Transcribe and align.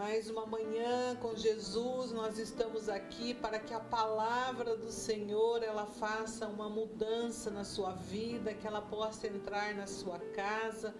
Mais 0.00 0.30
uma 0.30 0.46
manhã 0.46 1.14
com 1.16 1.36
Jesus, 1.36 2.10
nós 2.12 2.38
estamos 2.38 2.88
aqui 2.88 3.34
para 3.34 3.58
que 3.58 3.74
a 3.74 3.78
palavra 3.78 4.74
do 4.74 4.90
Senhor 4.90 5.62
ela 5.62 5.84
faça 5.84 6.46
uma 6.46 6.70
mudança 6.70 7.50
na 7.50 7.64
sua 7.64 7.92
vida, 7.92 8.54
que 8.54 8.66
ela 8.66 8.80
possa 8.80 9.26
entrar 9.26 9.74
na 9.74 9.86
sua 9.86 10.18
casa 10.18 10.94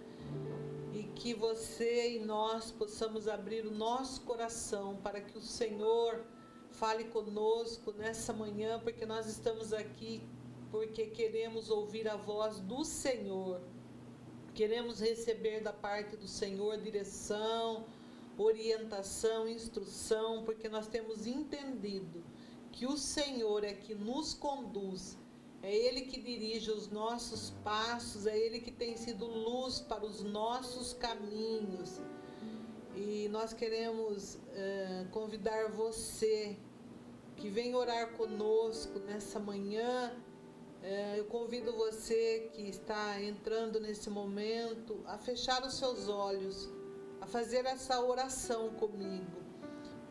e 0.93 1.01
que 1.15 1.33
você 1.33 2.11
e 2.11 2.19
nós 2.19 2.69
possamos 2.69 3.27
abrir 3.27 3.65
o 3.65 3.71
nosso 3.71 4.21
coração 4.21 4.95
para 4.97 5.19
que 5.19 5.35
o 5.35 5.41
Senhor 5.41 6.23
fale 6.69 7.05
conosco 7.05 7.91
nessa 7.93 8.31
manhã, 8.31 8.79
porque 8.79 9.03
nós 9.03 9.25
estamos 9.25 9.73
aqui 9.73 10.21
porque 10.69 11.07
queremos 11.07 11.71
ouvir 11.71 12.07
a 12.07 12.17
voz 12.17 12.59
do 12.59 12.85
Senhor. 12.85 13.61
Queremos 14.53 14.99
receber 14.99 15.59
da 15.61 15.73
parte 15.73 16.15
do 16.15 16.27
Senhor 16.27 16.77
direção, 16.77 17.87
orientação, 18.37 19.47
instrução, 19.47 20.43
porque 20.43 20.69
nós 20.69 20.87
temos 20.87 21.25
entendido 21.25 22.23
que 22.71 22.85
o 22.85 22.97
Senhor 22.97 23.63
é 23.63 23.73
que 23.73 23.93
nos 23.93 24.33
conduz, 24.33 25.17
é 25.61 25.75
Ele 25.75 26.01
que 26.01 26.19
dirige 26.19 26.71
os 26.71 26.89
nossos 26.89 27.51
passos, 27.63 28.25
é 28.25 28.37
Ele 28.37 28.59
que 28.59 28.71
tem 28.71 28.97
sido 28.97 29.25
luz 29.25 29.79
para 29.81 30.05
os 30.05 30.23
nossos 30.23 30.93
caminhos. 30.93 31.99
E 32.95 33.29
nós 33.29 33.53
queremos 33.53 34.35
uh, 34.35 35.09
convidar 35.11 35.71
você 35.71 36.57
que 37.37 37.49
vem 37.49 37.75
orar 37.75 38.13
conosco 38.13 38.99
nessa 38.99 39.39
manhã. 39.39 40.11
Uh, 40.81 41.17
eu 41.17 41.25
convido 41.25 41.71
você 41.73 42.49
que 42.53 42.63
está 42.63 43.21
entrando 43.21 43.79
nesse 43.79 44.09
momento 44.09 44.99
a 45.05 45.17
fechar 45.17 45.63
os 45.63 45.75
seus 45.75 46.09
olhos 46.09 46.69
a 47.21 47.27
fazer 47.27 47.65
essa 47.65 48.01
oração 48.01 48.69
comigo. 48.71 49.39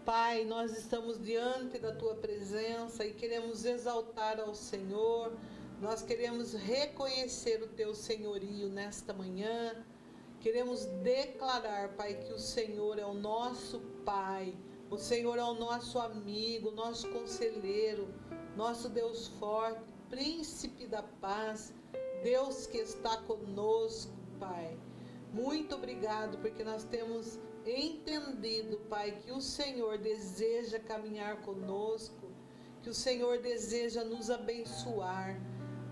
Pai, 0.05 0.45
nós 0.45 0.73
estamos 0.79 1.21
diante 1.21 1.79
da 1.79 1.93
tua 1.93 2.15
presença 2.15 3.05
e 3.05 3.13
queremos 3.13 3.65
exaltar 3.65 4.41
ao 4.41 4.55
Senhor, 4.55 5.37
nós 5.81 6.03
queremos 6.03 6.55
reconhecer 6.55 7.63
o 7.63 7.67
teu 7.67 7.95
senhorio 7.95 8.69
nesta 8.69 9.13
manhã. 9.13 9.85
Queremos 10.41 10.85
declarar, 11.03 11.91
Pai, 11.97 12.15
que 12.15 12.33
o 12.33 12.39
Senhor 12.39 12.99
é 12.99 13.05
o 13.05 13.13
nosso 13.13 13.81
Pai, 14.05 14.57
o 14.89 14.97
Senhor 14.97 15.39
é 15.39 15.45
o 15.45 15.55
nosso 15.55 15.99
amigo, 15.99 16.71
nosso 16.71 17.09
conselheiro, 17.11 18.09
nosso 18.57 18.89
Deus 18.89 19.29
forte, 19.39 19.83
príncipe 20.09 20.87
da 20.87 21.03
paz, 21.03 21.75
Deus 22.23 22.67
que 22.67 22.79
está 22.79 23.17
conosco, 23.19 24.13
Pai. 24.39 24.79
Muito 25.33 25.77
obrigado, 25.77 26.39
porque 26.39 26.65
nós 26.65 26.83
temos 26.83 27.39
entendido, 27.65 28.79
Pai, 28.89 29.13
que 29.13 29.31
o 29.31 29.41
Senhor 29.41 29.97
deseja 29.99 30.79
caminhar 30.81 31.43
conosco, 31.43 32.29
que 32.83 32.91
o 32.91 32.95
Senhor 32.95 33.39
deseja 33.39 34.03
nos 34.03 34.29
abençoar. 34.29 35.41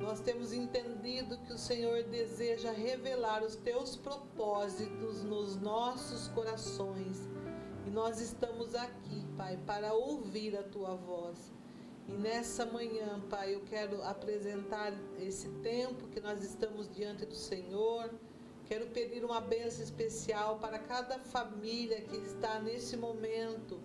Nós 0.01 0.21
temos 0.21 0.53
entendido 0.53 1.39
que 1.39 1.53
o 1.53 1.59
Senhor 1.59 2.03
deseja 2.05 2.73
revelar 2.73 3.45
os 3.45 3.55
teus 3.57 3.97
propósitos 3.97 5.23
nos 5.23 5.57
nossos 5.57 6.29
corações. 6.29 7.29
E 7.87 7.91
nós 7.91 8.21
estamos 8.21 8.75
aqui, 8.75 9.25
Pai, 9.37 9.57
para 9.67 9.93
ouvir 9.93 10.57
a 10.57 10.63
tua 10.65 10.95
voz. 10.97 11.53
E 12.09 12.13
nessa 12.13 12.67
manhã, 12.67 13.21
Pai, 13.29 13.55
eu 13.55 13.61
quero 13.61 14.03
apresentar 14.03 14.93
esse 15.19 15.49
tempo 15.63 16.09
que 16.09 16.21
nós 16.21 16.43
estamos 16.43 16.89
diante 16.89 17.27
do 17.27 17.35
Senhor 17.35 18.11
Quero 18.69 18.87
pedir 18.89 19.25
uma 19.25 19.41
bênção 19.41 19.83
especial 19.83 20.59
para 20.59 20.79
cada 20.79 21.19
família 21.19 22.03
que 22.03 22.19
está 22.19 22.61
nesse 22.61 22.99
momento 22.99 23.81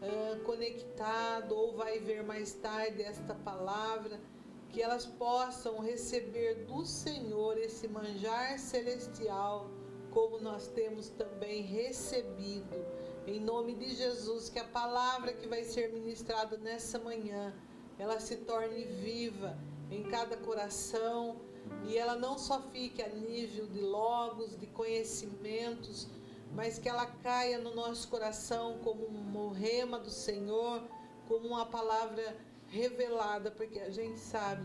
uh, 0.00 0.38
conectado 0.44 1.52
ou 1.52 1.74
vai 1.74 1.98
ver 1.98 2.22
mais 2.22 2.52
tarde 2.52 3.02
esta 3.02 3.34
palavra, 3.34 4.20
que 4.68 4.80
elas 4.80 5.04
possam 5.04 5.80
receber 5.80 6.64
do 6.64 6.84
Senhor 6.84 7.58
esse 7.58 7.88
manjar 7.88 8.56
celestial, 8.60 9.68
como 10.12 10.38
nós 10.38 10.68
temos 10.68 11.08
também 11.08 11.62
recebido. 11.62 12.86
Em 13.26 13.40
nome 13.40 13.74
de 13.74 13.96
Jesus, 13.96 14.48
que 14.48 14.60
a 14.60 14.64
palavra 14.64 15.32
que 15.32 15.48
vai 15.48 15.64
ser 15.64 15.92
ministrada 15.92 16.56
nessa 16.56 17.00
manhã, 17.00 17.52
ela 17.98 18.20
se 18.20 18.36
torne 18.36 18.84
viva 18.84 19.58
em 19.90 20.04
cada 20.04 20.36
coração 20.36 21.40
e 21.86 21.96
ela 21.96 22.16
não 22.16 22.38
só 22.38 22.60
fique 22.72 23.02
a 23.02 23.08
nível 23.08 23.66
de 23.66 23.80
logos, 23.80 24.58
de 24.58 24.66
conhecimentos, 24.66 26.08
mas 26.54 26.78
que 26.78 26.88
ela 26.88 27.06
caia 27.06 27.58
no 27.58 27.74
nosso 27.74 28.08
coração 28.08 28.78
como 28.82 29.06
um 29.06 29.50
rema 29.50 29.98
do 29.98 30.10
Senhor, 30.10 30.82
como 31.28 31.48
uma 31.48 31.66
palavra 31.66 32.36
revelada, 32.68 33.50
porque 33.50 33.80
a 33.80 33.90
gente 33.90 34.18
sabe 34.18 34.64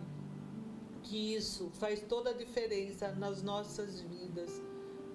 que 1.03 1.35
isso 1.35 1.69
faz 1.73 2.01
toda 2.01 2.29
a 2.29 2.33
diferença 2.33 3.11
nas 3.13 3.41
nossas 3.41 4.01
vidas. 4.01 4.61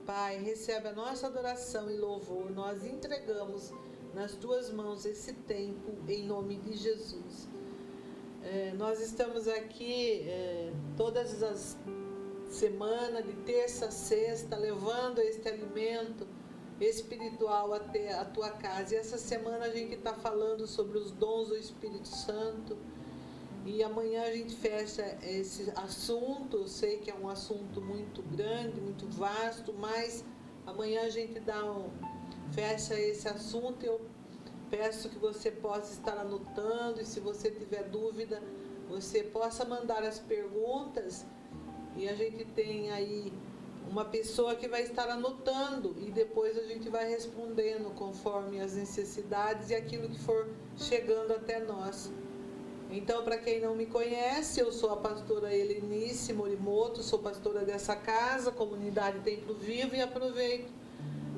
Pai, 0.05 0.39
recebe 0.39 0.89
a 0.89 0.93
nossa 0.93 1.29
adoração 1.29 1.91
e 1.91 1.97
louvor. 1.97 2.51
Nós 2.51 2.85
entregamos 2.85 3.73
nas 4.13 4.33
tuas 4.33 4.71
mãos 4.71 5.07
esse 5.07 5.33
tempo 5.33 5.93
em 6.09 6.25
nome 6.25 6.57
de 6.57 6.77
Jesus. 6.77 7.49
É, 8.45 8.75
nós 8.77 9.01
estamos 9.01 9.49
aqui 9.49 10.21
é, 10.29 10.71
todas 10.99 11.43
as 11.43 11.79
semanas, 12.51 13.25
de 13.25 13.33
terça 13.45 13.87
a 13.87 13.91
sexta, 13.91 14.55
levando 14.55 15.19
este 15.21 15.49
alimento 15.49 16.27
espiritual 16.79 17.73
até 17.73 18.13
a 18.13 18.25
tua 18.27 18.51
casa. 18.51 18.95
E 18.95 18.99
essa 18.99 19.17
semana 19.17 19.65
a 19.65 19.71
gente 19.71 19.95
está 19.95 20.13
falando 20.13 20.67
sobre 20.67 20.99
os 20.99 21.11
dons 21.11 21.49
do 21.49 21.57
Espírito 21.57 22.07
Santo. 22.07 22.77
E 23.65 23.83
amanhã 23.83 24.25
a 24.25 24.31
gente 24.31 24.55
fecha 24.55 25.17
esse 25.23 25.73
assunto. 25.75 26.59
Eu 26.59 26.69
sei 26.69 26.99
que 26.99 27.11
é 27.11 27.15
um 27.15 27.31
assunto 27.31 27.81
muito 27.81 28.23
grande, 28.23 28.79
muito 28.79 29.09
vasto, 29.09 29.73
mas 29.73 30.23
amanhã 30.67 31.01
a 31.05 31.09
gente 31.09 31.41
dá 31.41 31.65
um, 31.65 31.89
fecha 32.53 32.93
esse 32.93 33.27
assunto. 33.27 33.83
Eu 33.87 34.03
Peço 34.77 35.09
que 35.09 35.19
você 35.21 35.53
possa 35.53 35.93
estar 35.93 36.19
anotando 36.19 37.01
e 37.01 37.05
se 37.05 37.21
você 37.21 37.49
tiver 37.49 37.85
dúvida, 37.85 38.43
você 38.89 39.23
possa 39.23 39.65
mandar 39.65 40.03
as 40.03 40.19
perguntas 40.19 41.25
e 41.97 42.09
a 42.09 42.15
gente 42.17 42.45
tem 42.45 42.91
aí 42.91 43.33
uma 43.89 44.05
pessoa 44.05 44.57
que 44.57 44.67
vai 44.67 44.83
estar 44.83 45.09
anotando 45.09 45.95
e 46.01 46.11
depois 46.11 46.59
a 46.59 46.65
gente 46.65 46.89
vai 46.89 47.09
respondendo 47.09 47.95
conforme 47.95 48.61
as 48.61 48.75
necessidades 48.75 49.71
e 49.71 49.77
aquilo 49.77 50.09
que 50.09 50.19
for 50.19 50.49
chegando 50.77 51.35
até 51.35 51.61
nós. 51.61 52.11
Então, 52.91 53.23
para 53.23 53.39
quem 53.39 53.61
não 53.61 53.77
me 53.77 53.87
conhece, 53.87 54.59
eu 54.59 54.73
sou 54.73 54.91
a 54.91 54.97
pastora 54.97 55.55
Helenice 55.55 56.33
Morimoto, 56.33 57.01
sou 57.01 57.21
pastora 57.21 57.65
dessa 57.65 57.95
casa, 57.95 58.51
comunidade 58.51 59.21
Templo 59.21 59.55
Vivo 59.55 59.95
e 59.95 60.03
aproveito 60.03 60.84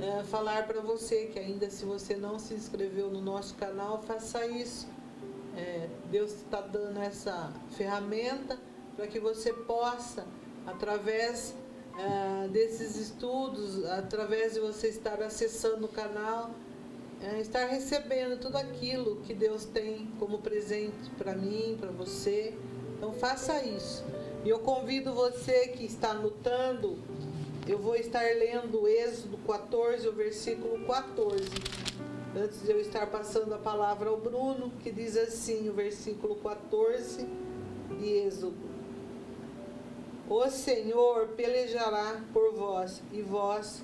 é, 0.01 0.23
falar 0.25 0.67
para 0.67 0.81
você 0.81 1.27
que 1.27 1.39
ainda 1.39 1.71
se 1.71 1.85
você 1.85 2.17
não 2.17 2.39
se 2.39 2.55
inscreveu 2.55 3.11
no 3.11 3.21
nosso 3.21 3.55
canal, 3.55 4.03
faça 4.03 4.47
isso. 4.47 4.87
É, 5.57 5.89
Deus 6.11 6.33
está 6.33 6.61
dando 6.61 7.01
essa 7.01 7.53
ferramenta 7.77 8.59
para 8.95 9.07
que 9.07 9.19
você 9.19 9.53
possa, 9.53 10.27
através 10.67 11.55
é, 11.99 12.49
desses 12.49 12.97
estudos, 12.97 13.85
através 13.87 14.55
de 14.55 14.61
você 14.61 14.89
estar 14.89 15.23
acessando 15.23 15.87
o 15.87 15.89
canal, 15.89 16.51
é, 17.23 17.41
estar 17.41 17.67
recebendo 17.67 18.39
tudo 18.39 18.57
aquilo 18.57 19.17
que 19.23 19.33
Deus 19.33 19.65
tem 19.65 20.07
como 20.19 20.39
presente 20.39 21.11
para 21.17 21.35
mim, 21.35 21.77
para 21.81 21.91
você. 21.91 22.55
Então 22.97 23.13
faça 23.15 23.63
isso. 23.65 24.05
E 24.45 24.49
eu 24.51 24.59
convido 24.59 25.15
você 25.15 25.69
que 25.69 25.85
está 25.85 26.13
lutando 26.13 26.99
eu 27.69 27.79
vou 27.79 27.97
estar 27.97 28.23
lendo 28.23 28.87
Êxodo 28.87 29.39
14, 29.39 30.07
o 30.07 30.13
versículo 30.13 30.87
14. 30.87 31.45
Antes 32.37 32.63
de 32.63 32.71
eu 32.71 32.81
estar 32.81 33.07
passando 33.09 33.55
a 33.55 33.59
palavra 33.59 34.09
ao 34.09 34.19
Bruno, 34.19 34.71
que 34.83 34.93
diz 34.93 35.17
assim, 35.17 35.69
o 35.69 35.73
versículo 35.73 36.37
14 36.37 37.27
de 37.99 38.09
Êxodo. 38.09 38.55
O 40.29 40.49
Senhor 40.49 41.29
pelejará 41.29 42.23
por 42.33 42.53
vós, 42.55 43.03
e 43.13 43.21
vós 43.21 43.83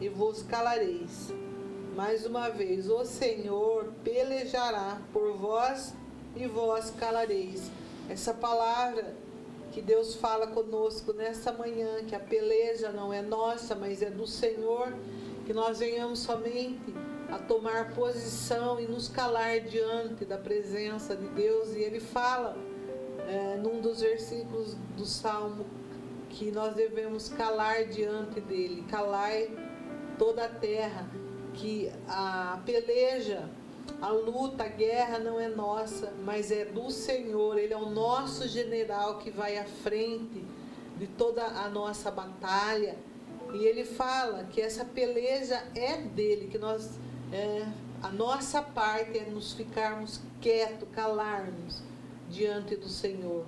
e 0.00 0.08
vos 0.08 0.42
calareis. 0.42 1.32
Mais 1.94 2.26
uma 2.26 2.48
vez, 2.48 2.88
o 2.88 3.04
Senhor 3.04 3.92
pelejará 4.02 5.00
por 5.12 5.36
vós 5.36 5.94
e 6.34 6.46
vós 6.46 6.90
calareis. 6.90 7.70
Essa 8.08 8.34
palavra 8.34 9.14
que 9.74 9.82
Deus 9.82 10.14
fala 10.14 10.46
conosco 10.46 11.12
nessa 11.12 11.50
manhã, 11.50 12.04
que 12.06 12.14
a 12.14 12.20
peleja 12.20 12.92
não 12.92 13.12
é 13.12 13.20
nossa, 13.20 13.74
mas 13.74 14.02
é 14.02 14.08
do 14.08 14.24
Senhor, 14.24 14.94
que 15.44 15.52
nós 15.52 15.80
venhamos 15.80 16.20
somente 16.20 16.94
a 17.28 17.38
tomar 17.38 17.92
posição 17.92 18.78
e 18.78 18.86
nos 18.86 19.08
calar 19.08 19.58
diante 19.62 20.24
da 20.24 20.38
presença 20.38 21.16
de 21.16 21.26
Deus. 21.26 21.74
E 21.74 21.80
ele 21.80 21.98
fala 21.98 22.56
é, 23.26 23.56
num 23.56 23.80
dos 23.80 24.00
versículos 24.00 24.76
do 24.96 25.04
Salmo 25.04 25.66
que 26.30 26.52
nós 26.52 26.76
devemos 26.76 27.28
calar 27.28 27.84
diante 27.86 28.40
dele, 28.40 28.84
calar 28.88 29.32
toda 30.16 30.44
a 30.44 30.48
terra. 30.48 31.04
que 31.52 31.90
a 32.08 32.60
peleja, 32.64 33.48
a 34.00 34.08
luta, 34.08 34.64
a 34.64 34.68
guerra 34.68 35.18
não 35.18 35.40
é 35.40 35.48
nossa, 35.48 36.12
mas 36.24 36.50
é 36.50 36.64
do 36.64 36.90
Senhor. 36.90 37.58
Ele 37.58 37.72
é 37.72 37.76
o 37.76 37.90
nosso 37.90 38.46
general 38.48 39.18
que 39.18 39.30
vai 39.30 39.58
à 39.58 39.64
frente 39.64 40.44
de 40.98 41.06
toda 41.06 41.44
a 41.44 41.68
nossa 41.68 42.10
batalha. 42.10 42.96
E 43.52 43.64
ele 43.64 43.84
fala 43.84 44.44
que 44.44 44.60
essa 44.60 44.84
peleja 44.84 45.62
é 45.74 45.96
dele, 45.96 46.48
que 46.48 46.58
nós 46.58 46.98
é, 47.32 47.66
a 48.02 48.10
nossa 48.10 48.60
parte 48.60 49.18
é 49.18 49.24
nos 49.24 49.54
ficarmos 49.54 50.20
quietos, 50.40 50.86
calarmos 50.92 51.82
diante 52.28 52.76
do 52.76 52.88
Senhor. 52.88 53.46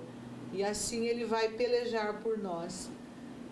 E 0.53 0.65
assim 0.65 1.07
ele 1.07 1.25
vai 1.25 1.51
pelejar 1.51 2.23
por 2.23 2.39
nós. 2.39 2.89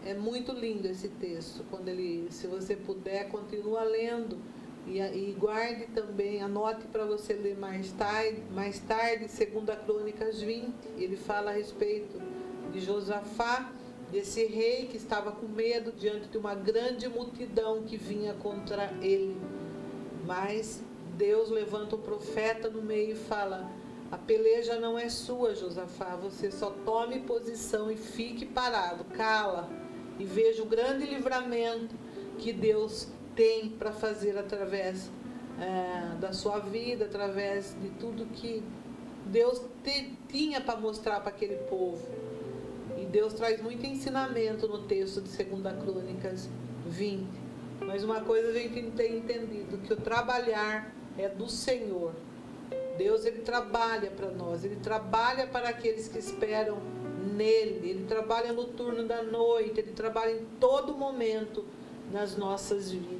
É 0.06 0.14
muito 0.14 0.52
lindo 0.52 0.88
esse 0.88 1.08
texto. 1.08 1.64
Quando 1.70 1.88
ele, 1.88 2.28
se 2.30 2.46
você 2.46 2.74
puder, 2.74 3.28
continua 3.28 3.82
lendo 3.82 4.38
e, 4.86 4.98
e 5.00 5.36
guarde 5.38 5.86
também, 5.94 6.42
anote 6.42 6.86
para 6.86 7.04
você 7.04 7.32
ler 7.32 7.56
mais 7.56 7.90
tarde, 7.92 8.42
mais 8.52 8.78
tarde, 8.80 9.26
2 9.26 9.78
Crônicas 9.84 10.40
20. 10.40 10.72
Ele 10.96 11.16
fala 11.16 11.50
a 11.50 11.54
respeito 11.54 12.20
de 12.72 12.80
Josafá 12.80 13.72
desse 14.10 14.44
rei 14.44 14.86
que 14.86 14.96
estava 14.96 15.32
com 15.32 15.46
medo 15.46 15.92
diante 15.92 16.28
de 16.28 16.36
uma 16.36 16.54
grande 16.54 17.08
multidão 17.08 17.82
que 17.82 17.96
vinha 17.96 18.34
contra 18.34 18.92
ele. 19.00 19.36
Mas 20.26 20.82
Deus 21.16 21.50
levanta 21.50 21.96
o 21.96 21.98
profeta 21.98 22.68
no 22.68 22.82
meio 22.82 23.12
e 23.12 23.14
fala: 23.14 23.70
A 24.10 24.18
peleja 24.18 24.78
não 24.78 24.98
é 24.98 25.08
sua, 25.08 25.54
Josafá. 25.54 26.16
Você 26.16 26.50
só 26.50 26.70
tome 26.84 27.20
posição 27.20 27.90
e 27.90 27.96
fique 27.96 28.44
parado, 28.44 29.04
cala 29.04 29.70
e 30.18 30.24
veja 30.24 30.62
o 30.62 30.66
grande 30.66 31.06
livramento 31.06 31.94
que 32.38 32.52
Deus 32.52 33.08
tem 33.34 33.70
para 33.70 33.92
fazer 33.92 34.38
através 34.38 35.10
é, 35.60 36.16
da 36.18 36.32
sua 36.32 36.58
vida, 36.58 37.04
através 37.04 37.76
de 37.80 37.90
tudo 37.90 38.26
que 38.26 38.62
Deus 39.26 39.60
te, 39.82 40.16
tinha 40.28 40.60
para 40.60 40.78
mostrar 40.78 41.20
para 41.20 41.30
aquele 41.30 41.56
povo. 41.68 42.06
E 42.98 43.04
Deus 43.06 43.34
traz 43.34 43.62
muito 43.62 43.84
ensinamento 43.86 44.68
no 44.68 44.82
texto 44.82 45.20
de 45.20 45.44
2 45.44 45.62
Crônicas 45.82 46.48
20. 46.86 47.26
Mas 47.80 48.04
uma 48.04 48.20
coisa 48.20 48.50
a 48.50 48.52
gente 48.52 48.90
tem 48.92 49.18
entendido, 49.18 49.78
que 49.78 49.92
o 49.92 49.96
trabalhar 49.96 50.94
é 51.18 51.28
do 51.28 51.48
Senhor. 51.48 52.12
Deus 52.96 53.24
ele 53.24 53.40
trabalha 53.40 54.10
para 54.10 54.30
nós, 54.30 54.64
ele 54.64 54.76
trabalha 54.76 55.46
para 55.46 55.70
aqueles 55.70 56.06
que 56.06 56.18
esperam 56.18 56.78
nele, 57.34 57.90
ele 57.90 58.04
trabalha 58.04 58.52
no 58.52 58.64
turno 58.64 59.04
da 59.04 59.22
noite, 59.22 59.80
ele 59.80 59.92
trabalha 59.92 60.32
em 60.32 60.44
todo 60.60 60.94
momento 60.94 61.64
nas 62.12 62.36
nossas 62.36 62.90
vidas. 62.92 63.13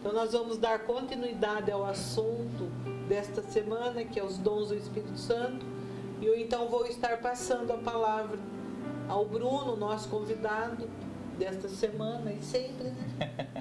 Então 0.00 0.14
nós 0.14 0.32
vamos 0.32 0.56
dar 0.56 0.78
continuidade 0.80 1.70
ao 1.70 1.84
assunto 1.84 2.64
desta 3.06 3.42
semana, 3.42 4.02
que 4.02 4.18
é 4.18 4.24
os 4.24 4.38
dons 4.38 4.68
do 4.68 4.74
Espírito 4.74 5.18
Santo, 5.18 5.66
e 6.22 6.26
eu 6.26 6.38
então 6.38 6.68
vou 6.68 6.86
estar 6.86 7.18
passando 7.18 7.70
a 7.70 7.76
palavra 7.76 8.38
ao 9.06 9.26
Bruno, 9.26 9.76
nosso 9.76 10.08
convidado 10.08 10.88
desta 11.38 11.68
semana 11.68 12.32
e 12.32 12.42
sempre, 12.42 12.84
né? 12.84 13.09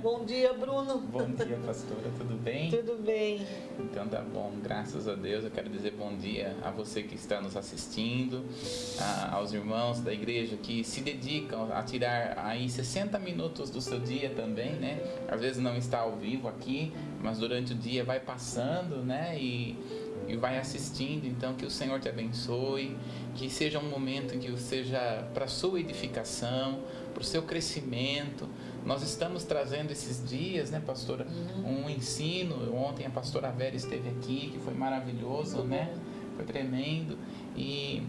Bom 0.02 0.24
dia, 0.24 0.54
Bruno. 0.54 1.00
bom 1.00 1.26
dia, 1.32 1.58
pastora, 1.66 2.10
tudo 2.18 2.36
bem? 2.42 2.70
Tudo 2.70 3.04
bem. 3.04 3.46
Então 3.78 4.08
tá 4.08 4.22
bom, 4.22 4.54
graças 4.64 5.08
a 5.08 5.16
Deus. 5.16 5.44
Eu 5.44 5.52
quero 5.52 5.70
dizer 5.70 5.92
bom 5.92 6.16
dia 6.16 6.56
a 6.64 6.72
você 6.72 7.04
que 7.04 7.16
está 7.16 7.42
nos 7.42 7.58
assistindo, 7.58 8.46
a, 9.00 9.36
aos 9.36 9.52
irmãos 9.52 10.00
da 10.00 10.14
igreja 10.14 10.56
que 10.56 10.84
se 10.84 11.02
dedicam 11.02 11.70
a 11.74 11.84
tirar 11.84 12.38
aí 12.38 12.70
60 12.70 13.20
minutos 13.20 13.70
do 13.70 13.82
seu 13.82 14.00
dia 14.00 14.30
também, 14.30 14.74
né? 14.74 15.00
Às 15.28 15.42
vezes 15.42 15.62
não 15.62 15.76
está 15.76 16.00
ao 16.00 16.16
vivo 16.16 16.48
aqui, 16.48 16.94
mas 17.22 17.40
durante 17.40 17.74
o 17.74 17.76
dia 17.76 18.04
vai 18.04 18.20
passando, 18.20 19.04
né? 19.04 19.38
E 19.38 19.78
e 20.30 20.38
vai 20.38 20.58
assistindo. 20.58 21.26
Então, 21.26 21.56
que 21.56 21.66
o 21.66 21.72
Senhor 21.72 22.00
te 22.00 22.08
abençoe, 22.08 22.96
que 23.36 23.50
seja 23.50 23.80
um 23.80 23.90
momento 23.90 24.36
em 24.36 24.40
que 24.40 24.56
seja 24.58 25.28
para 25.34 25.48
sua 25.48 25.80
edificação, 25.80 26.80
para 27.14 27.22
o 27.22 27.26
seu 27.26 27.42
crescimento. 27.42 28.48
Nós 28.90 29.04
estamos 29.04 29.44
trazendo 29.44 29.92
esses 29.92 30.28
dias, 30.28 30.72
né, 30.72 30.82
pastora, 30.84 31.28
uhum. 31.28 31.84
um 31.86 31.90
ensino. 31.92 32.76
Ontem 32.76 33.06
a 33.06 33.10
pastora 33.12 33.52
Vera 33.52 33.76
esteve 33.76 34.10
aqui, 34.10 34.50
que 34.52 34.58
foi 34.58 34.74
maravilhoso, 34.74 35.62
né? 35.62 35.96
Foi 36.36 36.44
tremendo. 36.44 37.16
E 37.56 38.02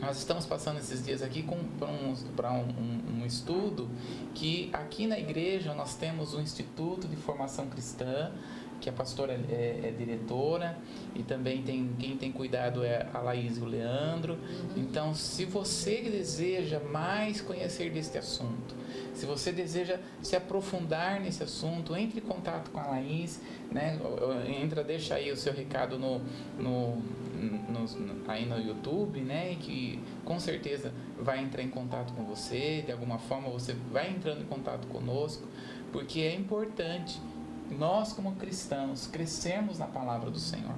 nós 0.00 0.18
estamos 0.18 0.44
passando 0.44 0.80
esses 0.80 1.04
dias 1.04 1.22
aqui 1.22 1.46
para 1.78 2.52
um, 2.52 2.64
um, 2.64 3.20
um, 3.20 3.24
estudo 3.24 3.88
que 4.34 4.70
aqui 4.72 5.06
na 5.06 5.20
igreja 5.20 5.72
nós 5.72 5.94
temos 5.94 6.34
o 6.34 6.40
Instituto 6.40 7.06
de 7.06 7.14
Formação 7.14 7.68
Cristã, 7.68 8.32
que 8.82 8.90
a 8.90 8.92
pastora 8.92 9.32
é, 9.32 9.80
é, 9.84 9.94
diretora 9.96 10.76
e 11.14 11.22
também 11.22 11.62
tem 11.62 11.88
quem 11.98 12.16
tem 12.16 12.32
cuidado 12.32 12.84
é 12.84 13.06
a 13.14 13.20
Laís 13.20 13.56
e 13.56 13.60
o 13.60 13.64
Leandro. 13.64 14.36
Então, 14.76 15.14
se 15.14 15.44
você 15.44 16.02
deseja 16.02 16.80
mais 16.80 17.40
conhecer 17.40 17.90
deste 17.92 18.18
assunto, 18.18 18.74
se 19.14 19.24
você 19.24 19.52
deseja 19.52 20.00
se 20.20 20.34
aprofundar 20.34 21.20
nesse 21.20 21.44
assunto, 21.44 21.96
entre 21.96 22.18
em 22.18 22.22
contato 22.24 22.70
com 22.70 22.80
a 22.80 22.86
Laís, 22.88 23.40
né? 23.70 23.98
Entra, 24.60 24.82
deixa 24.82 25.14
aí 25.14 25.30
o 25.30 25.36
seu 25.36 25.52
recado 25.52 25.96
no, 25.96 26.20
no, 26.58 26.96
no, 26.96 27.86
aí 28.26 28.44
no 28.44 28.58
YouTube, 28.58 29.20
né? 29.20 29.56
Que 29.60 30.00
com 30.24 30.40
certeza 30.40 30.92
vai 31.20 31.40
entrar 31.40 31.62
em 31.62 31.70
contato 31.70 32.12
com 32.14 32.24
você, 32.24 32.82
de 32.84 32.90
alguma 32.90 33.18
forma 33.18 33.48
você 33.48 33.76
vai 33.92 34.10
entrando 34.10 34.42
em 34.42 34.46
contato 34.46 34.88
conosco, 34.88 35.46
porque 35.92 36.20
é 36.20 36.34
importante 36.34 37.20
nós 37.72 38.12
como 38.12 38.34
cristãos 38.36 39.06
crescemos 39.06 39.78
na 39.78 39.86
palavra 39.86 40.30
do 40.30 40.38
Senhor. 40.38 40.74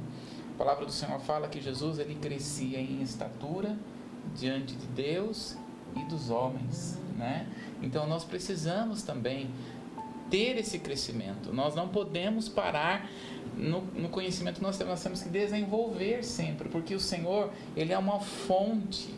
A 0.54 0.58
palavra 0.58 0.86
do 0.86 0.92
Senhor 0.92 1.18
fala 1.20 1.48
que 1.48 1.60
Jesus 1.60 1.98
ele 1.98 2.14
crescia 2.14 2.80
em 2.80 3.02
estatura 3.02 3.76
diante 4.34 4.74
de 4.74 4.86
Deus 4.86 5.56
e 5.96 6.04
dos 6.04 6.30
homens, 6.30 6.98
né? 7.16 7.46
Então 7.82 8.06
nós 8.06 8.24
precisamos 8.24 9.02
também 9.02 9.50
ter 10.30 10.56
esse 10.58 10.78
crescimento. 10.78 11.52
Nós 11.52 11.74
não 11.74 11.88
podemos 11.88 12.48
parar 12.48 13.08
no, 13.56 13.82
no 13.82 14.08
conhecimento 14.08 14.56
que 14.56 14.62
nós 14.62 14.76
temos, 14.76 14.92
nós 14.92 15.02
temos 15.02 15.22
que 15.22 15.28
desenvolver 15.28 16.24
sempre, 16.24 16.68
porque 16.68 16.94
o 16.94 17.00
Senhor 17.00 17.50
ele 17.76 17.92
é 17.92 17.98
uma 17.98 18.20
fonte. 18.20 19.14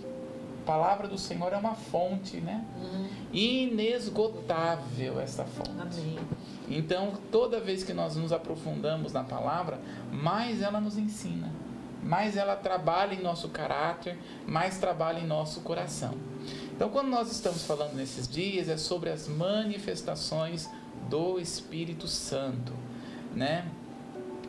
A 0.66 0.72
palavra 0.72 1.06
do 1.06 1.16
Senhor 1.16 1.52
é 1.52 1.56
uma 1.56 1.76
fonte, 1.76 2.38
né? 2.38 2.64
Uhum. 2.76 3.06
Inesgotável 3.32 5.20
essa 5.20 5.44
fonte. 5.44 5.70
Amém. 5.80 6.18
Então, 6.68 7.12
toda 7.30 7.60
vez 7.60 7.84
que 7.84 7.92
nós 7.92 8.16
nos 8.16 8.32
aprofundamos 8.32 9.12
na 9.12 9.22
palavra, 9.22 9.78
mais 10.10 10.60
ela 10.60 10.80
nos 10.80 10.98
ensina, 10.98 11.52
mais 12.02 12.36
ela 12.36 12.56
trabalha 12.56 13.14
em 13.14 13.22
nosso 13.22 13.48
caráter, 13.50 14.18
mais 14.44 14.76
trabalha 14.78 15.20
em 15.20 15.26
nosso 15.26 15.60
coração. 15.60 16.14
Então, 16.74 16.88
quando 16.88 17.10
nós 17.10 17.30
estamos 17.30 17.64
falando 17.64 17.94
nesses 17.94 18.26
dias, 18.26 18.68
é 18.68 18.76
sobre 18.76 19.10
as 19.10 19.28
manifestações 19.28 20.68
do 21.08 21.38
Espírito 21.38 22.08
Santo, 22.08 22.72
né? 23.36 23.70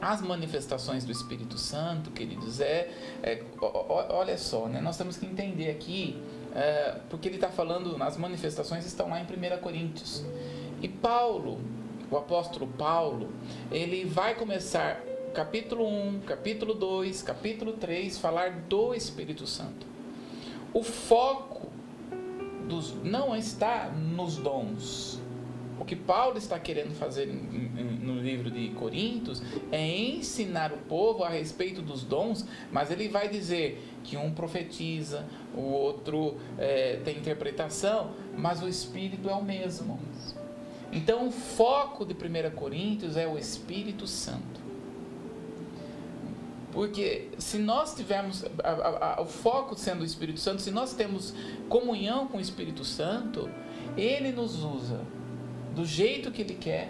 As 0.01 0.21
manifestações 0.21 1.03
do 1.03 1.11
Espírito 1.11 1.57
Santo, 1.57 2.11
queridos, 2.11 2.59
é, 2.59 2.91
é 3.23 3.43
olha 3.59 4.37
só, 4.37 4.67
né? 4.67 4.79
Nós 4.79 4.97
temos 4.97 5.17
que 5.17 5.25
entender 5.25 5.71
aqui, 5.71 6.21
é, 6.55 6.99
porque 7.09 7.27
ele 7.27 7.35
está 7.35 7.49
falando, 7.49 8.01
as 8.01 8.15
manifestações 8.17 8.85
estão 8.85 9.09
lá 9.09 9.19
em 9.19 9.23
1 9.23 9.59
Coríntios. 9.59 10.23
E 10.81 10.87
Paulo, 10.87 11.59
o 12.11 12.17
apóstolo 12.17 12.67
Paulo, 12.67 13.29
ele 13.71 14.05
vai 14.05 14.35
começar 14.35 15.01
capítulo 15.33 15.87
1, 15.87 16.21
capítulo 16.21 16.73
2, 16.73 17.21
capítulo 17.21 17.73
3, 17.73 18.17
falar 18.17 18.51
do 18.51 18.93
Espírito 18.93 19.45
Santo. 19.45 19.85
O 20.73 20.83
foco 20.83 21.69
dos, 22.67 22.93
não 23.03 23.35
está 23.35 23.89
nos 23.89 24.37
dons. 24.37 25.19
O 25.79 25.85
que 25.85 25.95
Paulo 25.95 26.37
está 26.37 26.59
querendo 26.59 26.95
fazer 26.95 27.27
no 27.27 28.19
livro 28.19 28.49
de 28.49 28.69
Coríntios 28.69 29.41
é 29.71 29.85
ensinar 29.85 30.71
o 30.71 30.77
povo 30.77 31.23
a 31.23 31.29
respeito 31.29 31.81
dos 31.81 32.03
dons, 32.03 32.45
mas 32.71 32.89
ele 32.89 33.07
vai 33.07 33.29
dizer 33.29 33.83
que 34.03 34.17
um 34.17 34.31
profetiza, 34.31 35.25
o 35.55 35.61
outro 35.61 36.37
é, 36.57 36.99
tem 37.03 37.17
interpretação, 37.17 38.11
mas 38.35 38.61
o 38.61 38.67
Espírito 38.67 39.29
é 39.29 39.33
o 39.33 39.43
mesmo. 39.43 39.99
Então, 40.91 41.27
o 41.27 41.31
foco 41.31 42.05
de 42.05 42.13
1 42.13 42.55
Coríntios 42.55 43.17
é 43.17 43.27
o 43.27 43.37
Espírito 43.37 44.07
Santo. 44.07 44.67
Porque 46.71 47.29
se 47.37 47.57
nós 47.57 47.95
tivermos 47.95 48.45
a, 48.63 48.69
a, 48.69 49.15
a, 49.15 49.21
o 49.21 49.25
foco 49.25 49.75
sendo 49.75 50.01
o 50.01 50.05
Espírito 50.05 50.39
Santo, 50.39 50.61
se 50.61 50.71
nós 50.71 50.93
temos 50.93 51.33
comunhão 51.67 52.27
com 52.27 52.37
o 52.37 52.41
Espírito 52.41 52.85
Santo, 52.85 53.49
ele 53.97 54.31
nos 54.31 54.63
usa 54.63 55.01
do 55.77 55.85
jeito 55.85 56.31
que 56.31 56.41
ele 56.41 56.55
quer, 56.55 56.89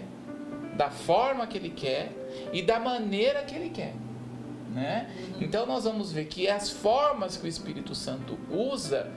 da 0.74 0.90
forma 0.90 1.46
que 1.46 1.58
ele 1.58 1.68
quer 1.68 2.10
e 2.54 2.62
da 2.62 2.80
maneira 2.80 3.42
que 3.42 3.54
ele 3.54 3.68
quer. 3.68 3.94
Né? 4.72 5.10
Então 5.38 5.66
nós 5.66 5.84
vamos 5.84 6.10
ver 6.10 6.24
que 6.24 6.48
as 6.48 6.70
formas 6.70 7.36
que 7.36 7.44
o 7.44 7.48
Espírito 7.48 7.94
Santo 7.94 8.38
usa, 8.50 9.10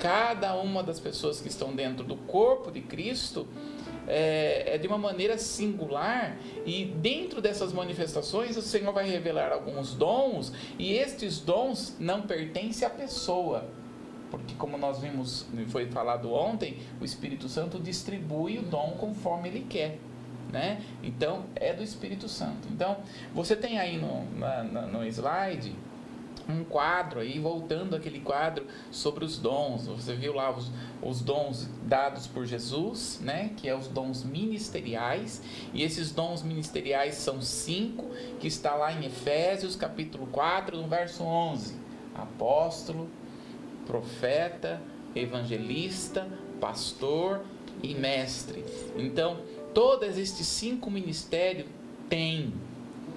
cada 0.00 0.54
uma 0.54 0.82
das 0.82 0.98
pessoas 0.98 1.42
que 1.42 1.48
estão 1.48 1.74
dentro 1.74 2.04
do 2.04 2.16
corpo 2.16 2.70
de 2.70 2.80
Cristo, 2.80 3.46
é, 4.06 4.74
é, 4.74 4.78
de 4.78 4.88
uma 4.88 4.96
maneira 4.96 5.36
singular 5.36 6.38
e 6.64 6.86
dentro 6.86 7.42
dessas 7.42 7.74
manifestações 7.74 8.56
o 8.56 8.62
Senhor 8.62 8.90
vai 8.94 9.06
revelar 9.06 9.52
alguns 9.52 9.92
dons 9.92 10.50
e 10.78 10.94
estes 10.94 11.38
dons 11.38 11.94
não 12.00 12.22
pertencem 12.22 12.88
à 12.88 12.90
pessoa. 12.90 13.68
Porque 14.30 14.54
como 14.54 14.76
nós 14.76 15.00
vimos, 15.00 15.46
foi 15.68 15.86
falado 15.86 16.32
ontem, 16.32 16.78
o 17.00 17.04
Espírito 17.04 17.48
Santo 17.48 17.78
distribui 17.78 18.58
o 18.58 18.62
dom 18.62 18.96
conforme 18.98 19.48
ele 19.48 19.66
quer. 19.68 19.98
Né? 20.52 20.82
Então 21.02 21.44
é 21.54 21.74
do 21.74 21.82
Espírito 21.82 22.28
Santo. 22.28 22.68
Então 22.70 22.98
você 23.34 23.54
tem 23.54 23.78
aí 23.78 23.98
no, 23.98 24.24
na, 24.38 24.62
no 24.64 25.04
slide 25.04 25.74
um 26.48 26.64
quadro 26.64 27.20
aí, 27.20 27.38
voltando 27.38 27.94
aquele 27.94 28.20
quadro 28.20 28.66
sobre 28.90 29.24
os 29.24 29.38
dons. 29.38 29.86
Você 29.86 30.14
viu 30.14 30.32
lá 30.32 30.50
os, 30.50 30.70
os 31.02 31.20
dons 31.20 31.68
dados 31.82 32.26
por 32.26 32.46
Jesus, 32.46 33.20
né? 33.22 33.50
Que 33.56 33.68
é 33.68 33.76
os 33.76 33.86
dons 33.86 34.24
ministeriais. 34.24 35.42
E 35.74 35.82
esses 35.82 36.10
dons 36.10 36.42
ministeriais 36.42 37.16
são 37.16 37.42
cinco, 37.42 38.06
que 38.40 38.48
está 38.48 38.74
lá 38.74 38.92
em 38.92 39.04
Efésios, 39.04 39.76
capítulo 39.76 40.26
4, 40.28 40.78
no 40.78 40.88
verso 40.88 41.22
11. 41.22 41.76
Apóstolo, 42.14 43.08
profeta, 43.88 44.80
evangelista, 45.16 46.28
pastor 46.60 47.40
e 47.82 47.94
mestre. 47.94 48.64
Então, 48.96 49.38
todos 49.74 50.16
estes 50.16 50.46
cinco 50.46 50.90
ministérios 50.90 51.66
têm, 52.08 52.52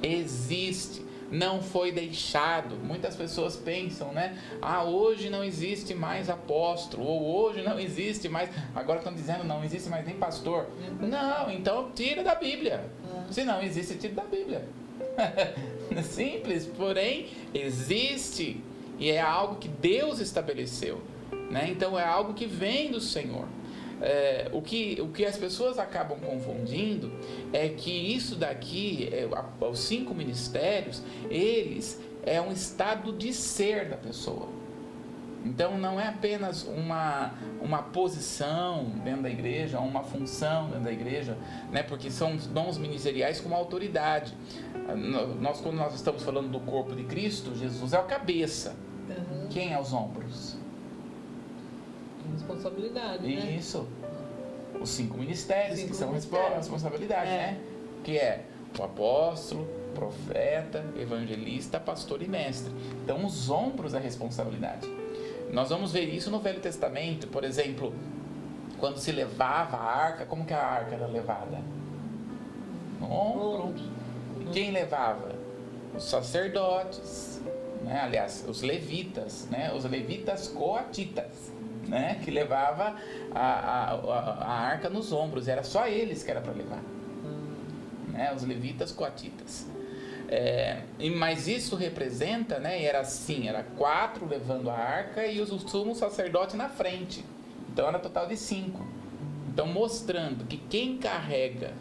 existe 0.01 1.11
não 1.31 1.61
foi 1.61 1.91
deixado. 1.91 2.75
Muitas 2.75 3.15
pessoas 3.15 3.55
pensam, 3.55 4.11
né? 4.11 4.37
Ah, 4.61 4.83
hoje 4.83 5.29
não 5.29 5.43
existe 5.43 5.95
mais 5.95 6.29
apóstolo, 6.29 7.05
ou 7.05 7.23
hoje 7.23 7.61
não 7.61 7.79
existe 7.79 8.27
mais. 8.27 8.49
Agora 8.75 8.99
estão 8.99 9.13
dizendo 9.13 9.45
não 9.45 9.63
existe 9.63 9.89
mais 9.89 10.05
nem 10.05 10.17
pastor. 10.17 10.67
Não, 10.99 11.49
então 11.49 11.89
tira 11.95 12.21
da 12.21 12.35
Bíblia. 12.35 12.83
Se 13.31 13.45
não 13.45 13.63
existe, 13.63 13.95
tira 13.95 14.13
da 14.13 14.25
Bíblia. 14.25 14.67
Simples, 16.03 16.65
porém 16.65 17.29
existe 17.53 18.61
e 19.01 19.09
é 19.09 19.19
algo 19.19 19.55
que 19.55 19.67
Deus 19.67 20.19
estabeleceu, 20.19 21.01
né? 21.49 21.67
Então 21.71 21.97
é 21.97 22.05
algo 22.05 22.35
que 22.35 22.45
vem 22.45 22.91
do 22.91 23.01
Senhor. 23.01 23.47
É, 23.99 24.47
o, 24.53 24.61
que, 24.61 24.99
o 25.01 25.07
que 25.07 25.25
as 25.25 25.37
pessoas 25.37 25.79
acabam 25.79 26.19
confundindo 26.19 27.11
é 27.51 27.67
que 27.69 27.91
isso 27.91 28.35
daqui, 28.35 29.09
é, 29.11 29.27
os 29.65 29.79
cinco 29.79 30.13
ministérios, 30.13 31.01
eles 31.31 31.99
é 32.23 32.39
um 32.39 32.51
estado 32.51 33.11
de 33.11 33.33
ser 33.33 33.89
da 33.89 33.97
pessoa. 33.97 34.47
Então 35.43 35.79
não 35.79 35.99
é 35.99 36.07
apenas 36.07 36.61
uma, 36.63 37.33
uma 37.59 37.81
posição 37.81 38.85
dentro 39.03 39.23
da 39.23 39.29
igreja, 39.31 39.79
uma 39.79 40.03
função 40.03 40.67
dentro 40.67 40.83
da 40.83 40.91
igreja, 40.91 41.35
né? 41.71 41.81
porque 41.81 42.11
são 42.11 42.35
dons 42.35 42.77
ministeriais 42.77 43.41
com 43.41 43.51
autoridade. 43.55 44.37
Nós, 45.39 45.59
quando 45.59 45.77
nós 45.77 45.95
estamos 45.95 46.21
falando 46.21 46.49
do 46.49 46.59
corpo 46.59 46.95
de 46.95 47.03
Cristo, 47.03 47.55
Jesus 47.55 47.93
é 47.93 47.97
a 47.97 48.03
cabeça. 48.03 48.75
Quem 49.51 49.73
é 49.73 49.79
os 49.79 49.93
ombros? 49.93 50.55
Responsabilidade. 52.33 53.23
Né? 53.23 53.55
Isso. 53.57 53.87
Os 54.79 54.89
cinco 54.89 55.17
ministérios, 55.17 55.77
cinco 55.77 55.91
que 55.91 55.95
são 55.97 56.07
ministérios. 56.09 56.55
responsabilidade, 56.55 57.29
é. 57.29 57.37
né? 57.37 57.59
Que 58.03 58.17
é 58.17 58.45
o 58.79 58.83
apóstolo, 58.83 59.67
profeta, 59.93 60.83
evangelista, 60.97 61.79
pastor 61.79 62.21
e 62.21 62.27
mestre. 62.27 62.71
Então, 63.03 63.25
os 63.25 63.49
ombros 63.49 63.91
da 63.91 63.99
responsabilidade. 63.99 64.87
Nós 65.51 65.69
vamos 65.69 65.91
ver 65.91 66.05
isso 66.05 66.31
no 66.31 66.39
Velho 66.39 66.61
Testamento, 66.61 67.27
por 67.27 67.43
exemplo, 67.43 67.93
quando 68.79 68.97
se 68.97 69.11
levava 69.11 69.75
a 69.75 69.83
arca, 69.83 70.25
como 70.25 70.45
que 70.45 70.53
a 70.53 70.65
arca 70.65 70.95
era 70.95 71.07
levada? 71.07 71.59
No 72.99 73.11
ombro. 73.11 73.75
E 74.39 74.45
quem 74.45 74.71
levava? 74.71 75.35
Os 75.95 76.05
sacerdotes, 76.05 77.41
né? 77.83 78.01
aliás, 78.03 78.45
os 78.47 78.61
levitas, 78.61 79.47
né? 79.49 79.71
os 79.73 79.85
levitas 79.85 80.47
coatitas 80.47 81.51
né? 81.87 82.19
Que 82.23 82.31
levava 82.31 82.95
a, 83.33 83.41
a, 83.41 83.93
a, 83.93 84.53
arca 84.67 84.89
nos 84.89 85.11
ombros. 85.11 85.47
Era 85.47 85.63
só 85.63 85.87
eles 85.87 86.23
que 86.23 86.31
era 86.31 86.41
para 86.41 86.53
levar. 86.53 86.81
Né? 88.07 88.33
Os 88.33 88.43
levitas 88.43 88.91
coatitas. 88.91 89.67
É, 90.29 90.83
mas 91.17 91.47
isso 91.47 91.75
representa, 91.75 92.57
né? 92.57 92.83
Era 92.83 93.01
assim, 93.01 93.47
era 93.47 93.63
quatro 93.63 94.25
levando 94.25 94.69
a 94.69 94.75
arca 94.75 95.27
e 95.27 95.41
os 95.41 95.49
sumo 95.69 95.93
sacerdote 95.93 96.55
na 96.55 96.69
frente. 96.69 97.25
Então 97.71 97.87
era 97.87 97.99
total 97.99 98.27
de 98.27 98.37
cinco. 98.37 98.85
Então 99.51 99.67
mostrando 99.67 100.45
que 100.45 100.57
quem 100.57 100.97
carrega 100.97 101.73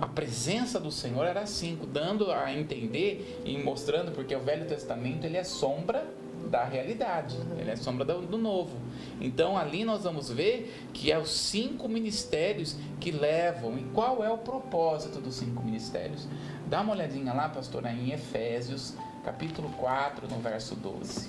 a 0.00 0.06
presença 0.06 0.78
do 0.78 0.90
Senhor 0.90 1.24
era 1.24 1.46
cinco, 1.46 1.86
dando 1.86 2.30
a 2.30 2.52
entender 2.52 3.40
e 3.44 3.56
mostrando 3.58 4.12
porque 4.12 4.34
o 4.34 4.40
Velho 4.40 4.66
Testamento 4.66 5.24
ele 5.24 5.36
é 5.36 5.44
sombra 5.44 6.06
da 6.50 6.64
realidade, 6.64 7.36
ele 7.58 7.70
é 7.70 7.76
sombra 7.76 8.04
do, 8.04 8.38
novo. 8.38 8.76
Então 9.20 9.56
ali 9.56 9.84
nós 9.84 10.04
vamos 10.04 10.30
ver 10.30 10.88
que 10.92 11.10
é 11.10 11.18
os 11.18 11.30
cinco 11.30 11.88
ministérios 11.88 12.76
que 13.00 13.10
levam. 13.10 13.76
E 13.78 13.82
qual 13.94 14.22
é 14.22 14.30
o 14.30 14.38
propósito 14.38 15.20
dos 15.20 15.36
cinco 15.36 15.62
ministérios? 15.62 16.28
Dá 16.68 16.82
uma 16.82 16.92
olhadinha 16.92 17.32
lá, 17.32 17.48
pastora, 17.48 17.90
em 17.90 18.12
Efésios, 18.12 18.94
capítulo 19.24 19.70
4, 19.70 20.28
no 20.28 20.38
verso 20.38 20.76
12. 20.76 21.28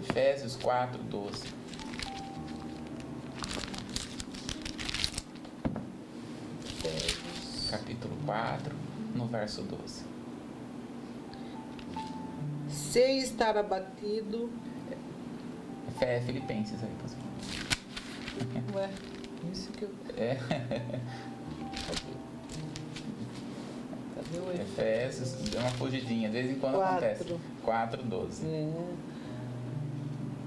Efésios 0.00 0.56
4, 0.56 1.02
12. 1.04 1.60
Capítulo 7.70 8.16
4, 8.26 8.74
no 9.14 9.26
verso 9.26 9.62
12 9.62 10.10
sem 12.90 13.18
estar 13.18 13.56
abatido. 13.56 14.50
É, 16.00 16.16
é 16.16 16.20
Filipenses 16.20 16.82
aí, 16.82 16.90
pastor. 17.00 17.20
Ué, 18.74 18.90
isso 19.52 19.70
que 19.72 19.84
eu. 19.84 19.90
É. 20.16 20.36
Cadê 24.14 24.38
o 24.38 24.50
Efésios? 24.52 25.32
Deu 25.50 25.60
uma 25.60 25.70
fugidinha, 25.70 26.28
de 26.28 26.34
vez 26.34 26.50
em 26.50 26.58
quando 26.58 26.74
Quatro. 26.74 27.06
acontece. 27.06 27.36
4, 27.62 28.02
12. 28.02 28.46
É. 28.46 28.72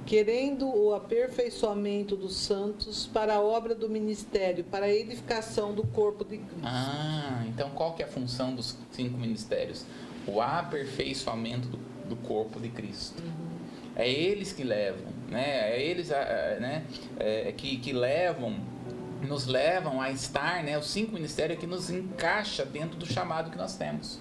Querendo 0.05 0.67
o 0.67 0.93
aperfeiçoamento 0.93 2.15
dos 2.15 2.35
santos 2.35 3.07
para 3.07 3.35
a 3.35 3.41
obra 3.41 3.73
do 3.73 3.89
ministério, 3.89 4.63
para 4.63 4.85
a 4.87 4.93
edificação 4.93 5.73
do 5.73 5.83
corpo 5.83 6.23
de 6.25 6.37
Cristo. 6.37 6.61
Ah, 6.63 7.43
então 7.47 7.69
qual 7.71 7.93
que 7.93 8.03
é 8.03 8.05
a 8.05 8.09
função 8.09 8.53
dos 8.53 8.77
cinco 8.91 9.17
ministérios? 9.17 9.85
O 10.27 10.41
aperfeiçoamento 10.41 11.67
do 11.67 11.79
do 12.05 12.15
corpo 12.15 12.59
de 12.59 12.69
Cristo. 12.69 13.21
Uhum. 13.21 13.53
É 13.95 14.09
eles 14.09 14.51
que 14.51 14.63
levam, 14.63 15.11
né? 15.29 15.71
É 15.71 15.81
eles 15.81 16.09
né? 16.09 16.83
É, 17.19 17.51
que, 17.51 17.77
que 17.77 17.93
levam, 17.93 18.55
nos 19.21 19.45
levam 19.45 20.01
a 20.01 20.09
estar, 20.09 20.63
né? 20.63 20.77
Os 20.77 20.87
cinco 20.87 21.13
ministérios 21.13 21.59
que 21.59 21.67
nos 21.67 21.89
encaixa 21.89 22.65
dentro 22.65 22.97
do 22.97 23.05
chamado 23.05 23.51
que 23.51 23.57
nós 23.57 23.75
temos. 23.75 24.19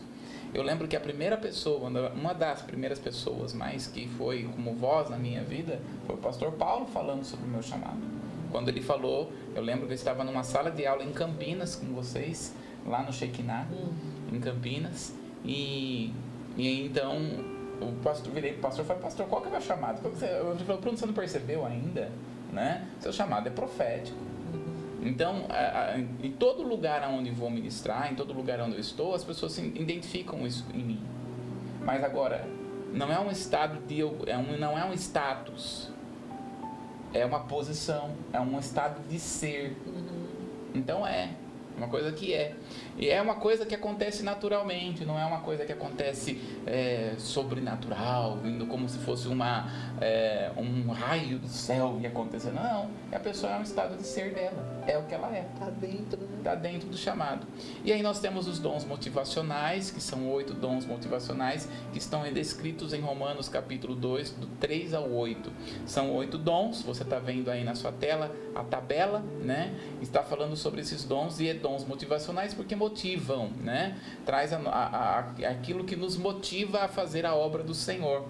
Eu 0.55 0.63
lembro 0.63 0.87
que 0.87 0.95
a 0.95 1.01
primeira 1.01 1.37
pessoa, 1.37 1.89
uma 2.15 2.35
das 2.35 2.61
primeiras 2.61 2.99
pessoas 2.99 3.55
mais 3.55 3.87
que 3.87 4.07
foi 4.19 4.43
como 4.55 4.75
voz 4.75 5.09
na 5.09 5.17
minha 5.17 5.43
vida, 5.43 5.81
foi 6.07 6.15
o 6.15 6.19
pastor 6.19 6.53
Paulo 6.53 6.87
falando 6.87 7.25
sobre 7.25 7.47
o 7.47 7.49
meu 7.49 7.63
chamado. 7.63 8.01
Quando 8.51 8.69
ele 8.69 8.83
falou, 8.83 9.33
eu 9.55 9.63
lembro 9.63 9.87
que 9.87 9.93
eu 9.93 9.97
estava 9.97 10.23
numa 10.25 10.45
sala 10.45 10.71
de 10.71 10.87
aula 10.87 11.03
em 11.03 11.13
Campinas 11.13 11.75
com 11.75 11.87
vocês, 11.95 12.55
lá 12.87 13.03
no 13.03 13.13
Shekinah, 13.13 13.67
uhum. 13.73 14.37
em 14.37 14.41
Campinas, 14.41 15.15
e, 15.43 16.13
e 16.59 16.85
então 16.85 17.17
o 17.81 17.93
pastor, 18.03 18.31
virei 18.33 18.53
pro 18.53 18.63
pastor 18.63 18.85
e 18.85 18.89
falei, 18.89 19.03
pastor, 19.03 19.27
qual 19.27 19.41
que 19.41 19.47
é 19.47 19.51
o 19.51 19.53
meu 19.53 19.61
chamado? 19.63 20.01
Eu 20.05 20.13
falei, 20.13 20.81
Bruno, 20.81 20.99
você 20.99 21.07
não 21.07 21.15
percebeu 21.15 21.65
ainda? 21.65 22.13
Né? 22.53 22.87
Seu 23.01 23.11
chamado 23.11 23.47
é 23.47 23.51
profético. 23.51 24.19
Então, 25.03 25.47
a, 25.49 25.95
a, 25.95 25.99
em 25.99 26.33
todo 26.33 26.63
lugar 26.63 27.03
onde 27.11 27.31
vou 27.31 27.51
ministrar, 27.51 28.13
em 28.13 28.15
todo 28.15 28.33
lugar 28.33 28.61
onde 28.61 28.75
eu 28.75 28.81
estou, 28.81 29.15
as 29.15 29.25
pessoas 29.25 29.59
identificam 29.59 30.47
isso 30.47 30.65
em 30.73 30.79
mim. 30.79 31.01
Mas 31.85 32.05
agora, 32.05 32.49
não 32.93 33.13
é 33.13 33.19
um 33.19 33.31
estado 33.31 33.85
de 33.87 34.01
é 34.01 34.37
um, 34.37 34.57
não 34.59 34.79
é 34.79 34.85
um 34.85 34.93
status, 34.93 35.91
é 37.13 37.27
uma 37.27 37.41
posição, 37.41 38.13
é 38.33 38.41
um 38.41 38.59
estado 38.59 39.01
de 39.09 39.19
ser. 39.19 39.77
Uhum. 39.87 40.27
Então 40.75 41.07
é, 41.07 41.31
uma 41.77 41.89
coisa 41.89 42.13
que 42.13 42.33
é. 42.33 42.55
E 42.97 43.09
é 43.09 43.21
uma 43.21 43.37
coisa 43.37 43.65
que 43.65 43.75
acontece 43.75 44.23
naturalmente, 44.23 45.05
não 45.05 45.19
é 45.19 45.25
uma 45.25 45.41
coisa 45.41 45.65
que 45.65 45.73
acontece 45.73 46.41
é, 46.67 47.15
sobrenatural, 47.19 48.37
vindo 48.37 48.67
como 48.67 48.89
se 48.89 48.99
fosse 48.99 49.29
uma, 49.29 49.71
é, 50.01 50.51
um 50.57 50.91
raio 50.91 51.39
do 51.39 51.49
céu 51.49 51.99
e 52.01 52.07
acontecendo. 52.07 52.55
Não, 52.55 52.91
a 53.11 53.19
pessoa 53.19 53.53
é 53.53 53.59
um 53.59 53.63
estado 53.63 53.97
de 53.97 54.07
ser 54.07 54.35
dela, 54.35 54.85
é 54.87 54.99
o 54.99 55.05
que 55.05 55.15
ela 55.15 55.35
é. 55.35 55.47
Está 55.55 55.71
dentro, 55.71 56.21
né? 56.21 56.39
Está 56.39 56.55
dentro 56.55 56.89
do 56.89 56.97
chamado. 56.97 57.47
E 57.85 57.93
aí 57.93 58.03
nós 58.03 58.21
temos 58.21 58.47
os 58.47 58.59
dons 58.59 58.85
motivacionais, 58.85 59.91
que 59.91 60.01
são 60.01 60.31
oito 60.31 60.53
dons 60.53 60.85
motivacionais, 60.85 61.69
que 61.93 61.99
estão 61.99 62.23
descritos 62.33 62.93
em 62.93 63.01
Romanos 63.01 63.49
capítulo 63.49 63.95
2, 63.95 64.31
do 64.33 64.47
3 64.59 64.95
ao 64.95 65.11
8. 65.11 65.51
São 65.87 66.15
oito 66.15 66.39
dons, 66.39 66.83
você 66.83 67.03
está 67.03 67.19
vendo 67.19 67.51
aí 67.51 67.65
na 67.65 67.75
sua 67.75 67.93
tela 67.93 68.35
a 68.55 68.63
tabela, 68.63 69.21
né? 69.43 69.75
Está 70.01 70.23
falando 70.23 70.57
sobre 70.57 70.81
esses 70.81 71.05
dons 71.05 71.41
e 71.41 71.49
é 71.49 71.55
dons 71.63 71.85
motivacionais 71.85 72.53
porque 72.53 72.75
motivam, 72.75 73.51
né? 73.61 73.99
Traz 74.27 74.53
a, 74.53 74.59
a, 74.59 75.19
a, 75.19 75.49
aquilo 75.49 75.85
que 75.85 75.97
nos 75.97 76.17
motiva 76.17 76.81
a 76.85 76.89
fazer 76.89 77.25
a 77.25 77.35
obra 77.35 77.63
do 77.63 77.75
Senhor. 77.75 78.29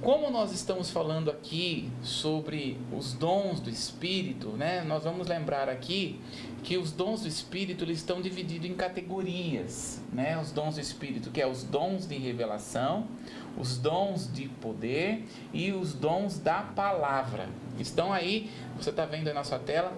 Como 0.00 0.30
nós 0.30 0.52
estamos 0.52 0.90
falando 0.90 1.28
aqui 1.28 1.90
sobre 2.02 2.78
os 2.96 3.14
dons 3.14 3.58
do 3.58 3.68
Espírito, 3.68 4.50
né? 4.50 4.84
Nós 4.84 5.02
vamos 5.02 5.26
lembrar 5.26 5.68
aqui 5.68 6.20
que 6.62 6.76
os 6.76 6.92
dons 6.92 7.22
do 7.22 7.28
Espírito 7.28 7.84
eles 7.84 7.98
estão 7.98 8.20
divididos 8.20 8.70
em 8.70 8.74
categorias, 8.74 10.00
né? 10.12 10.40
Os 10.40 10.52
dons 10.52 10.76
do 10.76 10.80
Espírito, 10.80 11.30
que 11.30 11.40
é 11.42 11.46
os 11.48 11.64
dons 11.64 12.06
de 12.06 12.16
revelação, 12.16 13.08
os 13.56 13.76
dons 13.76 14.32
de 14.32 14.48
poder 14.48 15.24
e 15.52 15.72
os 15.72 15.94
dons 15.94 16.38
da 16.38 16.62
palavra. 16.62 17.48
Estão 17.76 18.12
aí, 18.12 18.48
você 18.76 18.90
está 18.90 19.04
vendo 19.04 19.26
aí 19.26 19.34
na 19.34 19.42
sua 19.42 19.58
tela, 19.58 19.92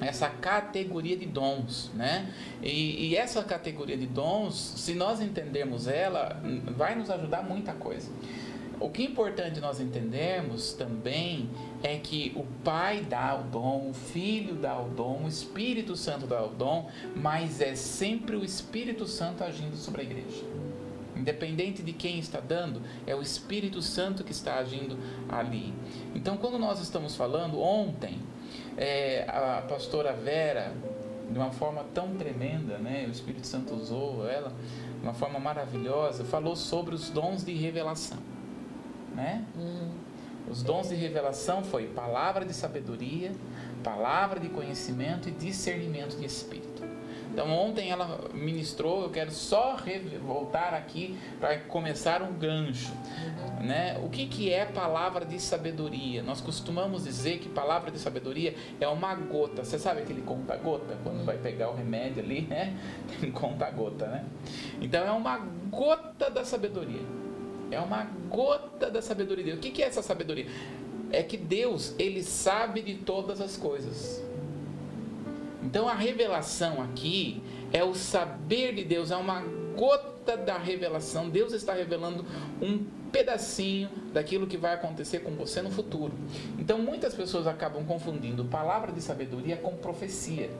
essa 0.00 0.28
categoria 0.28 1.16
de 1.16 1.26
dons, 1.26 1.90
né? 1.94 2.32
E, 2.62 3.08
e, 3.08 3.16
essa 3.16 3.42
categoria 3.44 3.96
de 3.96 4.06
dons, 4.06 4.54
se 4.76 4.94
nós 4.94 5.20
entendermos 5.20 5.86
ela, 5.86 6.40
vai 6.76 6.94
nos 6.94 7.10
ajudar 7.10 7.42
muita 7.42 7.72
coisa. 7.72 8.10
O 8.80 8.88
que 8.88 9.02
é 9.02 9.04
importante 9.04 9.60
nós 9.60 9.78
entendermos 9.78 10.72
também 10.72 11.50
é 11.82 11.98
que 11.98 12.32
o 12.34 12.44
Pai 12.64 13.02
dá 13.02 13.38
o 13.38 13.42
dom, 13.42 13.90
o 13.90 13.92
Filho 13.92 14.54
dá 14.54 14.80
o 14.80 14.88
dom, 14.88 15.24
o 15.24 15.28
Espírito 15.28 15.94
Santo 15.96 16.26
dá 16.26 16.42
o 16.42 16.48
dom, 16.48 16.88
mas 17.14 17.60
é 17.60 17.74
sempre 17.74 18.36
o 18.36 18.42
Espírito 18.42 19.06
Santo 19.06 19.44
agindo 19.44 19.76
sobre 19.76 20.00
a 20.00 20.04
igreja. 20.04 20.44
Independente 21.14 21.82
de 21.82 21.92
quem 21.92 22.18
está 22.18 22.40
dando, 22.40 22.80
é 23.06 23.14
o 23.14 23.20
Espírito 23.20 23.82
Santo 23.82 24.24
que 24.24 24.32
está 24.32 24.54
agindo 24.54 24.96
ali. 25.28 25.74
Então, 26.14 26.38
quando 26.38 26.58
nós 26.58 26.80
estamos 26.80 27.14
falando, 27.14 27.60
ontem, 27.60 28.18
é, 28.80 29.26
a 29.28 29.62
pastora 29.68 30.14
Vera, 30.14 30.72
de 31.30 31.38
uma 31.38 31.50
forma 31.50 31.84
tão 31.94 32.16
tremenda, 32.16 32.78
né? 32.78 33.04
o 33.06 33.10
Espírito 33.10 33.46
Santo 33.46 33.74
usou 33.74 34.26
ela 34.26 34.50
de 34.98 35.02
uma 35.02 35.12
forma 35.12 35.38
maravilhosa, 35.38 36.24
falou 36.24 36.56
sobre 36.56 36.94
os 36.94 37.10
dons 37.10 37.44
de 37.44 37.52
revelação. 37.52 38.18
Né? 39.14 39.44
Hum. 39.54 39.90
Os 40.50 40.62
dons 40.62 40.88
de 40.88 40.94
revelação 40.94 41.62
foi 41.62 41.88
palavra 41.88 42.44
de 42.44 42.54
sabedoria, 42.54 43.32
palavra 43.84 44.40
de 44.40 44.48
conhecimento 44.48 45.28
e 45.28 45.32
discernimento 45.32 46.16
de 46.16 46.24
espírito. 46.24 46.82
Então 47.32 47.48
ontem 47.50 47.90
ela 47.90 48.28
ministrou, 48.34 49.02
eu 49.02 49.10
quero 49.10 49.30
só 49.30 49.76
voltar 50.26 50.74
aqui 50.74 51.16
para 51.38 51.58
começar 51.58 52.22
um 52.22 52.32
gancho. 52.32 52.92
Né? 53.60 54.00
O 54.02 54.08
que, 54.08 54.26
que 54.26 54.52
é 54.52 54.64
palavra 54.64 55.24
de 55.24 55.38
sabedoria? 55.38 56.22
Nós 56.22 56.40
costumamos 56.40 57.04
dizer 57.04 57.38
que 57.38 57.48
palavra 57.48 57.90
de 57.90 57.98
sabedoria 57.98 58.54
é 58.80 58.88
uma 58.88 59.14
gota. 59.14 59.64
Você 59.64 59.78
sabe 59.78 60.00
aquele 60.00 60.22
conta-gota? 60.22 60.96
Quando 61.04 61.24
vai 61.24 61.38
pegar 61.38 61.70
o 61.70 61.74
remédio 61.74 62.22
ali, 62.22 62.42
né? 62.42 62.76
Tem 63.20 63.30
conta-gota, 63.30 64.06
né? 64.06 64.24
Então 64.80 65.06
é 65.06 65.12
uma 65.12 65.38
gota 65.70 66.30
da 66.30 66.44
sabedoria. 66.44 67.02
É 67.70 67.78
uma 67.78 68.04
gota 68.28 68.90
da 68.90 69.00
sabedoria. 69.00 69.54
O 69.54 69.58
que, 69.58 69.70
que 69.70 69.82
é 69.82 69.86
essa 69.86 70.02
sabedoria? 70.02 70.46
É 71.12 71.22
que 71.22 71.36
Deus, 71.36 71.94
Ele 71.98 72.22
sabe 72.22 72.82
de 72.82 72.94
todas 72.94 73.40
as 73.40 73.56
coisas. 73.56 74.29
Então 75.70 75.88
a 75.88 75.94
revelação 75.94 76.82
aqui 76.82 77.40
é 77.72 77.84
o 77.84 77.94
saber 77.94 78.74
de 78.74 78.82
Deus, 78.82 79.12
é 79.12 79.16
uma 79.16 79.40
gota 79.76 80.36
da 80.36 80.58
revelação. 80.58 81.30
Deus 81.30 81.52
está 81.52 81.72
revelando 81.72 82.26
um 82.60 82.84
pedacinho 83.12 83.88
daquilo 84.12 84.48
que 84.48 84.56
vai 84.56 84.74
acontecer 84.74 85.20
com 85.20 85.30
você 85.36 85.62
no 85.62 85.70
futuro. 85.70 86.12
Então 86.58 86.78
muitas 86.78 87.14
pessoas 87.14 87.46
acabam 87.46 87.84
confundindo 87.84 88.44
palavra 88.44 88.90
de 88.90 89.00
sabedoria 89.00 89.56
com 89.56 89.76
profecia. 89.76 90.50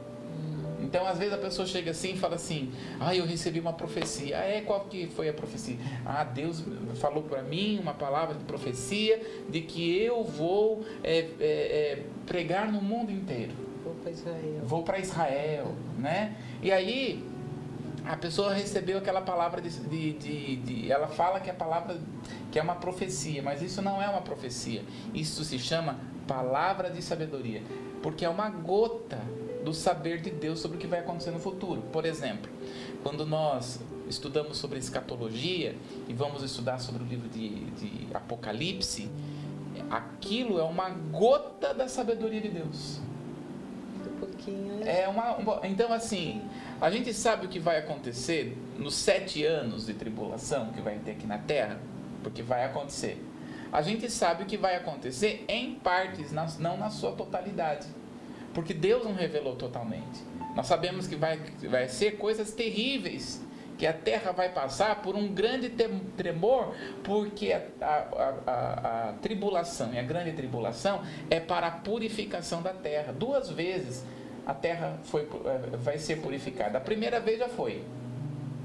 Então, 0.81 1.05
às 1.05 1.19
vezes 1.19 1.33
a 1.33 1.37
pessoa 1.37 1.67
chega 1.67 1.91
assim 1.91 2.13
e 2.13 2.17
fala 2.17 2.35
assim: 2.35 2.71
Ah, 2.99 3.15
eu 3.15 3.23
recebi 3.25 3.59
uma 3.59 3.71
profecia. 3.71 4.39
Ah, 4.39 4.43
é? 4.43 4.61
Qual 4.61 4.85
que 4.85 5.07
foi 5.07 5.29
a 5.29 5.33
profecia? 5.33 5.77
Ah, 6.03 6.23
Deus 6.23 6.63
falou 6.95 7.21
para 7.23 7.43
mim 7.43 7.77
uma 7.79 7.93
palavra 7.93 8.33
de 8.35 8.43
profecia 8.45 9.21
de 9.47 9.61
que 9.61 10.01
eu 10.01 10.23
vou 10.23 10.83
é, 11.03 11.19
é, 11.19 11.25
é, 11.39 12.03
pregar 12.25 12.71
no 12.71 12.81
mundo 12.81 13.11
inteiro. 13.11 13.70
Para 14.01 14.11
Israel. 14.11 14.61
Vou 14.63 14.83
para 14.83 14.99
Israel, 14.99 15.75
né? 15.97 16.35
E 16.61 16.71
aí 16.71 17.23
a 18.05 18.17
pessoa 18.17 18.53
recebeu 18.53 18.97
aquela 18.97 19.21
palavra 19.21 19.61
de, 19.61 19.69
de, 19.69 20.13
de, 20.13 20.55
de, 20.57 20.91
ela 20.91 21.07
fala 21.07 21.39
que 21.39 21.49
a 21.49 21.53
palavra 21.53 21.99
que 22.51 22.57
é 22.57 22.61
uma 22.61 22.75
profecia, 22.75 23.41
mas 23.41 23.61
isso 23.61 23.81
não 23.81 24.01
é 24.01 24.09
uma 24.09 24.21
profecia. 24.21 24.83
Isso 25.13 25.43
se 25.43 25.59
chama 25.59 25.99
palavra 26.27 26.89
de 26.89 27.01
sabedoria, 27.01 27.61
porque 28.01 28.25
é 28.25 28.29
uma 28.29 28.49
gota 28.49 29.19
do 29.63 29.73
saber 29.73 30.19
de 30.21 30.31
Deus 30.31 30.59
sobre 30.59 30.77
o 30.77 30.79
que 30.79 30.87
vai 30.87 30.99
acontecer 30.99 31.31
no 31.31 31.39
futuro. 31.39 31.81
Por 31.93 32.05
exemplo, 32.05 32.51
quando 33.03 33.25
nós 33.25 33.79
estudamos 34.09 34.57
sobre 34.57 34.79
escatologia 34.79 35.75
e 36.07 36.13
vamos 36.13 36.43
estudar 36.43 36.79
sobre 36.79 37.03
o 37.03 37.05
livro 37.05 37.29
de, 37.29 37.65
de 37.71 38.07
Apocalipse, 38.13 39.09
aquilo 39.89 40.59
é 40.59 40.63
uma 40.63 40.89
gota 40.89 41.73
da 41.73 41.87
sabedoria 41.87 42.41
de 42.41 42.49
Deus 42.49 42.99
pouquinho. 44.09 44.83
É 44.85 45.07
uma, 45.07 45.59
então, 45.63 45.93
assim, 45.93 46.41
a 46.79 46.89
gente 46.89 47.13
sabe 47.13 47.45
o 47.45 47.49
que 47.49 47.59
vai 47.59 47.77
acontecer 47.77 48.57
nos 48.77 48.95
sete 48.95 49.45
anos 49.45 49.85
de 49.85 49.93
tribulação 49.93 50.71
que 50.71 50.81
vai 50.81 50.97
ter 50.99 51.11
aqui 51.11 51.27
na 51.27 51.37
Terra, 51.37 51.79
porque 52.23 52.41
vai 52.41 52.65
acontecer. 52.65 53.23
A 53.71 53.81
gente 53.81 54.09
sabe 54.09 54.43
o 54.43 54.45
que 54.45 54.57
vai 54.57 54.75
acontecer 54.75 55.45
em 55.47 55.75
partes, 55.75 56.31
não 56.31 56.77
na 56.77 56.89
sua 56.89 57.13
totalidade, 57.13 57.87
porque 58.53 58.73
Deus 58.73 59.03
não 59.03 59.13
revelou 59.13 59.55
totalmente. 59.55 60.21
Nós 60.55 60.67
sabemos 60.67 61.07
que 61.07 61.15
vai, 61.15 61.39
vai 61.69 61.87
ser 61.87 62.17
coisas 62.17 62.51
terríveis 62.51 63.41
que 63.81 63.87
a 63.87 63.93
terra 63.93 64.31
vai 64.31 64.47
passar 64.49 65.01
por 65.01 65.15
um 65.15 65.27
grande 65.33 65.67
tremor, 66.15 66.75
porque 67.03 67.51
a, 67.51 67.63
a, 67.81 68.33
a, 68.45 69.09
a, 69.09 69.13
tribulação 69.13 69.91
e 69.91 69.97
a 69.97 70.03
grande 70.03 70.33
tribulação 70.33 71.01
é 71.31 71.39
para 71.39 71.65
a 71.65 71.71
purificação 71.71 72.61
da 72.61 72.73
terra. 72.73 73.11
Duas 73.11 73.49
vezes 73.49 74.05
a 74.45 74.53
terra 74.53 74.99
foi, 75.05 75.23
eh, 75.23 75.77
vai 75.77 75.97
ser 75.97 76.21
purificada. 76.21 76.77
A 76.77 76.81
primeira 76.81 77.19
vez 77.19 77.39
já 77.39 77.49
foi. 77.49 77.83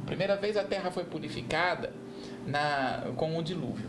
A 0.03 0.07
primeira 0.07 0.37
vez 0.37 0.55
a 0.55 0.65
terra 0.65 0.91
foi 0.91 1.05
purificada 1.05 1.95
na, 2.47 3.11
com 3.17 3.39
o 3.39 3.43
dilúvio. 3.43 3.89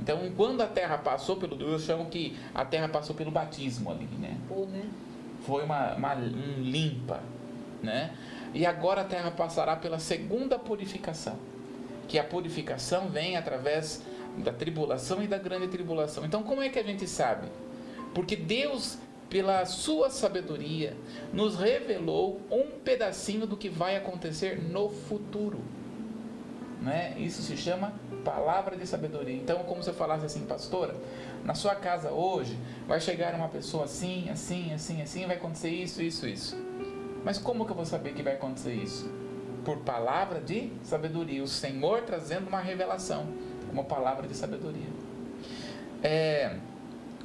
Então, 0.00 0.28
quando 0.36 0.60
a 0.60 0.66
terra 0.66 0.98
passou 0.98 1.36
pelo. 1.36 1.56
Eu 1.62 1.78
chamo 1.78 2.06
que 2.06 2.36
a 2.52 2.64
terra 2.64 2.88
passou 2.88 3.14
pelo 3.14 3.30
batismo 3.30 3.92
ali, 3.92 4.08
né? 4.18 4.36
né? 4.66 4.90
Foi 5.46 5.62
uma, 5.62 5.94
uma 5.94 6.14
um 6.16 6.62
limpa, 6.62 7.20
né? 7.80 8.10
E 8.52 8.66
agora 8.66 9.02
a 9.02 9.04
terra 9.04 9.30
passará 9.30 9.76
pela 9.76 9.98
segunda 9.98 10.58
purificação. 10.58 11.36
Que 12.08 12.18
a 12.18 12.24
purificação 12.24 13.08
vem 13.08 13.36
através 13.36 14.02
da 14.38 14.52
tribulação 14.52 15.22
e 15.22 15.26
da 15.26 15.38
grande 15.38 15.68
tribulação. 15.68 16.24
Então, 16.24 16.42
como 16.42 16.62
é 16.62 16.68
que 16.68 16.78
a 16.78 16.82
gente 16.82 17.06
sabe? 17.06 17.48
Porque 18.14 18.34
Deus 18.34 18.98
pela 19.30 19.64
sua 19.64 20.10
sabedoria, 20.10 20.96
nos 21.32 21.56
revelou 21.56 22.40
um 22.50 22.66
pedacinho 22.84 23.46
do 23.46 23.56
que 23.56 23.68
vai 23.68 23.96
acontecer 23.96 24.60
no 24.60 24.90
futuro. 24.90 25.60
Né? 26.82 27.14
Isso 27.16 27.40
se 27.42 27.56
chama 27.56 27.94
palavra 28.24 28.76
de 28.76 28.86
sabedoria. 28.86 29.36
Então, 29.36 29.60
como 29.60 29.82
se 29.82 29.88
eu 29.88 29.94
falasse 29.94 30.26
assim, 30.26 30.44
pastora, 30.44 30.96
na 31.44 31.54
sua 31.54 31.76
casa 31.76 32.10
hoje 32.10 32.58
vai 32.88 33.00
chegar 33.00 33.34
uma 33.34 33.48
pessoa 33.48 33.84
assim, 33.84 34.28
assim, 34.28 34.72
assim, 34.74 35.00
assim, 35.00 35.26
vai 35.26 35.36
acontecer 35.36 35.70
isso, 35.70 36.02
isso, 36.02 36.26
isso. 36.26 36.56
Mas 37.24 37.38
como 37.38 37.64
que 37.64 37.72
eu 37.72 37.76
vou 37.76 37.86
saber 37.86 38.14
que 38.14 38.22
vai 38.22 38.34
acontecer 38.34 38.74
isso? 38.74 39.10
Por 39.64 39.78
palavra 39.78 40.40
de 40.40 40.72
sabedoria. 40.82 41.42
O 41.42 41.48
Senhor 41.48 42.02
trazendo 42.02 42.48
uma 42.48 42.60
revelação, 42.60 43.26
uma 43.72 43.84
palavra 43.84 44.26
de 44.26 44.34
sabedoria. 44.34 44.88
É, 46.02 46.56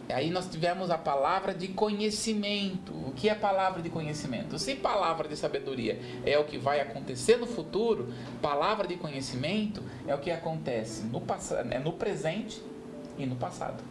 Aí 0.09 0.29
nós 0.29 0.47
tivemos 0.47 0.91
a 0.91 0.97
palavra 0.97 1.53
de 1.53 1.69
conhecimento. 1.69 2.93
O 2.93 3.11
que 3.15 3.27
é 3.27 3.33
palavra 3.33 3.81
de 3.81 3.89
conhecimento? 3.89 4.59
Se 4.59 4.75
palavra 4.75 5.27
de 5.27 5.35
sabedoria 5.35 5.99
é 6.23 6.37
o 6.37 6.43
que 6.43 6.57
vai 6.57 6.79
acontecer 6.79 7.37
no 7.37 7.47
futuro, 7.47 8.13
palavra 8.41 8.87
de 8.87 8.97
conhecimento 8.97 9.81
é 10.07 10.13
o 10.13 10.19
que 10.19 10.29
acontece 10.29 11.03
no, 11.05 11.21
é 11.71 11.79
no 11.79 11.93
presente 11.93 12.61
e 13.17 13.25
no 13.25 13.35
passado. 13.35 13.83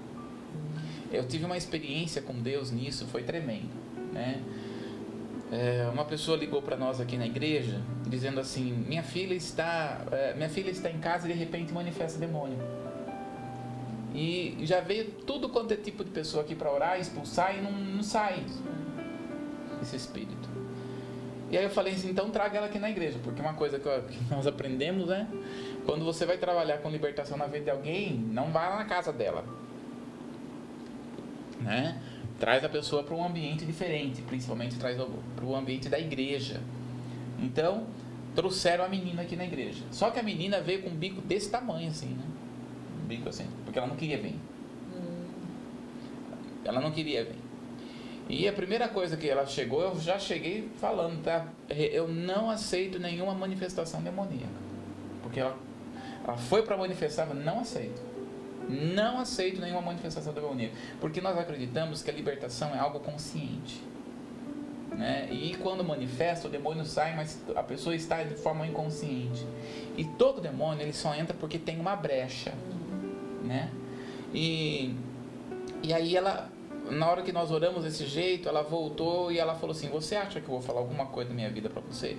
Eu 1.13 1.27
tive 1.27 1.45
uma 1.45 1.57
experiência 1.57 2.23
com 2.23 2.35
Deus 2.35 2.71
nisso, 2.71 3.07
foi 3.07 3.25
tremendo. 3.25 3.71
Né? 4.13 4.41
É, 5.53 5.89
uma 5.93 6.05
pessoa 6.05 6.37
ligou 6.37 6.63
para 6.63 6.77
nós 6.77 7.01
aqui 7.01 7.17
na 7.17 7.27
igreja 7.27 7.81
dizendo 8.07 8.41
assim: 8.41 8.73
minha 8.87 9.03
filha 9.03 9.35
está, 9.35 10.05
é, 10.11 10.35
minha 10.35 10.49
filha 10.49 10.71
está 10.71 10.91
em 10.91 10.99
casa 10.99 11.29
e 11.29 11.33
de 11.33 11.39
repente 11.39 11.73
manifesta 11.73 12.19
demônio. 12.19 12.59
E 14.15 14.59
já 14.63 14.81
veio 14.81 15.07
tudo 15.27 15.49
quanto 15.49 15.75
é 15.75 15.77
tipo 15.77 16.05
de 16.05 16.11
pessoa 16.11 16.45
aqui 16.45 16.55
para 16.55 16.73
orar, 16.73 17.01
expulsar 17.01 17.57
e 17.57 17.61
não, 17.61 17.73
não 17.73 18.03
sai 18.03 18.45
esse 19.83 19.97
espírito. 19.97 20.49
E 21.51 21.59
aí 21.59 21.65
eu 21.65 21.71
falei 21.71 21.93
assim, 21.93 22.11
então 22.11 22.31
traga 22.31 22.59
ela 22.59 22.67
aqui 22.67 22.79
na 22.79 22.91
igreja, 22.91 23.19
porque 23.23 23.41
uma 23.41 23.55
coisa 23.55 23.79
que 23.79 23.89
nós 24.31 24.47
aprendemos, 24.47 25.09
né? 25.09 25.29
Quando 25.85 26.05
você 26.05 26.25
vai 26.25 26.39
trabalhar 26.39 26.79
com 26.79 26.89
libertação 26.89 27.37
na 27.37 27.47
vida 27.47 27.65
de 27.65 27.71
alguém, 27.71 28.17
não 28.17 28.51
vá 28.51 28.77
na 28.77 28.85
casa 28.85 29.13
dela. 29.13 29.45
Né? 31.65 32.01
Traz 32.39 32.65
a 32.65 32.69
pessoa 32.69 33.03
para 33.03 33.15
um 33.15 33.25
ambiente 33.25 33.65
diferente, 33.65 34.23
principalmente 34.23 34.77
traz 34.77 34.97
para 35.35 35.45
o 35.45 35.57
ambiente 35.57 35.89
da 35.89 35.99
igreja. 35.99 36.61
Então, 37.39 37.87
trouxeram 38.35 38.85
a 38.85 38.89
menina 38.89 39.23
aqui 39.23 39.37
na 39.37 39.45
igreja. 39.45 39.83
Só 39.91 40.11
que 40.11 40.19
a 40.19 40.23
menina 40.23 40.61
veio 40.61 40.83
com 40.83 40.91
um 40.91 40.95
bico 40.95 41.21
desse 41.21 41.51
tamanho, 41.51 41.89
assim, 41.89 42.09
né? 42.09 42.25
Um 43.03 43.07
bico 43.07 43.29
assim, 43.29 43.47
porque 43.65 43.79
ela 43.79 43.89
não 43.89 43.97
queria 43.97 44.19
vir. 44.19 44.35
Hum. 44.95 45.27
Ela 46.65 46.81
não 46.81 46.91
queria 46.91 47.25
vir. 47.25 47.45
E 48.29 48.49
a 48.49 48.53
primeira 48.53 48.89
coisa 48.89 49.17
que 49.17 49.29
ela 49.29 49.45
chegou, 49.47 49.83
eu 49.83 50.01
já 50.01 50.19
cheguei 50.19 50.69
falando, 50.81 51.23
tá? 51.23 51.47
Eu 51.69 52.09
não 52.09 52.51
aceito 52.51 52.99
nenhuma 52.99 53.35
manifestação 53.35 54.03
demoníaca. 54.03 54.65
Porque 55.23 55.41
ela, 55.41 55.57
ela 56.27 56.37
foi 56.37 56.63
para 56.63 56.77
manifestar, 56.77 57.27
mas 57.27 57.45
não 57.45 57.61
aceito. 57.61 58.01
Não 58.69 59.19
aceito 59.19 59.61
nenhuma 59.61 59.83
manifestação 59.83 60.33
demoníaca. 60.33 60.75
Porque 61.01 61.21
nós 61.21 61.39
acreditamos 61.39 62.03
que 62.03 62.11
a 62.11 62.15
libertação 62.15 62.75
é 62.75 62.79
algo 62.79 63.01
consciente. 63.01 63.83
Né? 64.97 65.29
E 65.31 65.57
quando 65.57 65.83
manifesta, 65.83 66.47
o 66.47 66.51
demônio 66.51 66.85
sai, 66.85 67.17
mas 67.17 67.41
a 67.55 67.63
pessoa 67.63 67.95
está 67.95 68.23
de 68.23 68.35
forma 68.37 68.67
inconsciente. 68.67 69.45
E 69.97 70.05
todo 70.05 70.41
demônio 70.41 70.83
ele 70.83 70.93
só 70.93 71.15
entra 71.15 71.37
porque 71.39 71.59
tem 71.59 71.81
uma 71.81 71.97
brecha, 71.97 72.55
né? 73.43 73.71
E, 74.33 74.95
e 75.83 75.93
aí 75.93 76.17
ela, 76.17 76.51
na 76.91 77.09
hora 77.09 77.23
que 77.23 77.33
nós 77.33 77.51
oramos 77.51 77.85
desse 77.85 78.07
jeito, 78.07 78.49
ela 78.49 78.63
voltou 78.63 79.31
e 79.31 79.39
ela 79.39 79.55
falou 79.55 79.73
assim: 79.73 79.89
Você 79.89 80.17
acha 80.17 80.41
que 80.41 80.47
eu 80.47 80.53
vou 80.53 80.63
falar 80.63 80.81
alguma 80.81 81.07
coisa 81.07 81.31
da 81.31 81.35
minha 81.35 81.51
vida 81.51 81.69
para 81.69 81.83
você? 81.83 82.17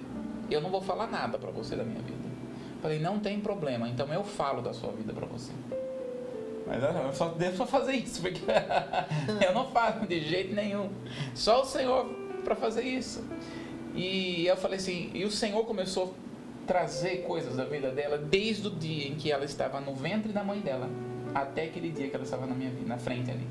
Eu 0.50 0.62
não 0.62 0.70
vou 0.70 0.82
falar 0.82 1.08
nada 1.08 1.38
para 1.38 1.52
você 1.52 1.76
da 1.76 1.84
minha 1.84 2.02
vida. 2.02 2.26
Falei: 2.82 3.00
Não 3.00 3.20
tem 3.20 3.40
problema, 3.40 3.88
então 3.88 4.12
eu 4.14 4.24
falo 4.24 4.62
da 4.62 4.74
sua 4.74 4.92
vida 4.92 5.14
para 5.14 5.26
você. 5.26 5.52
Mas 6.66 6.82
eu 6.82 7.14
só 7.14 7.28
devo 7.30 7.66
fazer 7.66 7.94
isso, 7.94 8.22
porque 8.22 8.42
eu 9.46 9.54
não 9.54 9.68
faço 9.68 10.06
de 10.08 10.22
jeito 10.22 10.56
nenhum. 10.56 10.90
Só 11.36 11.62
o 11.62 11.66
Senhor 11.66 12.06
para 12.44 12.56
fazer 12.56 12.84
isso. 12.84 13.24
E 13.94 14.46
eu 14.48 14.58
falei 14.58 14.78
assim: 14.78 15.12
E 15.14 15.24
o 15.24 15.32
Senhor 15.32 15.64
começou 15.66 16.16
a 16.64 16.68
trazer 16.68 17.24
coisas 17.24 17.56
da 17.56 17.66
vida 17.66 17.92
dela 17.92 18.18
desde 18.18 18.68
o 18.68 18.72
dia 18.72 19.08
em 19.08 19.16
que 19.16 19.32
ela 19.32 19.46
estava 19.46 19.80
no 19.80 19.94
ventre 19.94 20.34
da 20.34 20.44
mãe 20.44 20.60
dela 20.60 20.90
até 21.34 21.66
aquele 21.66 21.92
dia 21.92 22.10
que 22.10 22.16
ela 22.16 22.24
estava 22.24 22.48
na 22.48 22.56
minha 22.56 22.72
na 22.86 22.98
frente 22.98 23.30
ali. 23.30 23.48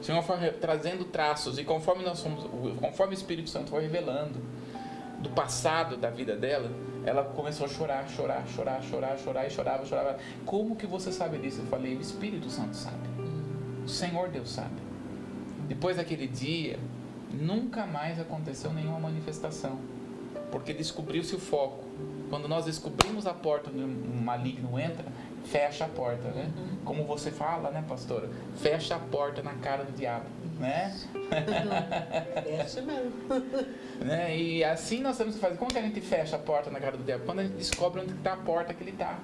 O 0.00 0.04
Senhor 0.04 0.22
foi 0.22 0.36
trazendo 0.52 1.04
traços 1.04 1.58
e 1.58 1.64
conforme 1.64 2.04
nós 2.04 2.20
fomos, 2.22 2.44
conforme 2.80 3.14
o 3.14 3.16
Espírito 3.16 3.48
Santo 3.48 3.70
foi 3.70 3.82
revelando 3.82 4.40
do 5.20 5.30
passado 5.30 5.96
da 5.96 6.10
vida 6.10 6.36
dela, 6.36 6.70
ela 7.06 7.22
começou 7.22 7.66
a 7.66 7.68
chorar, 7.68 8.08
chorar, 8.08 8.44
chorar, 8.48 8.82
chorar, 8.82 9.16
chorar 9.16 9.46
e 9.46 9.50
chorava, 9.50 9.86
chorava. 9.86 10.18
Como 10.44 10.74
que 10.74 10.86
você 10.86 11.12
sabe 11.12 11.38
disso? 11.38 11.60
Eu 11.60 11.66
falei, 11.66 11.96
o 11.96 12.00
Espírito 12.00 12.50
Santo 12.50 12.76
sabe. 12.76 13.08
O 13.84 13.88
Senhor 13.88 14.28
Deus 14.28 14.50
sabe. 14.50 14.74
Depois 15.68 15.98
daquele 15.98 16.26
dia, 16.26 16.80
nunca 17.32 17.86
mais 17.86 18.20
aconteceu 18.20 18.72
nenhuma 18.72 18.98
manifestação, 18.98 19.78
porque 20.50 20.74
descobriu-se 20.74 21.34
o 21.36 21.38
foco. 21.38 21.84
Quando 22.28 22.48
nós 22.48 22.64
descobrimos 22.64 23.24
a 23.24 23.32
porta 23.32 23.70
onde 23.70 23.84
um 23.84 24.20
maligno 24.20 24.76
entra, 24.76 25.04
fecha 25.46 25.84
a 25.84 25.88
porta, 25.88 26.28
né? 26.28 26.50
Uhum. 26.56 26.76
Como 26.84 27.04
você 27.04 27.30
fala, 27.30 27.70
né, 27.70 27.84
pastora? 27.88 28.28
Fecha 28.56 28.96
a 28.96 28.98
porta 28.98 29.42
na 29.42 29.54
cara 29.54 29.84
do 29.84 29.92
diabo, 29.92 30.26
né? 30.58 30.94
Fecha 32.44 32.82
mesmo. 32.82 33.12
né? 34.00 34.36
E 34.36 34.64
assim 34.64 35.00
nós 35.00 35.16
temos 35.16 35.34
que 35.34 35.40
fazer. 35.40 35.56
Como 35.56 35.70
que 35.70 35.78
a 35.78 35.82
gente 35.82 36.00
fecha 36.00 36.36
a 36.36 36.38
porta 36.38 36.70
na 36.70 36.80
cara 36.80 36.96
do 36.96 37.04
diabo? 37.04 37.24
Quando 37.24 37.40
a 37.40 37.42
gente 37.44 37.56
descobre 37.56 38.02
onde 38.02 38.12
está 38.12 38.32
a 38.34 38.36
porta 38.36 38.74
que 38.74 38.82
ele 38.82 38.90
está. 38.90 39.18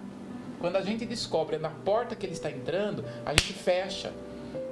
Quando 0.61 0.77
a 0.77 0.81
gente 0.81 1.05
descobre 1.05 1.59
na 1.59 1.71
porta 1.71 2.15
que 2.15 2.25
ele 2.25 2.35
está 2.35 2.51
entrando, 2.51 3.05
a 3.27 3.31
gente 3.31 3.53
fecha. 3.53 4.13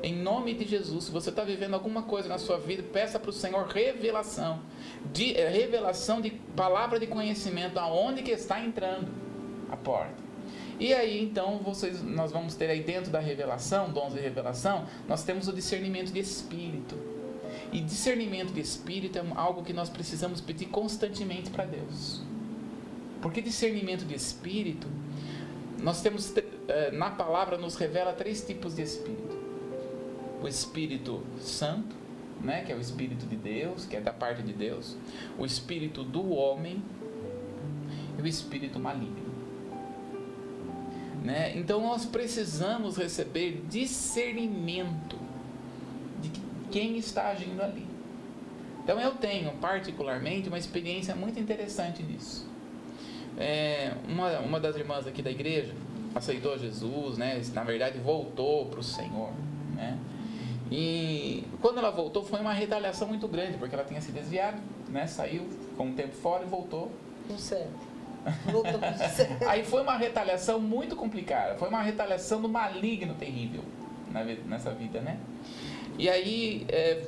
Em 0.03 0.15
nome 0.15 0.55
de 0.55 0.67
Jesus, 0.67 1.05
se 1.05 1.11
você 1.11 1.31
está 1.31 1.43
vivendo 1.43 1.75
alguma 1.75 2.03
coisa 2.03 2.29
na 2.29 2.39
sua 2.39 2.59
vida, 2.59 2.83
peça 2.83 3.19
para 3.19 3.31
o 3.31 3.33
Senhor 3.33 3.67
revelação. 3.67 4.61
De, 5.13 5.35
eh, 5.35 5.49
revelação 5.49 6.21
de 6.21 6.31
palavra 6.31 6.99
de 7.01 7.07
conhecimento 7.07 7.79
aonde 7.79 8.23
que 8.23 8.31
está 8.31 8.61
entrando 8.61 9.09
a 9.71 9.77
porta. 9.77 10.20
E 10.81 10.95
aí, 10.95 11.23
então, 11.23 11.59
vocês, 11.59 12.03
nós 12.03 12.33
vamos 12.33 12.55
ter 12.55 12.71
aí 12.71 12.83
dentro 12.83 13.11
da 13.11 13.21
revelação, 13.21 13.93
dons 13.93 14.15
de 14.15 14.19
revelação, 14.19 14.87
nós 15.07 15.23
temos 15.23 15.47
o 15.47 15.53
discernimento 15.53 16.11
de 16.11 16.19
espírito. 16.19 16.97
E 17.71 17.83
discernimento 17.83 18.51
de 18.51 18.61
espírito 18.61 19.19
é 19.19 19.25
algo 19.35 19.63
que 19.63 19.75
nós 19.75 19.91
precisamos 19.91 20.41
pedir 20.41 20.67
constantemente 20.67 21.51
para 21.51 21.67
Deus. 21.67 22.23
Porque 23.21 23.43
discernimento 23.43 24.07
de 24.07 24.15
espírito, 24.15 24.89
nós 25.83 26.01
temos, 26.01 26.35
eh, 26.35 26.91
na 26.93 27.11
palavra, 27.11 27.59
nos 27.59 27.77
revela 27.77 28.15
três 28.15 28.43
tipos 28.43 28.75
de 28.75 28.83
espírito: 28.83 29.39
o 30.43 30.49
Espírito 30.49 31.23
Santo, 31.39 31.95
né, 32.41 32.65
que 32.65 32.73
é 32.73 32.75
o 32.75 32.81
Espírito 32.81 33.27
de 33.27 33.37
Deus, 33.37 33.85
que 33.85 33.97
é 33.97 34.01
da 34.01 34.15
parte 34.15 34.43
de 34.43 34.55
Deus, 34.55 34.97
o 35.39 35.45
Espírito 35.45 36.03
do 36.03 36.31
homem 36.31 36.83
e 38.19 38.23
o 38.23 38.27
Espírito 38.27 38.81
maligno. 38.81 39.30
Né? 41.23 41.53
Então 41.57 41.81
nós 41.81 42.07
precisamos 42.07 42.97
receber 42.97 43.63
discernimento 43.69 45.19
de 46.21 46.31
quem 46.71 46.97
está 46.97 47.29
agindo 47.29 47.63
ali. 47.63 47.87
Então 48.83 48.99
eu 48.99 49.13
tenho 49.13 49.53
particularmente 49.53 50.49
uma 50.49 50.59
experiência 50.59 51.15
muito 51.15 51.39
interessante 51.39 52.03
nisso. 52.03 52.49
É, 53.39 53.93
uma, 54.09 54.39
uma 54.41 54.61
das 54.61 54.77
irmãs 54.77 55.07
aqui 55.07 55.23
da 55.23 55.31
igreja 55.31 55.75
aceitou 56.15 56.59
Jesus, 56.59 57.17
né? 57.19 57.41
na 57.55 57.65
verdade 57.65 57.99
voltou 57.99 58.67
para 58.67 58.81
o 58.81 58.83
Senhor. 58.83 59.31
Né? 59.75 59.99
E 60.71 61.45
quando 61.61 61.79
ela 61.79 61.91
voltou 61.91 62.25
foi 62.25 62.41
uma 62.41 62.53
retaliação 62.53 63.07
muito 63.07 63.29
grande, 63.29 63.59
porque 63.59 63.75
ela 63.75 63.85
tinha 63.85 64.01
se 64.01 64.11
desviado, 64.11 64.61
né? 64.89 65.07
saiu, 65.07 65.47
ficou 65.69 65.87
um 65.87 65.95
tempo 65.95 66.15
fora 66.15 66.45
e 66.45 66.47
voltou. 66.47 66.91
Com 67.29 67.37
certo. 67.37 67.90
Aí 69.47 69.65
foi 69.65 69.83
uma 69.83 69.97
retaliação 69.97 70.61
muito 70.61 70.97
complicada. 70.97 71.57
Foi 71.57 71.69
uma 71.69 71.83
retaliação 71.83 72.41
do 72.41 72.49
maligno 72.49 73.15
terrível 73.15 73.63
nessa 74.47 74.73
vida, 74.73 75.01
né? 75.01 75.19
E 75.99 76.09
aí 76.09 76.65
é, 76.71 77.05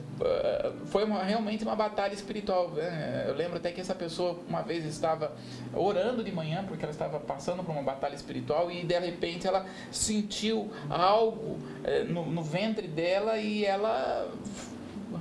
foi 0.87 1.05
uma, 1.05 1.23
realmente 1.23 1.65
uma 1.65 1.75
batalha 1.75 2.13
espiritual. 2.13 2.69
Né? 2.71 3.25
Eu 3.27 3.35
lembro 3.35 3.57
até 3.57 3.73
que 3.73 3.81
essa 3.81 3.95
pessoa 3.95 4.39
uma 4.47 4.61
vez 4.61 4.85
estava 4.85 5.33
orando 5.73 6.23
de 6.23 6.31
manhã 6.31 6.63
porque 6.69 6.85
ela 6.85 6.93
estava 6.93 7.19
passando 7.19 7.65
por 7.65 7.73
uma 7.73 7.83
batalha 7.83 8.15
espiritual 8.15 8.71
e 8.71 8.85
de 8.85 8.99
repente 8.99 9.47
ela 9.47 9.65
sentiu 9.91 10.71
algo 10.91 11.59
é, 11.85 12.05
no, 12.05 12.27
no 12.27 12.43
ventre 12.43 12.87
dela 12.87 13.39
e 13.39 13.65
ela 13.65 14.31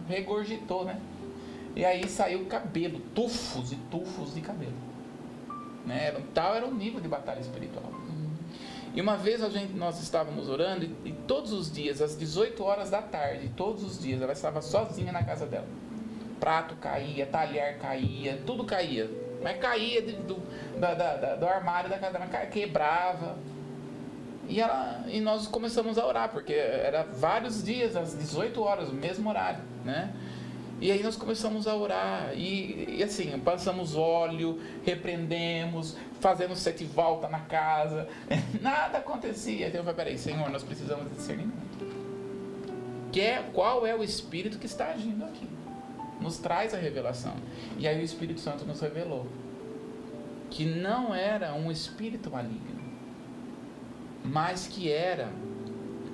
regurgitou, 0.10 0.84
né? 0.84 1.00
E 1.74 1.86
aí 1.86 2.06
saiu 2.10 2.46
cabelo, 2.48 3.00
tufos 3.16 3.72
e 3.72 3.78
tufos 3.90 4.34
de 4.34 4.42
cabelo. 4.42 4.91
Né? 5.86 6.14
Tal 6.34 6.56
era 6.56 6.66
o 6.66 6.74
nível 6.74 7.00
de 7.00 7.08
batalha 7.08 7.40
espiritual. 7.40 7.92
E 8.94 9.00
uma 9.00 9.16
vez 9.16 9.42
a 9.42 9.50
gente, 9.50 9.74
nós 9.74 10.02
estávamos 10.02 10.50
orando 10.50 10.84
e, 10.84 11.10
e, 11.10 11.14
todos 11.26 11.54
os 11.54 11.72
dias, 11.72 12.02
às 12.02 12.18
18 12.18 12.62
horas 12.62 12.90
da 12.90 13.02
tarde, 13.02 13.50
todos 13.56 13.84
os 13.84 14.00
dias, 14.00 14.22
ela 14.22 14.34
estava 14.34 14.62
sozinha 14.62 15.14
na 15.14 15.24
casa 15.24 15.46
dela. 15.46 15.68
Prato 16.40 16.76
caía, 16.76 17.26
talher 17.26 17.78
caía, 17.78 18.42
tudo 18.46 18.66
caía. 18.66 19.10
Mas 19.42 19.58
caía 19.60 20.02
de, 20.02 20.14
do, 20.14 20.38
da, 20.78 20.94
da, 20.94 21.36
do 21.36 21.46
armário 21.46 21.90
da 21.90 21.98
casa 21.98 22.20
dela, 22.20 22.28
quebrava. 22.48 23.38
E, 24.50 24.60
ela, 24.60 25.06
e 25.08 25.22
nós 25.22 25.48
começamos 25.48 25.98
a 25.98 26.06
orar, 26.06 26.30
porque 26.30 26.54
era 26.54 27.04
vários 27.04 27.64
dias, 27.64 27.96
às 27.96 28.14
18 28.18 28.62
horas, 28.62 28.90
o 28.90 28.94
mesmo 28.94 29.30
horário, 29.30 29.62
né? 29.86 30.14
E 30.82 30.92
aí 30.92 31.04
nós 31.04 31.16
começamos 31.16 31.68
a 31.68 31.76
orar 31.76 32.34
e, 32.36 32.98
e 32.98 33.04
assim, 33.04 33.38
passamos 33.40 33.96
óleo, 33.96 34.60
repreendemos, 34.84 35.96
fazemos 36.20 36.58
sete 36.58 36.84
voltas 36.84 37.30
na 37.30 37.42
casa, 37.42 38.10
nada 38.60 38.98
acontecia. 38.98 39.68
Então 39.68 39.82
eu 39.82 39.84
falei, 39.84 39.96
peraí, 39.96 40.18
Senhor, 40.18 40.50
nós 40.50 40.64
precisamos 40.64 41.08
de 41.08 41.16
discernimento. 41.18 41.62
Que 43.12 43.22
é, 43.22 43.50
qual 43.54 43.86
é 43.86 43.94
o 43.96 44.04
Espírito 44.04 44.58
que 44.58 44.66
está 44.66 44.88
agindo 44.88 45.24
aqui? 45.24 45.48
Nos 46.20 46.40
traz 46.40 46.74
a 46.74 46.78
revelação. 46.78 47.36
E 47.78 47.88
aí 47.88 48.02
o 48.02 48.04
Espírito 48.04 48.40
Santo 48.40 48.66
nos 48.66 48.82
revelou 48.82 49.28
que 50.50 50.66
não 50.66 51.14
era 51.14 51.54
um 51.54 51.72
espírito 51.72 52.30
maligno, 52.30 52.82
mas 54.24 54.68
que 54.68 54.92
era 54.92 55.32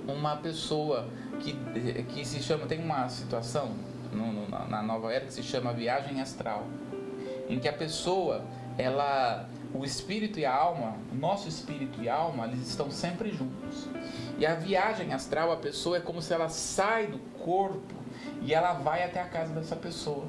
uma 0.08 0.36
pessoa 0.38 1.08
que, 1.40 1.56
que 2.14 2.24
se 2.24 2.42
chama, 2.42 2.68
tem 2.68 2.80
uma 2.80 3.10
situação 3.10 3.74
no, 4.12 4.32
no, 4.32 4.48
na 4.68 4.82
nova 4.82 5.12
era 5.14 5.26
que 5.26 5.34
se 5.34 5.44
chama 5.44 5.74
viagem 5.74 6.22
astral, 6.22 6.66
em 7.50 7.60
que 7.60 7.68
a 7.68 7.74
pessoa, 7.74 8.44
ela, 8.78 9.48
o 9.74 9.84
espírito 9.84 10.40
e 10.40 10.46
a 10.46 10.54
alma, 10.54 10.98
nosso 11.12 11.48
espírito 11.48 12.02
e 12.02 12.10
alma, 12.10 12.46
eles 12.46 12.68
estão 12.68 12.92
sempre 12.92 13.32
juntos. 13.32 13.88
E 14.38 14.46
a 14.46 14.56
viagem 14.56 15.14
astral, 15.14 15.52
a 15.52 15.58
pessoa 15.58 15.98
é 15.98 16.00
como 16.00 16.22
se 16.22 16.34
ela 16.34 16.50
sai 16.50 17.08
do 17.08 17.20
corpo 17.40 17.96
e 18.42 18.54
ela 18.54 18.74
vai 18.74 19.04
até 19.04 19.22
a 19.22 19.28
casa 19.28 19.54
dessa 19.54 19.76
pessoa. 19.76 20.26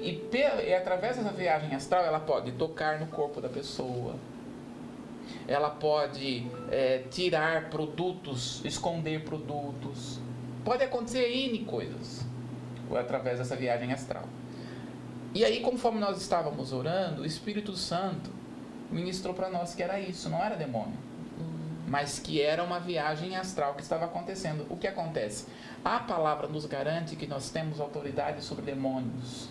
E, 0.00 0.22
e 0.66 0.74
através 0.74 1.16
dessa 1.16 1.30
viagem 1.30 1.74
astral, 1.74 2.04
ela 2.04 2.20
pode 2.20 2.52
tocar 2.52 3.00
no 3.00 3.06
corpo 3.06 3.40
da 3.40 3.48
pessoa, 3.48 4.16
ela 5.48 5.70
pode 5.70 6.46
é, 6.70 7.04
tirar 7.10 7.70
produtos, 7.70 8.62
esconder 8.64 9.24
produtos. 9.24 10.20
Pode 10.64 10.82
acontecer 10.82 11.30
N 11.30 11.58
coisas 11.60 12.24
através 12.98 13.38
dessa 13.38 13.56
viagem 13.56 13.92
astral. 13.92 14.24
E 15.34 15.44
aí, 15.44 15.60
conforme 15.60 15.98
nós 15.98 16.20
estávamos 16.20 16.72
orando, 16.72 17.22
o 17.22 17.26
Espírito 17.26 17.76
Santo 17.76 18.30
ministrou 18.90 19.34
para 19.34 19.50
nós 19.50 19.74
que 19.74 19.82
era 19.82 19.98
isso, 19.98 20.28
não 20.28 20.38
era 20.38 20.54
demônio, 20.54 20.96
mas 21.88 22.18
que 22.18 22.40
era 22.40 22.62
uma 22.62 22.78
viagem 22.78 23.36
astral 23.36 23.74
que 23.74 23.82
estava 23.82 24.04
acontecendo. 24.04 24.66
O 24.70 24.76
que 24.76 24.86
acontece? 24.86 25.46
A 25.84 25.98
palavra 25.98 26.46
nos 26.46 26.66
garante 26.66 27.16
que 27.16 27.26
nós 27.26 27.50
temos 27.50 27.80
autoridade 27.80 28.42
sobre 28.42 28.64
demônios, 28.64 29.48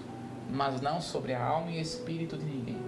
mas 0.50 0.80
não 0.80 1.02
sobre 1.02 1.34
a 1.34 1.44
alma 1.44 1.72
e 1.72 1.82
espírito 1.82 2.38
de 2.38 2.46
ninguém. 2.46 2.82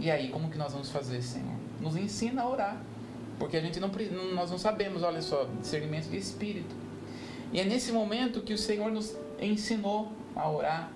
E 0.00 0.10
aí, 0.10 0.28
como 0.28 0.50
que 0.50 0.58
nós 0.58 0.72
vamos 0.72 0.90
fazer, 0.90 1.22
Senhor? 1.22 1.54
Nos 1.80 1.96
ensina 1.96 2.42
a 2.42 2.48
orar. 2.48 2.76
Porque 3.38 3.56
a 3.56 3.60
gente 3.60 3.80
não, 3.80 3.90
nós 4.34 4.50
não 4.50 4.58
sabemos, 4.58 5.02
olha 5.02 5.20
só, 5.22 5.48
discernimento 5.60 6.08
de 6.08 6.16
espírito. 6.16 6.74
E 7.52 7.60
é 7.60 7.64
nesse 7.64 7.92
momento 7.92 8.40
que 8.40 8.52
o 8.52 8.58
Senhor 8.58 8.90
nos 8.90 9.16
ensinou 9.40 10.12
a 10.34 10.50
orar. 10.50 10.92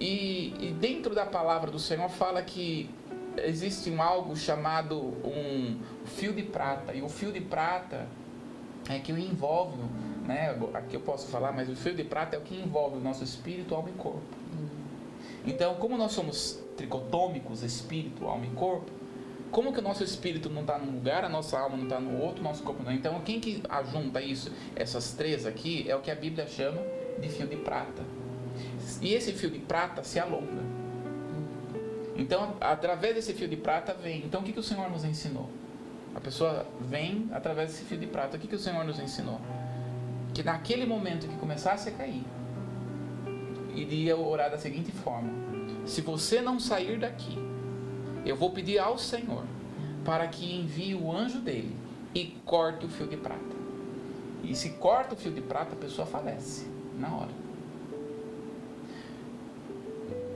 E, 0.00 0.54
e 0.58 0.76
dentro 0.80 1.14
da 1.14 1.26
palavra 1.26 1.70
do 1.70 1.78
Senhor 1.78 2.08
fala 2.08 2.42
que 2.42 2.88
existe 3.36 3.90
um 3.90 4.02
algo 4.02 4.34
chamado 4.36 4.98
um 4.98 5.78
fio 6.04 6.32
de 6.32 6.42
prata. 6.42 6.94
E 6.94 7.02
o 7.02 7.08
fio 7.08 7.32
de 7.32 7.40
prata 7.40 8.08
é 8.88 8.98
que 8.98 9.12
o 9.12 9.18
envolve, 9.18 9.78
né? 10.26 10.56
Aqui 10.74 10.96
eu 10.96 11.00
posso 11.00 11.28
falar, 11.28 11.52
mas 11.52 11.68
o 11.68 11.76
fio 11.76 11.94
de 11.94 12.04
prata 12.04 12.36
é 12.36 12.38
o 12.38 12.42
que 12.42 12.56
envolve 12.56 12.96
o 12.96 13.00
nosso 13.00 13.22
espírito, 13.22 13.74
alma 13.74 13.90
e 13.90 13.92
corpo. 13.92 14.22
Então, 15.46 15.74
como 15.76 15.96
nós 15.96 16.12
somos 16.12 16.58
tricotômicos, 16.76 17.62
espírito, 17.62 18.26
alma 18.26 18.46
e 18.46 18.50
corpo, 18.50 18.90
como 19.50 19.72
que 19.72 19.80
o 19.80 19.82
nosso 19.82 20.04
espírito 20.04 20.48
não 20.48 20.62
está 20.62 20.78
num 20.78 20.92
lugar, 20.92 21.24
a 21.24 21.28
nossa 21.28 21.58
alma 21.58 21.76
não 21.76 21.84
está 21.84 21.98
no 21.98 22.20
outro, 22.20 22.42
nosso 22.42 22.62
corpo 22.62 22.82
não. 22.82 22.92
Então, 22.92 23.20
quem 23.20 23.40
que 23.40 23.62
ajunta 23.68 24.20
isso, 24.20 24.52
essas 24.76 25.12
três 25.12 25.44
aqui, 25.44 25.90
é 25.90 25.96
o 25.96 26.00
que 26.00 26.10
a 26.10 26.14
Bíblia 26.14 26.46
chama 26.46 26.80
de 27.20 27.28
fio 27.28 27.46
de 27.46 27.56
prata. 27.56 28.02
E 29.00 29.12
esse 29.14 29.32
fio 29.32 29.50
de 29.50 29.58
prata 29.58 30.02
se 30.04 30.18
alonga. 30.18 30.62
Então, 32.16 32.54
através 32.60 33.14
desse 33.14 33.32
fio 33.32 33.48
de 33.48 33.56
prata 33.56 33.94
vem. 33.94 34.24
Então, 34.24 34.40
o 34.40 34.44
que, 34.44 34.52
que 34.52 34.60
o 34.60 34.62
Senhor 34.62 34.88
nos 34.90 35.04
ensinou? 35.04 35.48
A 36.14 36.20
pessoa 36.20 36.66
vem 36.80 37.28
através 37.32 37.70
desse 37.70 37.84
fio 37.84 37.98
de 37.98 38.06
prata. 38.06 38.36
O 38.36 38.40
que, 38.40 38.46
que 38.46 38.56
o 38.56 38.58
Senhor 38.58 38.84
nos 38.84 38.98
ensinou? 39.00 39.40
Que 40.34 40.42
naquele 40.42 40.86
momento 40.86 41.26
que 41.26 41.36
começasse 41.36 41.88
a 41.88 41.92
cair, 41.92 42.24
iria 43.74 44.16
orar 44.16 44.50
da 44.50 44.58
seguinte 44.58 44.92
forma: 44.92 45.30
Se 45.86 46.00
você 46.00 46.40
não 46.40 46.60
sair 46.60 46.98
daqui, 46.98 47.49
eu 48.24 48.36
vou 48.36 48.50
pedir 48.50 48.78
ao 48.78 48.98
Senhor 48.98 49.44
para 50.04 50.26
que 50.28 50.54
envie 50.54 50.94
o 50.94 51.12
anjo 51.12 51.40
dele 51.40 51.74
e 52.14 52.26
corte 52.44 52.86
o 52.86 52.88
fio 52.88 53.06
de 53.06 53.16
prata. 53.16 53.60
E 54.42 54.54
se 54.54 54.70
corta 54.70 55.14
o 55.14 55.16
fio 55.16 55.32
de 55.32 55.40
prata, 55.40 55.74
a 55.74 55.78
pessoa 55.78 56.06
falece 56.06 56.66
na 56.98 57.14
hora. 57.14 57.40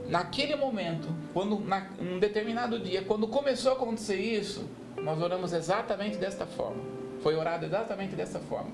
Naquele 0.07 0.55
momento, 0.55 1.07
quando 1.33 1.59
na, 1.59 1.87
um 1.99 2.19
determinado 2.19 2.79
dia, 2.79 3.03
quando 3.03 3.27
começou 3.27 3.71
a 3.71 3.75
acontecer 3.75 4.17
isso, 4.17 4.63
nós 5.01 5.19
oramos 5.21 5.51
exatamente 5.51 6.17
desta 6.17 6.45
forma. 6.45 6.81
Foi 7.21 7.35
orado 7.35 7.65
exatamente 7.65 8.15
desta 8.15 8.39
forma. 8.39 8.69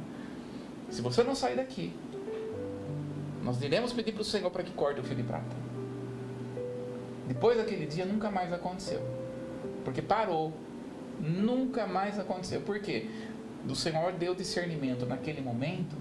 Se 0.90 1.02
você 1.02 1.24
não 1.24 1.34
sair 1.34 1.56
daqui, 1.56 1.94
nós 3.42 3.62
iremos 3.62 3.94
pedir 3.94 4.12
para 4.12 4.22
o 4.22 4.26
Senhor 4.26 4.52
para 4.52 4.64
que 4.64 4.72
corte 4.72 5.00
o 5.00 5.04
fio 5.04 5.16
de 5.16 5.24
prata. 5.24 5.61
Depois 7.32 7.58
daquele 7.58 7.86
dia 7.86 8.06
nunca 8.06 8.30
mais 8.30 8.52
aconteceu. 8.52 9.02
Porque 9.86 10.02
parou. 10.02 10.52
Nunca 11.18 11.88
mais 11.88 12.20
aconteceu. 12.20 12.60
Por 12.60 12.82
quê? 12.82 13.10
O 13.70 13.74
Senhor 13.74 14.12
deu 14.12 14.36
discernimento 14.36 15.06
naquele 15.06 15.40
momento 15.40 15.96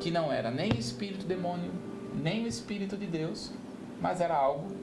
que 0.00 0.10
não 0.10 0.32
era 0.32 0.50
nem 0.50 0.70
espírito 0.78 1.26
demônio, 1.26 1.70
nem 2.14 2.44
o 2.44 2.46
espírito 2.46 2.96
de 2.96 3.06
Deus, 3.06 3.52
mas 4.00 4.22
era 4.22 4.34
algo 4.34 4.74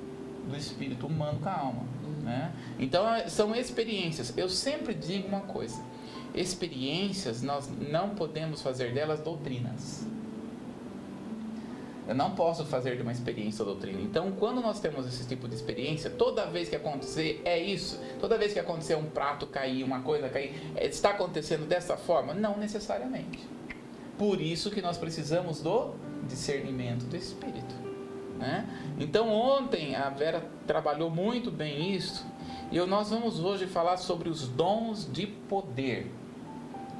do 0.47 0.55
espírito 0.55 1.07
humano 1.07 1.39
com 1.39 1.49
a 1.49 1.57
alma. 1.57 1.83
Né? 2.21 2.51
Então 2.77 3.11
é, 3.11 3.27
são 3.27 3.55
experiências. 3.55 4.37
Eu 4.37 4.49
sempre 4.49 4.93
digo 4.93 5.27
uma 5.27 5.41
coisa: 5.41 5.83
experiências 6.35 7.41
nós 7.41 7.67
não 7.89 8.09
podemos 8.09 8.61
fazer 8.61 8.93
delas 8.93 9.19
doutrinas. 9.21 10.05
Eu 12.07 12.15
não 12.15 12.31
posso 12.31 12.65
fazer 12.65 12.95
de 12.95 13.01
uma 13.01 13.11
experiência 13.11 13.65
doutrina. 13.65 13.99
Então, 13.99 14.31
quando 14.31 14.61
nós 14.61 14.79
temos 14.79 15.05
esse 15.05 15.27
tipo 15.27 15.47
de 15.47 15.55
experiência, 15.55 16.09
toda 16.09 16.45
vez 16.45 16.69
que 16.69 16.75
acontecer 16.75 17.41
é 17.43 17.59
isso, 17.59 17.99
toda 18.19 18.37
vez 18.37 18.53
que 18.53 18.59
acontecer 18.59 18.95
um 18.95 19.05
prato 19.05 19.45
cair, 19.45 19.83
uma 19.83 20.01
coisa 20.01 20.29
cair, 20.29 20.53
é, 20.75 20.87
está 20.87 21.09
acontecendo 21.09 21.67
dessa 21.67 21.97
forma? 21.97 22.33
Não 22.33 22.57
necessariamente. 22.57 23.39
Por 24.17 24.39
isso 24.39 24.71
que 24.71 24.81
nós 24.81 24.97
precisamos 24.97 25.61
do 25.61 25.95
discernimento 26.27 27.03
do 27.05 27.15
Espírito. 27.15 27.75
Né? 28.39 28.65
Então, 28.99 29.29
ontem 29.29 29.95
a 29.95 30.09
Vera 30.09 30.45
trabalhou 30.65 31.09
muito 31.09 31.51
bem 31.51 31.93
isso, 31.93 32.25
e 32.71 32.79
nós 32.85 33.09
vamos 33.09 33.39
hoje 33.39 33.67
falar 33.67 33.97
sobre 33.97 34.29
os 34.29 34.47
dons 34.47 35.09
de 35.11 35.27
poder. 35.27 36.11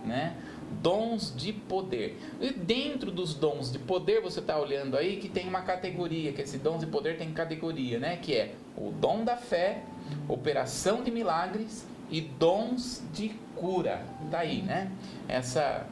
Né? 0.05 0.35
Dons 0.81 1.33
de 1.35 1.53
poder. 1.53 2.17
E 2.39 2.51
dentro 2.51 3.11
dos 3.11 3.33
dons 3.33 3.71
de 3.71 3.79
poder, 3.79 4.21
você 4.21 4.39
está 4.39 4.59
olhando 4.59 4.97
aí 4.97 5.17
que 5.17 5.29
tem 5.29 5.47
uma 5.47 5.61
categoria, 5.61 6.33
que 6.33 6.41
esse 6.41 6.57
dons 6.57 6.79
de 6.79 6.87
poder 6.87 7.17
tem 7.17 7.31
categoria, 7.31 7.99
né? 7.99 8.17
Que 8.17 8.35
é 8.35 8.55
o 8.75 8.91
dom 8.91 9.23
da 9.23 9.37
fé, 9.37 9.83
operação 10.27 11.03
de 11.03 11.11
milagres 11.11 11.85
e 12.09 12.21
dons 12.21 13.03
de 13.13 13.29
cura. 13.55 14.05
Tá 14.29 14.39
aí, 14.39 14.61
né? 14.61 14.91
Essa 15.27 15.85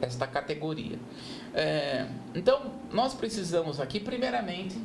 esta 0.00 0.26
categoria. 0.26 0.98
É, 1.54 2.06
então, 2.34 2.72
nós 2.92 3.14
precisamos 3.14 3.80
aqui, 3.80 3.98
primeiramente, 3.98 4.78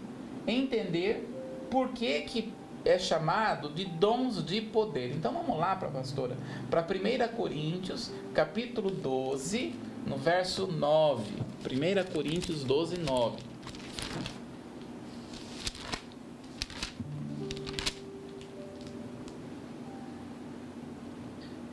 entender 0.48 1.28
por 1.70 1.90
que 1.90 2.22
que 2.22 2.54
é 2.84 2.98
chamado 2.98 3.70
de 3.70 3.86
dons 3.86 4.44
de 4.44 4.62
poder. 4.62 5.14
Então 5.16 5.34
vamos 5.34 5.58
lá 5.58 5.76
para 5.76 5.88
a 5.88 5.92
pastora, 5.92 6.36
para 6.70 6.82
1 6.82 7.36
Coríntios, 7.36 8.12
capítulo 8.34 8.90
12, 8.90 9.74
no 10.06 10.18
verso 10.18 10.68
9. 10.68 11.24
1 11.66 12.14
Coríntios 12.14 12.64
12, 12.64 12.98
9. 12.98 13.52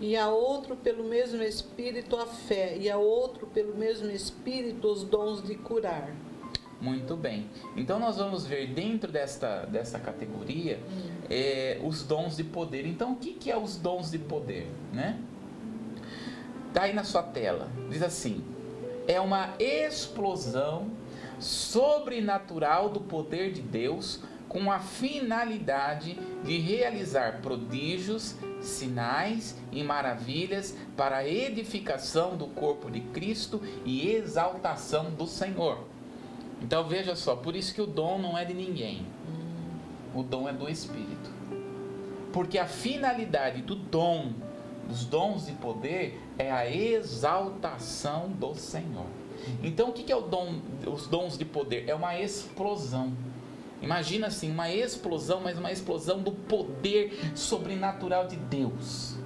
E 0.01 0.17
a 0.17 0.29
outro 0.29 0.77
pelo 0.77 1.03
mesmo 1.03 1.43
Espírito 1.43 2.17
a 2.17 2.27
fé, 2.27 2.77
e 2.79 2.89
a 2.89 2.97
outro 2.97 3.49
pelo 3.49 3.77
mesmo 3.77 4.09
Espírito 4.11 4.87
os 4.87 5.03
dons 5.03 5.43
de 5.43 5.57
curar 5.57 6.15
muito 6.81 7.17
bem. 7.17 7.49
Então 7.77 7.99
nós 7.99 8.17
vamos 8.17 8.47
ver 8.47 8.69
dentro 8.69 9.11
desta, 9.11 9.67
desta 9.67 9.99
categoria 9.99 10.81
é, 11.29 11.81
os 11.83 12.03
dons 12.03 12.37
de 12.37 12.45
poder. 12.45 12.87
Então 12.87 13.13
o 13.13 13.17
que, 13.17 13.33
que 13.35 13.51
é 13.51 13.57
os 13.57 13.77
dons 13.77 14.11
de 14.11 14.19
poder? 14.19 14.69
Né? 14.93 15.19
Tá 16.73 16.83
aí 16.83 16.93
na 16.93 17.05
sua 17.05 17.23
tela. 17.23 17.69
Diz 17.91 18.03
assim: 18.03 18.45
é 19.07 19.21
uma 19.21 19.55
explosão 19.59 20.91
sobrenatural 21.41 22.89
do 22.89 23.01
poder 23.01 23.53
de 23.53 23.63
Deus 23.63 24.21
com 24.49 24.73
a 24.73 24.79
finalidade 24.79 26.19
de 26.43 26.59
realizar 26.59 27.41
prodígios, 27.43 28.35
sinais 28.61 29.57
e 29.71 29.83
maravilhas 29.85 30.75
para 30.97 31.19
a 31.19 31.29
edificação 31.29 32.37
do 32.37 32.47
corpo 32.47 32.91
de 32.91 33.01
Cristo 33.01 33.61
e 33.85 34.11
exaltação 34.11 35.11
do 35.11 35.27
Senhor. 35.27 35.85
Então 36.61 36.85
veja 36.85 37.15
só, 37.15 37.37
por 37.37 37.55
isso 37.55 37.75
que 37.75 37.81
o 37.81 37.87
dom 37.87 38.19
não 38.19 38.37
é 38.37 38.45
de 38.45 38.55
ninguém. 38.55 39.07
O 40.15 40.23
dom 40.23 40.49
é 40.49 40.53
do 40.53 40.69
Espírito. 40.69 41.31
Porque 42.33 42.59
a 42.59 42.67
finalidade 42.67 43.63
do 43.63 43.75
dom, 43.75 44.33
dos 44.89 45.05
dons 45.05 45.47
de 45.47 45.53
poder, 45.53 46.21
é 46.39 46.51
a 46.51 46.71
exaltação 46.71 48.29
do 48.29 48.55
Senhor. 48.55 49.07
Então 49.63 49.91
o 49.91 49.93
que 49.93 50.11
é 50.11 50.17
o 50.17 50.23
dom, 50.23 50.61
os 50.87 51.07
dons 51.07 51.39
de 51.39 51.45
poder? 51.45 51.85
É 51.89 51.95
uma 51.95 52.19
explosão. 52.19 53.13
Imagina 53.81 54.27
assim, 54.27 54.51
uma 54.51 54.71
explosão, 54.71 55.41
mas 55.41 55.57
uma 55.57 55.71
explosão 55.71 56.21
do 56.21 56.33
poder 56.33 57.17
sobrenatural 57.35 58.27
de 58.27 58.37
Deus, 58.37 59.17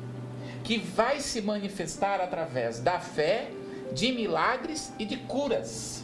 que 0.62 0.76
vai 0.76 1.20
se 1.20 1.40
manifestar 1.40 2.20
através 2.20 2.78
da 2.78 3.00
fé, 3.00 3.50
de 3.94 4.12
milagres 4.12 4.92
e 4.98 5.04
de 5.04 5.16
curas. 5.16 6.01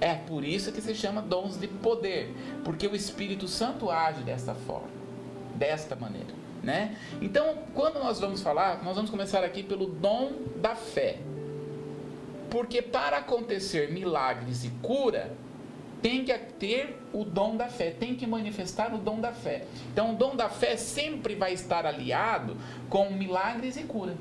É 0.00 0.14
por 0.14 0.44
isso 0.44 0.72
que 0.72 0.80
se 0.80 0.94
chama 0.94 1.20
dons 1.20 1.58
de 1.58 1.68
poder, 1.68 2.34
porque 2.64 2.86
o 2.86 2.96
Espírito 2.96 3.46
Santo 3.46 3.90
age 3.90 4.22
dessa 4.22 4.54
forma, 4.54 4.88
desta 5.54 5.94
maneira, 5.94 6.32
né? 6.62 6.96
Então, 7.20 7.58
quando 7.74 7.98
nós 7.98 8.18
vamos 8.18 8.40
falar, 8.40 8.82
nós 8.82 8.96
vamos 8.96 9.10
começar 9.10 9.44
aqui 9.44 9.62
pelo 9.62 9.86
dom 9.86 10.32
da 10.56 10.74
fé. 10.74 11.18
Porque 12.48 12.80
para 12.80 13.18
acontecer 13.18 13.92
milagres 13.92 14.64
e 14.64 14.70
cura, 14.82 15.32
tem 16.00 16.24
que 16.24 16.36
ter 16.58 16.98
o 17.12 17.24
dom 17.24 17.56
da 17.56 17.68
fé, 17.68 17.90
tem 17.90 18.14
que 18.14 18.26
manifestar 18.26 18.94
o 18.94 18.98
dom 18.98 19.20
da 19.20 19.32
fé. 19.32 19.64
Então, 19.92 20.12
o 20.12 20.16
dom 20.16 20.34
da 20.34 20.48
fé 20.48 20.76
sempre 20.76 21.34
vai 21.34 21.52
estar 21.52 21.84
aliado 21.84 22.56
com 22.88 23.10
milagres 23.10 23.76
e 23.76 23.82
cura. 23.82 24.16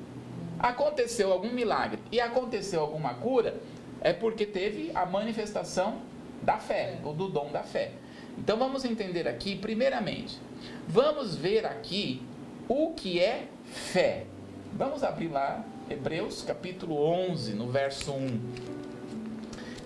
Aconteceu 0.59 1.31
algum 1.31 1.51
milagre 1.51 1.99
e 2.11 2.19
aconteceu 2.19 2.81
alguma 2.81 3.13
cura, 3.13 3.55
é 4.01 4.13
porque 4.13 4.45
teve 4.45 4.91
a 4.93 5.05
manifestação 5.05 6.01
da 6.41 6.57
fé, 6.57 6.99
ou 7.03 7.13
do 7.13 7.27
dom 7.27 7.51
da 7.51 7.63
fé. 7.63 7.91
Então, 8.37 8.57
vamos 8.57 8.85
entender 8.85 9.27
aqui, 9.27 9.55
primeiramente, 9.55 10.39
vamos 10.87 11.35
ver 11.35 11.65
aqui 11.65 12.21
o 12.67 12.93
que 12.93 13.19
é 13.19 13.47
fé. 13.65 14.25
Vamos 14.73 15.03
abrir 15.03 15.27
lá 15.29 15.65
Hebreus 15.89 16.43
capítulo 16.43 17.01
11, 17.01 17.53
no 17.53 17.71
verso 17.71 18.11
1. 18.11 18.39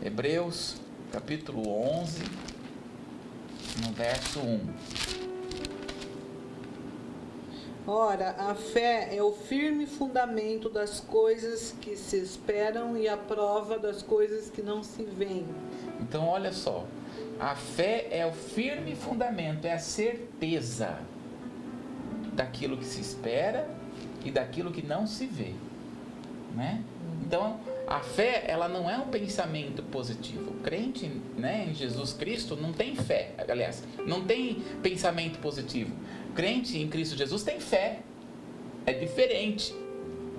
Hebreus 0.05 0.75
capítulo 1.11 1.67
11, 2.01 2.21
no 3.81 3.93
verso 3.93 4.39
1. 4.39 5.22
Ora, 7.85 8.35
a 8.37 8.55
fé 8.55 9.09
é 9.13 9.21
o 9.21 9.33
firme 9.33 9.85
fundamento 9.85 10.69
das 10.69 11.01
coisas 11.01 11.75
que 11.81 11.97
se 11.97 12.15
esperam 12.17 12.95
e 12.95 13.09
a 13.09 13.17
prova 13.17 13.77
das 13.77 14.01
coisas 14.01 14.49
que 14.49 14.61
não 14.61 14.81
se 14.81 15.03
veem. 15.03 15.45
Então, 15.99 16.25
olha 16.25 16.53
só. 16.53 16.85
A 17.37 17.55
fé 17.55 18.07
é 18.09 18.25
o 18.25 18.31
firme 18.31 18.95
fundamento, 18.95 19.65
é 19.65 19.73
a 19.73 19.79
certeza 19.79 20.97
daquilo 22.33 22.77
que 22.77 22.85
se 22.85 23.01
espera 23.01 23.69
e 24.23 24.31
daquilo 24.31 24.71
que 24.71 24.85
não 24.85 25.05
se 25.05 25.25
vê, 25.25 25.53
né? 26.55 26.81
Então, 27.25 27.59
a 27.87 27.99
fé, 27.99 28.45
ela 28.47 28.67
não 28.67 28.89
é 28.89 28.97
um 28.97 29.07
pensamento 29.07 29.83
positivo. 29.83 30.51
O 30.51 30.53
crente 30.61 31.11
né, 31.37 31.67
em 31.69 31.73
Jesus 31.73 32.13
Cristo 32.13 32.55
não 32.55 32.71
tem 32.71 32.95
fé, 32.95 33.31
aliás, 33.47 33.83
não 34.05 34.23
tem 34.23 34.61
pensamento 34.81 35.39
positivo. 35.39 35.91
Crente 36.35 36.77
em 36.77 36.87
Cristo 36.87 37.15
Jesus 37.15 37.43
tem 37.43 37.59
fé. 37.59 37.99
É 38.85 38.93
diferente. 38.93 39.73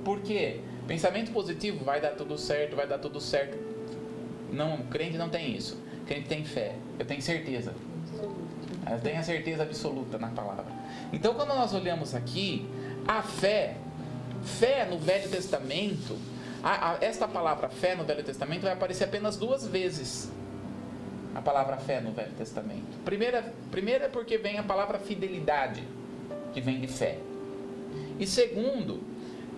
Por 0.05 0.21
quê? 0.21 0.61
Pensamento 0.87 1.33
positivo 1.33 1.85
vai 1.85 2.01
dar 2.01 2.11
tudo 2.11 2.37
certo, 2.37 2.77
vai 2.77 2.87
dar 2.87 2.99
tudo 2.99 3.21
certo. 3.21 3.57
Não, 4.53 4.79
crente 4.85 5.17
não 5.17 5.29
tem 5.29 5.57
isso. 5.57 5.79
Crente 6.07 6.29
tem 6.29 6.45
fé. 6.45 6.75
Eu 6.99 7.07
tenho 7.07 7.23
certeza. 7.23 7.75
Eu 8.91 9.01
tenho 9.01 9.19
a 9.19 9.23
certeza 9.23 9.63
absoluta 9.63 10.19
na 10.19 10.29
palavra. 10.29 10.67
Então, 11.13 11.35
quando 11.35 11.49
nós 11.49 11.73
olhamos 11.73 12.15
aqui, 12.15 12.67
a 13.09 13.23
fé, 13.23 13.77
fé 14.43 14.87
no 14.89 14.99
Velho 14.99 15.29
Testamento, 15.31 16.19
a, 16.63 16.93
a, 16.93 16.99
esta 17.01 17.27
palavra 17.27 17.69
fé 17.69 17.95
no 17.95 18.05
Velho 18.05 18.23
Testamento 18.23 18.63
vai 18.63 18.73
aparecer 18.73 19.05
apenas 19.05 19.37
duas 19.37 19.67
vezes. 19.67 20.31
A 21.35 21.43
palavra 21.43 21.77
fé 21.77 22.01
no 22.01 22.13
Velho 22.13 22.33
Testamento. 22.33 23.03
Primeira, 23.05 23.53
primeira 23.71 24.05
é 24.05 24.09
porque 24.09 24.39
vem 24.39 24.59
a 24.59 24.63
palavra 24.63 24.99
fidelidade, 24.99 25.83
que 26.53 26.61
vem 26.61 26.81
de 26.81 26.87
fé. 26.87 27.19
E 28.19 28.27
segundo, 28.27 29.03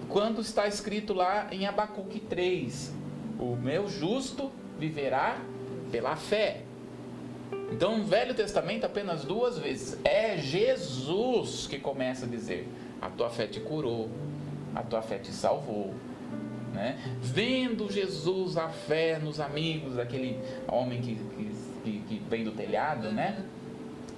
quando 0.08 0.40
está 0.40 0.66
escrito 0.66 1.12
lá 1.12 1.48
em 1.50 1.66
Abacuque 1.66 2.20
3, 2.20 2.94
o 3.38 3.56
meu 3.56 3.88
justo 3.88 4.50
viverá 4.78 5.38
pela 5.90 6.16
fé. 6.16 6.62
Então, 7.70 7.98
no 7.98 8.04
Velho 8.04 8.34
Testamento, 8.34 8.84
apenas 8.84 9.24
duas 9.24 9.58
vezes. 9.58 9.98
É 10.04 10.36
Jesus 10.38 11.66
que 11.66 11.78
começa 11.78 12.24
a 12.24 12.28
dizer: 12.28 12.68
A 13.00 13.10
tua 13.10 13.28
fé 13.28 13.46
te 13.46 13.60
curou, 13.60 14.08
a 14.74 14.82
tua 14.82 15.02
fé 15.02 15.18
te 15.18 15.32
salvou, 15.32 15.94
né? 16.72 16.98
Vendo 17.20 17.90
Jesus 17.90 18.56
a 18.56 18.68
fé 18.68 19.18
nos 19.18 19.40
amigos 19.40 19.96
daquele 19.96 20.38
homem 20.68 21.00
que, 21.00 21.14
que, 21.14 21.50
que 22.08 22.22
vem 22.28 22.44
do 22.44 22.52
telhado, 22.52 23.10
né? 23.12 23.44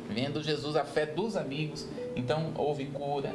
Vendo 0.09 0.42
Jesus 0.42 0.76
a 0.76 0.85
fé 0.85 1.07
dos 1.07 1.37
amigos, 1.37 1.87
então 2.16 2.52
houve 2.57 2.87
cura. 2.87 3.33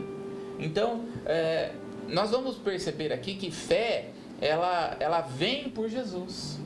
Então, 0.59 1.05
é, 1.25 1.71
nós 2.07 2.31
vamos 2.31 2.55
perceber 2.57 3.13
aqui 3.13 3.35
que 3.35 3.51
fé, 3.51 4.09
ela, 4.41 4.97
ela 4.99 5.21
vem 5.21 5.69
por 5.69 5.89
Jesus. 5.89 6.59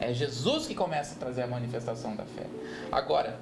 É 0.00 0.12
Jesus 0.12 0.66
que 0.66 0.74
começa 0.74 1.14
a 1.14 1.18
trazer 1.18 1.42
a 1.42 1.46
manifestação 1.46 2.16
da 2.16 2.24
fé. 2.24 2.46
Agora, 2.90 3.38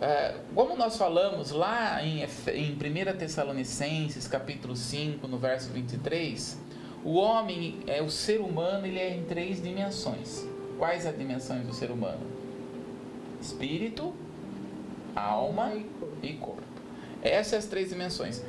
é, 0.00 0.34
como 0.54 0.76
nós 0.76 0.96
falamos 0.96 1.50
lá 1.50 2.02
em, 2.02 2.22
em 2.22 2.72
1 2.72 3.18
Tessalonicenses, 3.18 4.26
capítulo 4.28 4.76
5, 4.76 5.26
no 5.26 5.38
verso 5.38 5.70
23, 5.70 6.58
o 7.04 7.14
homem, 7.14 7.80
é 7.86 8.02
o 8.02 8.10
ser 8.10 8.40
humano, 8.40 8.86
ele 8.86 8.98
é 8.98 9.14
em 9.14 9.24
três 9.24 9.62
dimensões. 9.62 10.46
Quais 10.78 11.06
as 11.06 11.16
dimensões 11.16 11.66
do 11.66 11.74
ser 11.74 11.90
humano? 11.90 12.39
Espírito, 13.40 14.14
alma 15.14 15.72
e 16.22 16.32
corpo. 16.34 16.62
Essas 17.22 17.64
as 17.64 17.66
três 17.66 17.88
dimensões. 17.88 18.42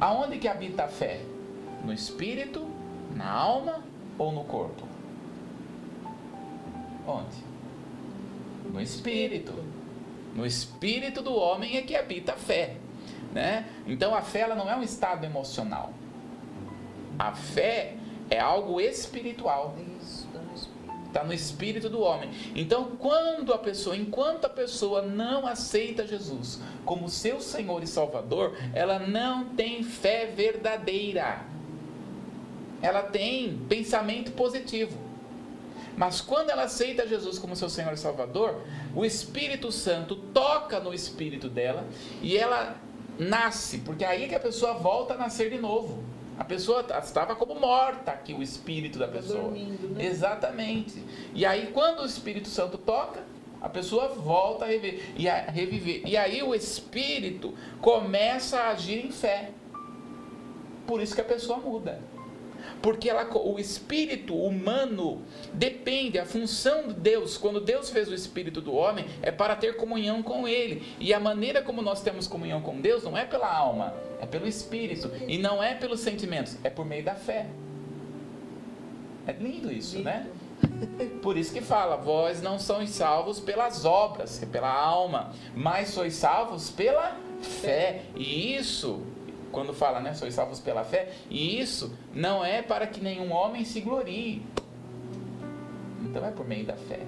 Aonde 0.00 0.38
que 0.38 0.46
habita 0.46 0.84
a 0.84 0.88
fé? 0.88 1.20
No 1.84 1.92
espírito, 1.92 2.68
na 3.14 3.30
alma 3.30 3.82
ou 4.18 4.32
no 4.32 4.44
corpo? 4.44 4.86
Onde? 7.06 7.36
No 8.72 8.80
espírito. 8.80 9.52
No 10.34 10.46
espírito 10.46 11.22
do 11.22 11.34
homem 11.34 11.76
é 11.76 11.82
que 11.82 11.96
habita 11.96 12.32
a 12.32 12.36
fé. 12.36 12.76
Né? 13.32 13.66
Então 13.86 14.14
a 14.14 14.22
fé 14.22 14.40
ela 14.40 14.54
não 14.54 14.70
é 14.70 14.76
um 14.76 14.82
estado 14.82 15.24
emocional. 15.24 15.92
A 17.18 17.32
fé 17.32 17.94
é 18.30 18.38
algo 18.38 18.80
espiritual. 18.80 19.74
Está 21.08 21.24
no 21.24 21.32
espírito 21.32 21.88
do 21.88 22.00
homem. 22.00 22.30
Então, 22.54 22.92
quando 22.98 23.52
a 23.52 23.58
pessoa, 23.58 23.96
enquanto 23.96 24.44
a 24.44 24.48
pessoa 24.48 25.02
não 25.02 25.46
aceita 25.46 26.06
Jesus 26.06 26.60
como 26.84 27.08
seu 27.08 27.40
Senhor 27.40 27.82
e 27.82 27.86
Salvador, 27.86 28.56
ela 28.74 28.98
não 28.98 29.46
tem 29.46 29.82
fé 29.82 30.26
verdadeira. 30.26 31.42
Ela 32.82 33.02
tem 33.02 33.58
pensamento 33.68 34.32
positivo. 34.32 34.96
Mas 35.96 36.20
quando 36.20 36.50
ela 36.50 36.64
aceita 36.64 37.08
Jesus 37.08 37.38
como 37.38 37.56
seu 37.56 37.70
Senhor 37.70 37.92
e 37.92 37.96
Salvador, 37.96 38.60
o 38.94 39.04
Espírito 39.04 39.72
Santo 39.72 40.14
toca 40.14 40.78
no 40.78 40.94
espírito 40.94 41.48
dela 41.48 41.84
e 42.22 42.36
ela 42.36 42.76
nasce, 43.18 43.78
porque 43.78 44.04
é 44.04 44.08
aí 44.08 44.28
que 44.28 44.34
a 44.34 44.40
pessoa 44.40 44.74
volta 44.74 45.14
a 45.14 45.16
nascer 45.16 45.50
de 45.50 45.58
novo. 45.58 46.04
A 46.38 46.44
pessoa 46.44 46.86
estava 47.02 47.34
como 47.34 47.58
morta 47.58 48.12
aqui, 48.12 48.32
o 48.32 48.42
espírito 48.42 48.98
da 48.98 49.08
pessoa. 49.08 49.42
Dormindo, 49.42 49.88
né? 49.88 50.06
Exatamente. 50.06 51.02
E 51.34 51.44
aí, 51.44 51.70
quando 51.72 52.00
o 52.00 52.06
Espírito 52.06 52.48
Santo 52.48 52.78
toca, 52.78 53.24
a 53.60 53.68
pessoa 53.68 54.08
volta 54.08 54.64
a 54.64 54.68
reviver, 54.68 55.14
e 55.16 55.28
a 55.28 55.50
reviver. 55.50 56.02
E 56.06 56.16
aí 56.16 56.42
o 56.42 56.54
espírito 56.54 57.54
começa 57.80 58.60
a 58.60 58.68
agir 58.68 59.04
em 59.04 59.10
fé. 59.10 59.50
Por 60.86 61.02
isso 61.02 61.14
que 61.14 61.20
a 61.20 61.24
pessoa 61.24 61.58
muda. 61.58 62.00
Porque 62.82 63.08
ela, 63.08 63.28
o 63.36 63.58
espírito 63.58 64.34
humano 64.34 65.22
depende, 65.52 66.18
a 66.18 66.24
função 66.24 66.88
de 66.88 66.94
Deus, 66.94 67.36
quando 67.36 67.60
Deus 67.60 67.90
fez 67.90 68.08
o 68.08 68.14
espírito 68.14 68.60
do 68.60 68.74
homem, 68.74 69.06
é 69.22 69.30
para 69.30 69.56
ter 69.56 69.76
comunhão 69.76 70.22
com 70.22 70.46
ele. 70.46 70.82
E 70.98 71.12
a 71.12 71.20
maneira 71.20 71.62
como 71.62 71.82
nós 71.82 72.00
temos 72.02 72.26
comunhão 72.26 72.60
com 72.60 72.80
Deus 72.80 73.02
não 73.02 73.16
é 73.16 73.24
pela 73.24 73.52
alma, 73.52 73.94
é 74.20 74.26
pelo 74.26 74.46
espírito. 74.46 75.10
E 75.26 75.38
não 75.38 75.62
é 75.62 75.74
pelos 75.74 76.00
sentimentos, 76.00 76.56
é 76.62 76.70
por 76.70 76.84
meio 76.84 77.04
da 77.04 77.14
fé. 77.14 77.46
É 79.26 79.32
lindo 79.32 79.70
isso, 79.70 79.98
né? 79.98 80.26
Por 81.22 81.36
isso 81.36 81.52
que 81.52 81.60
fala, 81.60 81.96
vós 81.96 82.42
não 82.42 82.58
sois 82.58 82.90
salvos 82.90 83.38
pelas 83.38 83.84
obras, 83.84 84.42
é 84.42 84.46
pela 84.46 84.72
alma, 84.72 85.32
mas 85.54 85.90
sois 85.90 86.14
salvos 86.14 86.70
pela 86.70 87.16
fé. 87.40 88.02
E 88.16 88.56
isso 88.56 89.02
quando 89.52 89.72
fala, 89.72 90.00
né, 90.00 90.14
sois 90.14 90.34
salvos 90.34 90.60
pela 90.60 90.84
fé, 90.84 91.08
e 91.30 91.60
isso 91.60 91.96
não 92.14 92.44
é 92.44 92.62
para 92.62 92.86
que 92.86 93.00
nenhum 93.00 93.32
homem 93.32 93.64
se 93.64 93.80
glorie. 93.80 94.42
Então 96.02 96.24
é 96.24 96.30
por 96.30 96.46
meio 96.46 96.64
da 96.64 96.76
fé. 96.76 97.00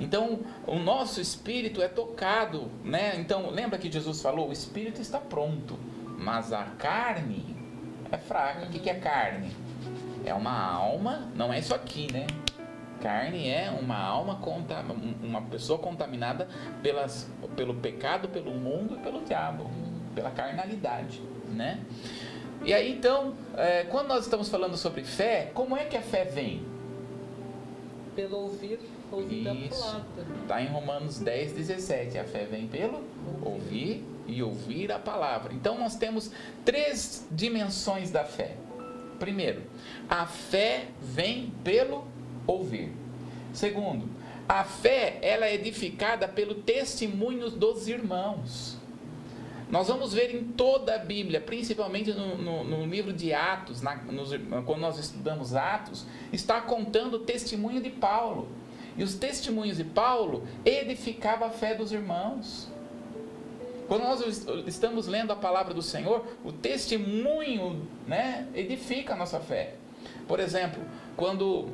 Então, 0.00 0.40
o 0.66 0.80
nosso 0.80 1.20
espírito 1.20 1.80
é 1.80 1.86
tocado, 1.86 2.68
né? 2.82 3.14
Então, 3.18 3.50
lembra 3.50 3.78
que 3.78 3.90
Jesus 3.90 4.20
falou, 4.20 4.48
o 4.48 4.52
espírito 4.52 5.00
está 5.00 5.18
pronto, 5.18 5.78
mas 6.18 6.52
a 6.52 6.64
carne 6.64 7.54
é 8.10 8.18
fraca. 8.18 8.62
Uhum. 8.62 8.66
O 8.66 8.70
que 8.70 8.90
é 8.90 8.94
carne? 8.94 9.52
É 10.24 10.34
uma 10.34 10.60
alma, 10.60 11.30
não 11.36 11.52
é 11.52 11.58
isso 11.60 11.72
aqui, 11.72 12.12
né? 12.12 12.26
Carne 13.00 13.48
é 13.48 13.70
uma 13.70 13.96
alma, 13.96 14.40
uma 15.22 15.42
pessoa 15.42 15.78
contaminada 15.78 16.48
pelas, 16.82 17.30
pelo 17.54 17.74
pecado, 17.74 18.28
pelo 18.28 18.52
mundo 18.52 18.96
e 18.96 18.98
pelo 18.98 19.22
diabo 19.22 19.70
pela 20.14 20.30
carnalidade, 20.30 21.20
né? 21.48 21.80
E 22.64 22.72
aí 22.72 22.92
então, 22.92 23.34
é, 23.56 23.84
quando 23.84 24.08
nós 24.08 24.24
estamos 24.24 24.48
falando 24.48 24.76
sobre 24.76 25.02
fé, 25.02 25.50
como 25.52 25.76
é 25.76 25.84
que 25.84 25.96
a 25.96 26.02
fé 26.02 26.24
vem? 26.24 26.62
Pelo 28.14 28.36
ouvir, 28.36 28.78
ouvir 29.10 29.66
Isso. 29.66 29.80
palavra. 29.80 30.06
Está 30.42 30.62
em 30.62 30.66
Romanos 30.66 31.18
10, 31.18 31.52
17. 31.52 32.18
A 32.18 32.24
fé 32.24 32.44
vem 32.44 32.68
pelo 32.68 33.02
ouvir 33.42 34.04
e 34.26 34.42
ouvir 34.42 34.92
a 34.92 34.98
palavra. 34.98 35.52
Então 35.52 35.78
nós 35.78 35.96
temos 35.96 36.30
três 36.64 37.26
dimensões 37.30 38.10
da 38.10 38.24
fé. 38.24 38.54
Primeiro, 39.18 39.62
a 40.08 40.26
fé 40.26 40.86
vem 41.00 41.52
pelo 41.64 42.04
ouvir. 42.46 42.92
Segundo, 43.52 44.08
a 44.48 44.64
fé 44.64 45.18
ela 45.22 45.46
é 45.46 45.54
edificada 45.54 46.28
pelo 46.28 46.54
testemunho 46.54 47.50
dos 47.50 47.88
irmãos. 47.88 48.78
Nós 49.72 49.88
vamos 49.88 50.12
ver 50.12 50.34
em 50.34 50.44
toda 50.44 50.94
a 50.94 50.98
Bíblia, 50.98 51.40
principalmente 51.40 52.12
no, 52.12 52.36
no- 52.36 52.62
no 52.62 52.84
livro 52.86 53.10
de 53.10 53.32
Atos, 53.32 53.80
na- 53.80 53.96
nos- 53.96 54.30
quando 54.66 54.80
nós 54.80 54.98
estudamos 54.98 55.54
Atos, 55.54 56.04
está 56.30 56.60
contando 56.60 57.14
o 57.14 57.18
testemunho 57.20 57.80
de 57.82 57.88
Paulo. 57.88 58.48
E 58.98 59.02
os 59.02 59.14
testemunhos 59.14 59.78
de 59.78 59.84
Paulo 59.84 60.46
edificavam 60.66 61.48
a 61.48 61.50
fé 61.50 61.74
dos 61.74 61.90
irmãos. 61.90 62.68
Quando 63.88 64.02
nós 64.02 64.20
est- 64.20 64.46
estamos 64.66 65.06
lendo 65.06 65.32
a 65.32 65.36
palavra 65.36 65.72
do 65.72 65.80
Senhor, 65.80 66.22
o 66.44 66.52
testemunho 66.52 67.88
né, 68.06 68.46
edifica 68.54 69.14
a 69.14 69.16
nossa 69.16 69.40
fé. 69.40 69.76
Por 70.28 70.38
exemplo, 70.38 70.82
quando, 71.16 71.68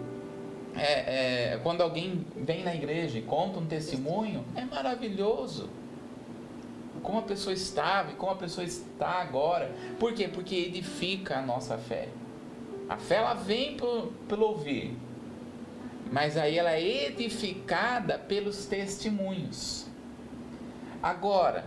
é, 0.76 1.54
é, 1.54 1.60
quando 1.64 1.80
alguém 1.80 2.24
vem 2.36 2.62
na 2.62 2.72
igreja 2.74 3.18
e 3.18 3.22
conta 3.22 3.58
um 3.58 3.66
testemunho, 3.66 4.44
é 4.54 4.64
maravilhoso 4.64 5.68
como 7.08 7.20
a 7.20 7.22
pessoa 7.22 7.54
estava 7.54 8.12
e 8.12 8.14
como 8.16 8.32
a 8.32 8.34
pessoa 8.34 8.66
está 8.66 9.22
agora. 9.22 9.72
Por 9.98 10.12
quê? 10.12 10.28
Porque 10.28 10.54
edifica 10.54 11.38
a 11.38 11.42
nossa 11.42 11.78
fé. 11.78 12.08
A 12.86 12.98
fé 12.98 13.14
ela 13.14 13.32
vem 13.32 13.78
pelo, 13.78 14.44
ouvir, 14.46 14.94
mas 16.12 16.36
aí 16.36 16.58
ela 16.58 16.72
é 16.72 17.06
edificada 17.06 18.18
pelos 18.18 18.66
testemunhos. 18.66 19.86
Agora, 21.02 21.64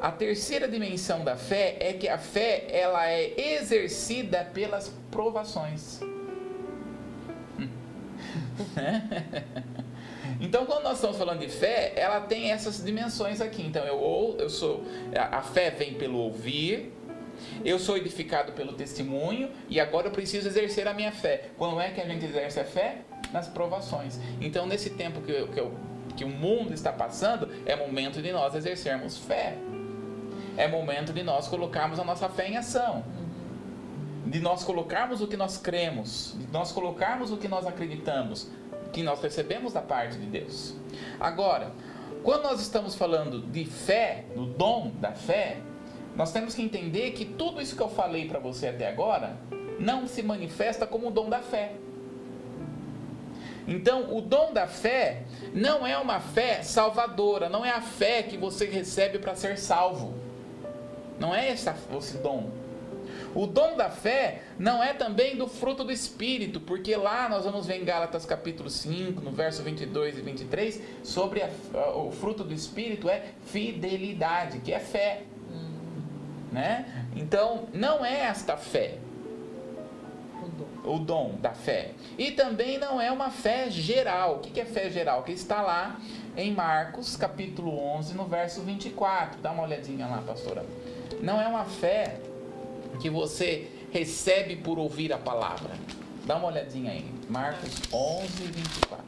a 0.00 0.10
terceira 0.10 0.66
dimensão 0.66 1.22
da 1.22 1.36
fé 1.36 1.76
é 1.78 1.92
que 1.92 2.08
a 2.08 2.16
fé 2.16 2.66
ela 2.70 3.06
é 3.06 3.58
exercida 3.58 4.42
pelas 4.54 4.88
provações. 5.10 6.00
Então, 10.42 10.66
quando 10.66 10.82
nós 10.82 10.94
estamos 10.94 11.16
falando 11.16 11.38
de 11.38 11.48
fé, 11.48 11.92
ela 11.94 12.20
tem 12.20 12.50
essas 12.50 12.84
dimensões 12.84 13.40
aqui. 13.40 13.62
Então, 13.62 13.84
eu, 13.84 13.96
ou, 13.96 14.36
eu 14.38 14.50
sou. 14.50 14.82
A 15.16 15.40
fé 15.40 15.70
vem 15.70 15.94
pelo 15.94 16.18
ouvir, 16.18 16.92
eu 17.64 17.78
sou 17.78 17.96
edificado 17.96 18.50
pelo 18.52 18.72
testemunho, 18.72 19.50
e 19.68 19.78
agora 19.78 20.08
eu 20.08 20.10
preciso 20.10 20.48
exercer 20.48 20.88
a 20.88 20.92
minha 20.92 21.12
fé. 21.12 21.50
Quando 21.56 21.80
é 21.80 21.90
que 21.90 22.00
a 22.00 22.06
gente 22.06 22.24
exerce 22.26 22.58
a 22.58 22.64
fé? 22.64 23.02
Nas 23.32 23.46
provações. 23.46 24.18
Então, 24.40 24.66
nesse 24.66 24.90
tempo 24.90 25.20
que, 25.22 25.30
eu- 25.30 25.46
que, 25.48 25.60
eu- 25.60 25.74
que 26.16 26.24
o 26.24 26.28
mundo 26.28 26.74
está 26.74 26.92
passando, 26.92 27.48
é 27.64 27.76
momento 27.76 28.20
de 28.20 28.32
nós 28.32 28.54
exercermos 28.56 29.16
fé. 29.18 29.56
É 30.56 30.66
momento 30.68 31.12
de 31.12 31.22
nós 31.22 31.46
colocarmos 31.46 31.98
a 32.00 32.04
nossa 32.04 32.28
fé 32.28 32.48
em 32.48 32.56
ação. 32.56 33.04
De 34.26 34.40
nós 34.40 34.64
colocarmos 34.64 35.20
o 35.20 35.26
que 35.28 35.36
nós 35.36 35.56
cremos, 35.56 36.34
de 36.38 36.46
nós 36.52 36.72
colocarmos 36.72 37.30
o 37.30 37.36
que 37.36 37.48
nós 37.48 37.66
acreditamos, 37.66 38.48
que 38.92 39.02
nós 39.02 39.20
recebemos 39.20 39.72
da 39.72 39.80
parte 39.80 40.18
de 40.18 40.26
Deus. 40.26 40.74
Agora, 41.18 41.72
quando 42.22 42.44
nós 42.44 42.60
estamos 42.60 42.94
falando 42.94 43.40
de 43.40 43.64
fé, 43.64 44.24
do 44.34 44.46
dom 44.46 44.92
da 45.00 45.12
fé, 45.12 45.58
nós 46.14 46.30
temos 46.32 46.54
que 46.54 46.62
entender 46.62 47.12
que 47.12 47.24
tudo 47.24 47.60
isso 47.60 47.74
que 47.74 47.82
eu 47.82 47.88
falei 47.88 48.28
para 48.28 48.38
você 48.38 48.68
até 48.68 48.88
agora 48.88 49.36
não 49.78 50.06
se 50.06 50.22
manifesta 50.22 50.86
como 50.86 51.08
o 51.08 51.10
dom 51.10 51.28
da 51.28 51.40
fé. 51.40 51.72
Então, 53.66 54.14
o 54.16 54.20
dom 54.20 54.52
da 54.52 54.66
fé 54.66 55.22
não 55.54 55.86
é 55.86 55.96
uma 55.96 56.20
fé 56.20 56.62
salvadora, 56.62 57.48
não 57.48 57.64
é 57.64 57.70
a 57.70 57.80
fé 57.80 58.22
que 58.22 58.36
você 58.36 58.66
recebe 58.66 59.18
para 59.18 59.34
ser 59.34 59.56
salvo. 59.56 60.14
Não 61.18 61.34
é 61.34 61.50
esse, 61.50 62.18
dom. 62.18 62.50
O 63.34 63.46
dom 63.46 63.76
da 63.76 63.88
fé 63.88 64.42
não 64.58 64.82
é 64.82 64.92
também 64.92 65.36
do 65.36 65.46
fruto 65.48 65.82
do 65.84 65.90
Espírito, 65.92 66.60
porque 66.60 66.94
lá 66.96 67.28
nós 67.28 67.44
vamos 67.44 67.66
ver 67.66 67.80
em 67.80 67.84
Gálatas 67.84 68.26
capítulo 68.26 68.68
5, 68.68 69.20
no 69.22 69.30
verso 69.30 69.62
22 69.62 70.18
e 70.18 70.20
23, 70.20 70.80
sobre 71.02 71.42
a- 71.42 71.48
o 71.96 72.10
fruto 72.12 72.44
do 72.44 72.52
Espírito 72.52 73.08
é 73.08 73.22
fidelidade, 73.46 74.58
que 74.58 74.72
é 74.72 74.78
fé. 74.78 75.22
Né? 76.50 77.06
Então, 77.16 77.64
não 77.72 78.04
é 78.04 78.20
esta 78.24 78.58
fé, 78.58 78.98
O 80.42 80.48
dom. 80.48 80.92
o 80.94 80.98
dom 80.98 81.34
da 81.40 81.52
fé. 81.52 81.92
E 82.18 82.32
também 82.32 82.76
não 82.76 83.00
é 83.00 83.10
uma 83.10 83.30
fé 83.30 83.70
geral. 83.70 84.36
O 84.36 84.38
que 84.40 84.60
é 84.60 84.64
fé 84.66 84.90
geral? 84.90 85.22
Que 85.22 85.32
está 85.32 85.62
lá 85.62 85.98
em 86.36 86.52
Marcos, 86.52 87.16
capítulo 87.16 87.74
11, 87.78 88.12
no 88.14 88.24
verso 88.26 88.60
24. 88.60 89.40
Dá 89.40 89.50
uma 89.52 89.62
olhadinha 89.62 90.06
lá, 90.06 90.22
pastora. 90.26 90.62
Não 91.22 91.40
é 91.40 91.46
uma 91.46 91.64
fé 91.64 92.18
que 93.02 93.10
você 93.10 93.68
recebe 93.90 94.54
por 94.54 94.78
ouvir 94.78 95.12
a 95.12 95.18
palavra. 95.18 95.74
Dá 96.24 96.36
uma 96.36 96.46
olhadinha 96.46 96.92
aí. 96.92 97.04
Marcos 97.28 97.82
11, 97.92 98.28
24. 98.28 99.04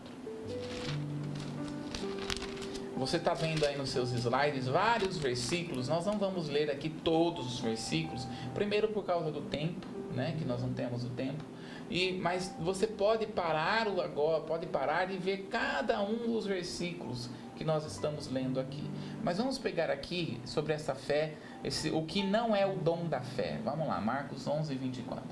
Você 2.97 3.17
está 3.19 3.35
vendo 3.35 3.65
aí 3.65 3.79
nos 3.79 3.91
seus 3.91 4.11
slides 4.13 4.67
vários 4.67 5.17
versículos. 5.17 5.89
Nós 5.89 6.05
não 6.07 6.19
vamos 6.19 6.49
ler 6.49 6.73
aqui 6.73 6.89
todos 6.89 7.55
os 7.55 7.61
versículos. 7.61 8.27
Primeiro 8.53 8.89
por 8.89 9.05
causa 9.05 9.31
do 9.31 9.43
tempo, 9.43 9.87
né? 10.13 10.35
Que 10.37 10.45
nós 10.45 10.61
não 10.61 10.73
temos 10.73 11.05
o 11.05 11.11
tempo. 11.11 11.45
E, 11.89 12.15
mas 12.15 12.53
você 12.59 12.89
pode 12.89 13.27
parar 13.27 13.87
o 13.87 14.01
agora, 14.01 14.43
pode 14.43 14.67
parar 14.67 15.09
e 15.13 15.19
ver 15.19 15.49
cada 15.51 16.03
um 16.03 16.33
dos 16.33 16.47
versículos 16.47 17.31
que 17.55 17.63
nós 17.63 17.87
estamos 17.87 18.29
lendo 18.29 18.59
aqui. 18.59 18.83
Mas 19.23 19.39
vamos 19.39 19.59
pegar 19.59 19.91
aqui 19.91 20.41
sobre 20.45 20.73
essa 20.73 20.95
fé, 20.95 21.35
esse, 21.65 21.91
o 21.91 22.05
que 22.05 22.23
não 22.23 22.55
é 22.55 22.67
o 22.67 22.77
dom 22.77 23.07
da 23.07 23.21
fé. 23.21 23.59
Vamos 23.65 23.89
lá, 23.89 24.01
Marcos 24.01 24.47
11, 24.47 24.75
24. 24.75 25.23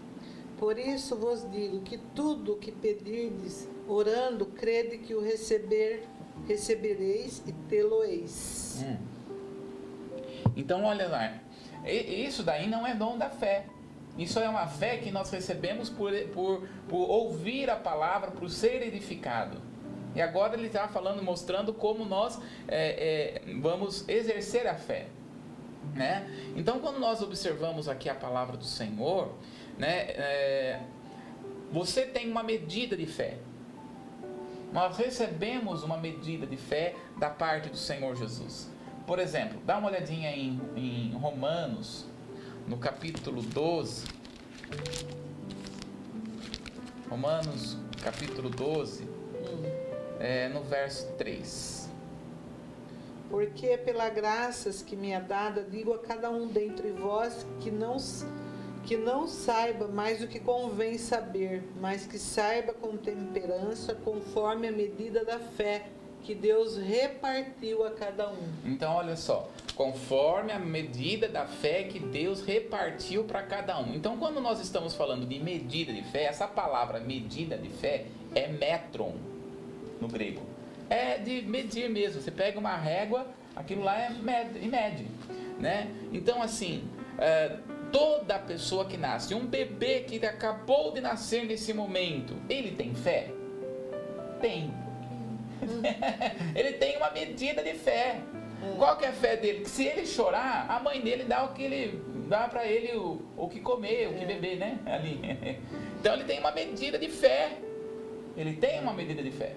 Por 0.59 0.79
isso 0.79 1.17
vos 1.17 1.49
digo 1.51 1.81
que 1.81 1.99
tudo 1.99 2.55
o 2.55 2.57
que 2.57 2.73
pedirdes, 2.73 3.69
orando, 3.87 4.47
crede 4.47 4.99
que 4.99 5.15
o 5.15 5.21
receber, 5.21 6.09
recebereis 6.49 7.43
e 7.47 7.53
tê-lo-eis. 7.53 8.83
Hum. 8.83 8.97
Então, 10.57 10.85
olha 10.85 11.09
lá. 11.09 11.35
Isso 11.85 12.43
daí 12.43 12.69
não 12.69 12.87
é 12.87 12.95
dom 12.95 13.19
da 13.19 13.29
fé. 13.29 13.67
Isso 14.17 14.39
é 14.39 14.49
uma 14.49 14.67
fé 14.67 14.99
que 14.99 15.11
nós 15.11 15.31
recebemos 15.31 15.91
por, 15.91 16.13
por, 16.29 16.69
por 16.89 17.11
ouvir 17.11 17.69
a 17.71 17.77
palavra, 17.77 18.31
por 18.31 18.49
ser 18.49 18.83
edificado. 18.83 19.61
E 20.15 20.21
agora 20.21 20.55
ele 20.55 20.67
está 20.67 20.87
falando, 20.87 21.23
mostrando 21.23 21.73
como 21.73 22.05
nós 22.05 22.39
é, 22.69 23.41
é, 23.49 23.53
vamos 23.61 24.07
exercer 24.09 24.67
a 24.67 24.75
fé. 24.75 25.07
Né? 25.95 26.27
Então, 26.57 26.79
quando 26.81 26.99
nós 26.99 27.21
observamos 27.21 27.89
aqui 27.89 28.09
a 28.09 28.15
palavra 28.15 28.57
do 28.57 28.65
Senhor, 28.65 29.35
né, 29.79 30.07
é, 30.11 30.81
você 31.71 32.03
tem 32.03 32.31
uma 32.31 32.43
medida 32.43 32.97
de 32.97 33.07
fé. 33.07 33.39
Nós 34.73 34.97
recebemos 34.97 35.83
uma 35.83 35.99
medida 35.99 36.47
de 36.47 36.57
fé 36.57 36.95
da 37.19 37.29
parte 37.29 37.69
do 37.69 37.77
Senhor 37.77 38.17
Jesus. 38.17 38.71
Por 39.07 39.19
exemplo, 39.19 39.61
dá 39.67 39.77
uma 39.77 39.89
olhadinha 39.89 40.31
em, 40.35 40.61
em 40.77 41.13
Romanos, 41.13 42.07
no 42.67 42.79
capítulo 42.79 43.43
12. 43.43 44.07
Romanos, 47.11 47.77
capítulo 48.03 48.49
12, 48.49 49.03
Hum. 49.05 49.63
é, 50.21 50.49
no 50.49 50.63
verso 50.63 51.13
3. 51.19 51.82
Porque 53.33 53.79
pela 53.79 54.11
graças 54.11 54.83
que 54.83 54.95
me 54.95 55.13
é 55.13 55.19
dada, 55.19 55.63
digo 55.63 55.95
a 55.95 55.99
cada 55.99 56.29
um 56.29 56.49
dentre 56.49 56.91
vós 56.91 57.47
que 57.61 57.71
não, 57.71 57.97
que 58.85 58.95
não 58.95 59.27
saiba 59.27 59.89
mais 59.89 60.23
o 60.23 60.29
que 60.29 60.39
convém 60.39 60.99
saber, 60.99 61.63
mas 61.81 62.05
que 62.05 62.19
saiba 62.19 62.75
com 62.75 62.95
temperança, 62.95 63.95
conforme 63.95 64.69
a 64.69 64.71
medida 64.71 65.25
da 65.25 65.39
fé 65.39 65.87
que 66.23 66.35
Deus 66.35 66.77
repartiu 66.77 67.87
a 67.87 67.93
cada 67.93 68.29
um. 68.29 68.53
Então, 68.67 68.97
olha 68.97 69.17
só, 69.17 69.49
conforme 69.75 70.53
a 70.53 70.59
medida 70.59 71.27
da 71.27 71.47
fé 71.47 71.85
que 71.85 71.99
Deus 71.99 72.45
repartiu 72.45 73.25
para 73.25 73.43
cada 73.45 73.81
um. 73.81 73.95
Então, 73.95 74.19
quando 74.19 74.43
nós 74.43 74.61
estamos 74.61 74.95
falando 74.95 75.27
de 75.27 75.39
medida 75.39 75.91
de 75.91 76.03
fé, 76.03 76.25
essa 76.25 76.47
palavra 76.47 77.01
medida 77.01 77.57
de 77.57 77.71
fé 77.71 78.05
é 78.35 78.49
metron 78.49 79.15
no 79.99 80.07
grego. 80.07 80.52
É 80.93 81.17
de 81.17 81.41
medir 81.43 81.89
mesmo. 81.89 82.21
Você 82.21 82.31
pega 82.31 82.59
uma 82.59 82.77
régua, 82.77 83.27
aquilo 83.57 83.83
lá 83.83 83.99
é 83.99 84.11
med, 84.11 84.59
e 84.61 84.69
mede, 84.69 85.07
né? 85.59 85.89
Então, 86.13 86.43
assim, 86.43 86.85
é, 87.19 87.57
toda 87.91 88.39
pessoa 88.39 88.85
que 88.85 88.99
nasce, 88.99 89.35
um 89.35 89.47
bebê 89.47 90.01
que 90.01 90.25
acabou 90.27 90.93
de 90.93 91.01
nascer 91.01 91.47
nesse 91.47 91.73
momento, 91.73 92.37
ele 92.47 92.73
tem 92.73 92.95
fé? 92.95 93.31
Tem. 94.41 94.71
ele 96.55 96.73
tem 96.73 96.99
uma 96.99 97.11
medida 97.11 97.63
de 97.63 97.73
fé. 97.73 98.21
Qual 98.77 98.97
que 98.97 99.07
é 99.07 99.09
a 99.09 99.13
fé 99.13 99.37
dele? 99.37 99.61
Que 99.61 99.71
se 99.71 99.87
ele 99.87 100.07
chorar, 100.07 100.67
a 100.69 100.79
mãe 100.79 101.01
dele 101.01 101.25
dá 101.25 101.43
o 101.45 101.55
que 101.55 101.63
ele 101.63 102.03
dá 102.29 102.47
para 102.49 102.67
ele 102.67 102.97
o, 102.97 103.21
o 103.37 103.49
que 103.49 103.61
comer, 103.61 104.09
o 104.09 104.15
que 104.15 104.25
É. 104.25 104.27
beber, 104.27 104.57
né? 104.57 104.79
Ali. 104.87 105.21
Então 105.99 106.15
ele 106.15 106.25
tem 106.25 106.39
uma 106.39 106.53
medida 106.53 106.99
de 106.99 107.09
fé. 107.09 107.53
ele 108.37 108.55
tem 108.57 108.79
uma 108.81 108.93
medida 108.93 109.23
de 109.23 109.31
fé. 109.31 109.55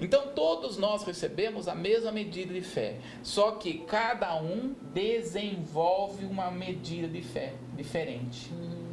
Então 0.00 0.28
todos 0.28 0.76
nós 0.76 1.02
recebemos 1.04 1.66
a 1.68 1.74
mesma 1.74 2.12
medida 2.12 2.52
de 2.54 2.60
fé, 2.60 2.96
só 3.22 3.52
que 3.52 3.78
cada 3.78 4.40
um 4.40 4.74
desenvolve 4.94 6.24
uma 6.24 6.50
medida 6.50 7.08
de 7.08 7.20
fé 7.22 7.52
diferente. 7.76 8.50
Uhum. 8.52 8.88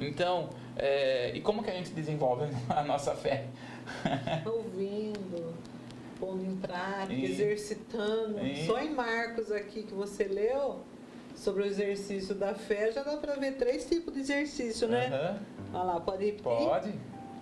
Então, 0.00 0.50
é, 0.76 1.32
e 1.34 1.40
como 1.40 1.62
que 1.62 1.70
a 1.70 1.74
gente 1.74 1.90
desenvolve 1.90 2.44
a 2.68 2.82
nossa 2.82 3.14
fé? 3.14 3.46
Ouvindo, 4.44 5.54
pondo 6.18 6.44
em 6.44 6.56
prática, 6.56 7.12
E- 7.12 7.24
exercitando. 7.24 8.44
e- 8.44 8.66
Só 8.66 8.78
em 8.80 8.90
Marcos 8.94 9.50
aqui 9.52 9.82
que 9.82 9.94
você 9.94 10.24
leu 10.24 10.80
sobre 11.34 11.62
o 11.62 11.66
exercício 11.66 12.34
da 12.34 12.54
fé, 12.54 12.90
já 12.92 13.02
dá 13.02 13.16
para 13.16 13.34
ver 13.36 13.52
três 13.56 13.86
tipos 13.86 14.14
de 14.14 14.20
exercício, 14.20 14.88
né? 14.88 15.06
Aham, 15.08 15.38
Olha 15.74 15.82
lá, 15.84 16.00
pode 16.00 16.24
repetir? 16.24 16.42
Pode? 16.44 16.94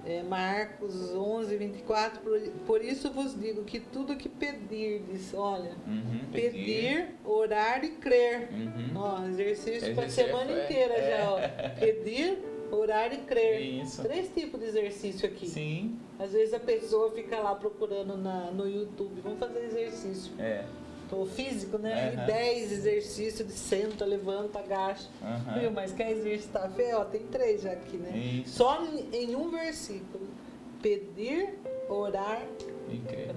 É, 0.07 0.23
Marcos 0.23 1.15
11, 1.15 1.57
24. 1.57 2.21
Por, 2.21 2.39
por 2.67 2.85
isso 2.85 3.11
vos 3.11 3.39
digo 3.41 3.65
que 3.65 3.81
tudo 3.81 4.17
que 4.17 4.29
pedirdes, 4.29 5.33
olha, 5.35 5.73
Uhum, 5.87 6.21
pedir, 6.31 7.09
orar 7.25 7.83
e 7.85 7.91
crer. 7.93 8.51
Uhum. 8.53 8.91
Ó, 8.97 9.27
exercício 9.27 9.95
para 9.95 10.05
a 10.05 10.09
semana 10.11 10.47
fé. 10.53 10.65
inteira 10.65 10.95
É. 10.95 11.17
já, 11.19 11.31
ó. 11.31 11.39
Pedir, 11.81 12.39
orar 12.71 13.13
e 13.15 13.19
crer. 13.19 13.61
Isso. 13.83 14.03
Três 14.03 14.29
tipos 14.35 14.61
de 14.61 14.67
exercício 14.67 15.27
aqui. 15.29 15.49
Sim, 15.49 15.99
Às 16.19 16.33
vezes 16.33 16.53
a 16.53 16.61
pessoa 16.61 17.11
fica 17.13 17.39
lá 17.39 17.55
procurando 17.55 18.17
na, 18.17 18.51
no 18.51 18.69
YouTube, 18.69 19.21
vamos 19.23 19.39
fazer 19.39 19.65
exercício. 19.65 20.33
é. 20.39 20.65
O 21.17 21.27
físico, 21.27 21.79
né? 21.79 22.13
E 22.15 22.27
10 22.27 22.73
exercícios 22.73 23.47
de 23.47 23.55
senta, 23.55 24.05
levanta, 24.05 24.59
agacha. 24.59 25.09
Aham. 25.23 25.59
Viu? 25.61 25.71
Mas 25.71 25.93
quer 25.93 26.11
exercitar 26.11 26.65
a 26.65 26.69
fé? 26.69 26.95
Ó, 26.97 27.05
tem 27.05 27.23
três 27.27 27.63
já 27.63 27.73
aqui, 27.73 27.97
né? 27.97 28.17
Isso. 28.17 28.57
Só 28.57 28.83
em, 29.13 29.35
um 29.37 29.51
versículo. 29.51 30.27
Pedir, 30.83 31.59
orar, 31.89 32.43
E 32.91 32.99
crer. 32.99 33.35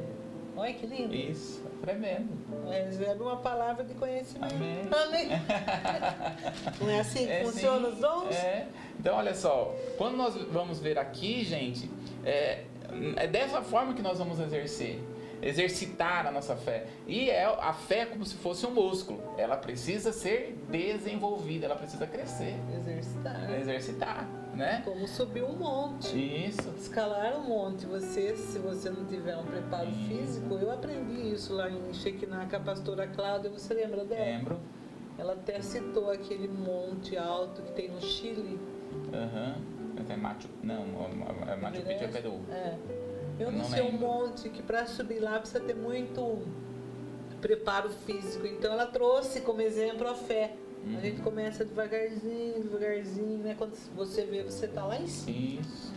Olha 0.56 0.74
que 0.74 0.88
lindo. 0.88 1.14
Isso, 1.14 1.64
tremendo. 1.82 2.30
Recebe 2.68 3.22
uma 3.22 3.38
palavra 3.38 3.84
de 3.84 3.94
conhecimento. 3.94 4.56
Amém. 4.56 4.82
Amém. 4.92 5.28
Não 6.82 6.90
é 6.90 7.00
assim 7.00 7.26
que 7.26 7.32
É, 7.32 7.44
funciona 7.46 7.88
sim. 7.90 7.94
os 7.94 8.00
dons? 8.00 8.36
É. 8.36 8.68
Então, 9.00 9.16
olha 9.16 9.36
só, 9.36 9.76
quando 9.98 10.18
nós 10.18 10.34
vamos 10.52 10.80
ver 10.80 10.98
aqui, 10.98 11.44
gente, 11.44 11.90
é, 12.26 12.64
é 13.18 13.28
dessa 13.28 13.62
forma 13.62 13.94
que 13.94 14.02
nós 14.02 14.18
vamos 14.18 14.40
exercer. 14.40 15.00
Exercitar 15.42 16.26
a 16.26 16.32
nossa 16.32 16.56
fé. 16.56 16.88
E 17.06 17.30
é 17.30 17.46
a 17.46 17.74
fé 17.74 18.00
é 18.00 18.06
como 18.06 18.26
se 18.26 18.36
fosse 18.36 18.66
um 18.66 18.72
músculo. 18.72 19.22
Ela 19.38 19.58
precisa 19.58 20.12
ser 20.12 20.58
desenvolvida, 20.70 21.66
ela 21.66 21.76
precisa 21.76 22.06
crescer. 22.08 22.56
Exercitar. 22.76 23.54
Exercitar, 23.60 24.30
né? 24.54 24.82
Como 24.84 25.08
subir 25.08 25.44
um 25.44 25.56
monte. 25.56 26.18
Isso. 26.48 26.74
Escalar 26.78 27.38
um 27.38 27.48
monte, 27.48 27.86
você, 27.86 28.36
se 28.36 28.60
você 28.60 28.90
não 28.90 29.06
tiver 29.06 29.38
um 29.38 29.46
preparo 29.46 29.90
Isso. 29.90 30.08
físico, 30.08 30.54
eu 30.56 30.72
aprendi 30.72 31.34
isso 31.34 31.54
lá 31.54 31.70
em 31.70 31.94
Shekinah 31.94 32.48
com 32.50 32.56
a 32.56 32.60
pastora 32.60 33.08
Cláudia, 33.08 33.50
você 33.50 33.74
lembra 33.74 34.06
dela? 34.06 34.24
Lembro. 34.24 34.60
Ela 35.18 35.34
até 35.34 35.60
citou 35.62 36.12
aquele 36.12 36.48
monte 36.48 37.18
alto 37.18 37.62
que 37.64 37.72
tem 37.72 37.90
no 37.90 38.02
Chile. 38.02 38.60
Aham. 39.14 39.56
Até 40.00 40.16
Machu. 40.16 40.48
Não, 40.62 40.86
é 41.48 41.56
Machu 41.56 41.82
Picchu 41.82 42.04
é 42.04 42.08
Peru. 42.08 42.40
É. 42.52 42.76
Eu 43.40 43.52
não, 43.52 43.60
Não 43.60 43.66
sei 43.70 43.82
um 43.82 43.92
lembro. 43.92 44.08
monte 44.08 44.50
que 44.50 44.62
para 44.62 44.86
subir 44.86 45.20
lá 45.20 45.40
precisa 45.40 45.60
ter 45.60 45.76
muito 45.76 46.46
preparo 47.40 47.90
físico. 47.90 48.46
Então 48.48 48.74
ela 48.74 48.88
trouxe 48.88 49.42
como 49.42 49.62
exemplo 49.62 50.08
a 50.08 50.16
fé. 50.16 50.54
Uhum. 50.86 50.98
A 50.98 51.02
gente 51.02 51.22
começa 51.22 51.64
devagarzinho, 51.66 52.62
devagarzinho, 52.64 53.38
né? 53.40 53.56
Quando 53.58 53.76
você 53.96 54.26
vê, 54.26 54.44
você 54.44 54.68
tá 54.68 54.86
lá 54.86 54.98
em 55.00 55.08
cima. 55.08 55.62
Isso. 55.62 55.94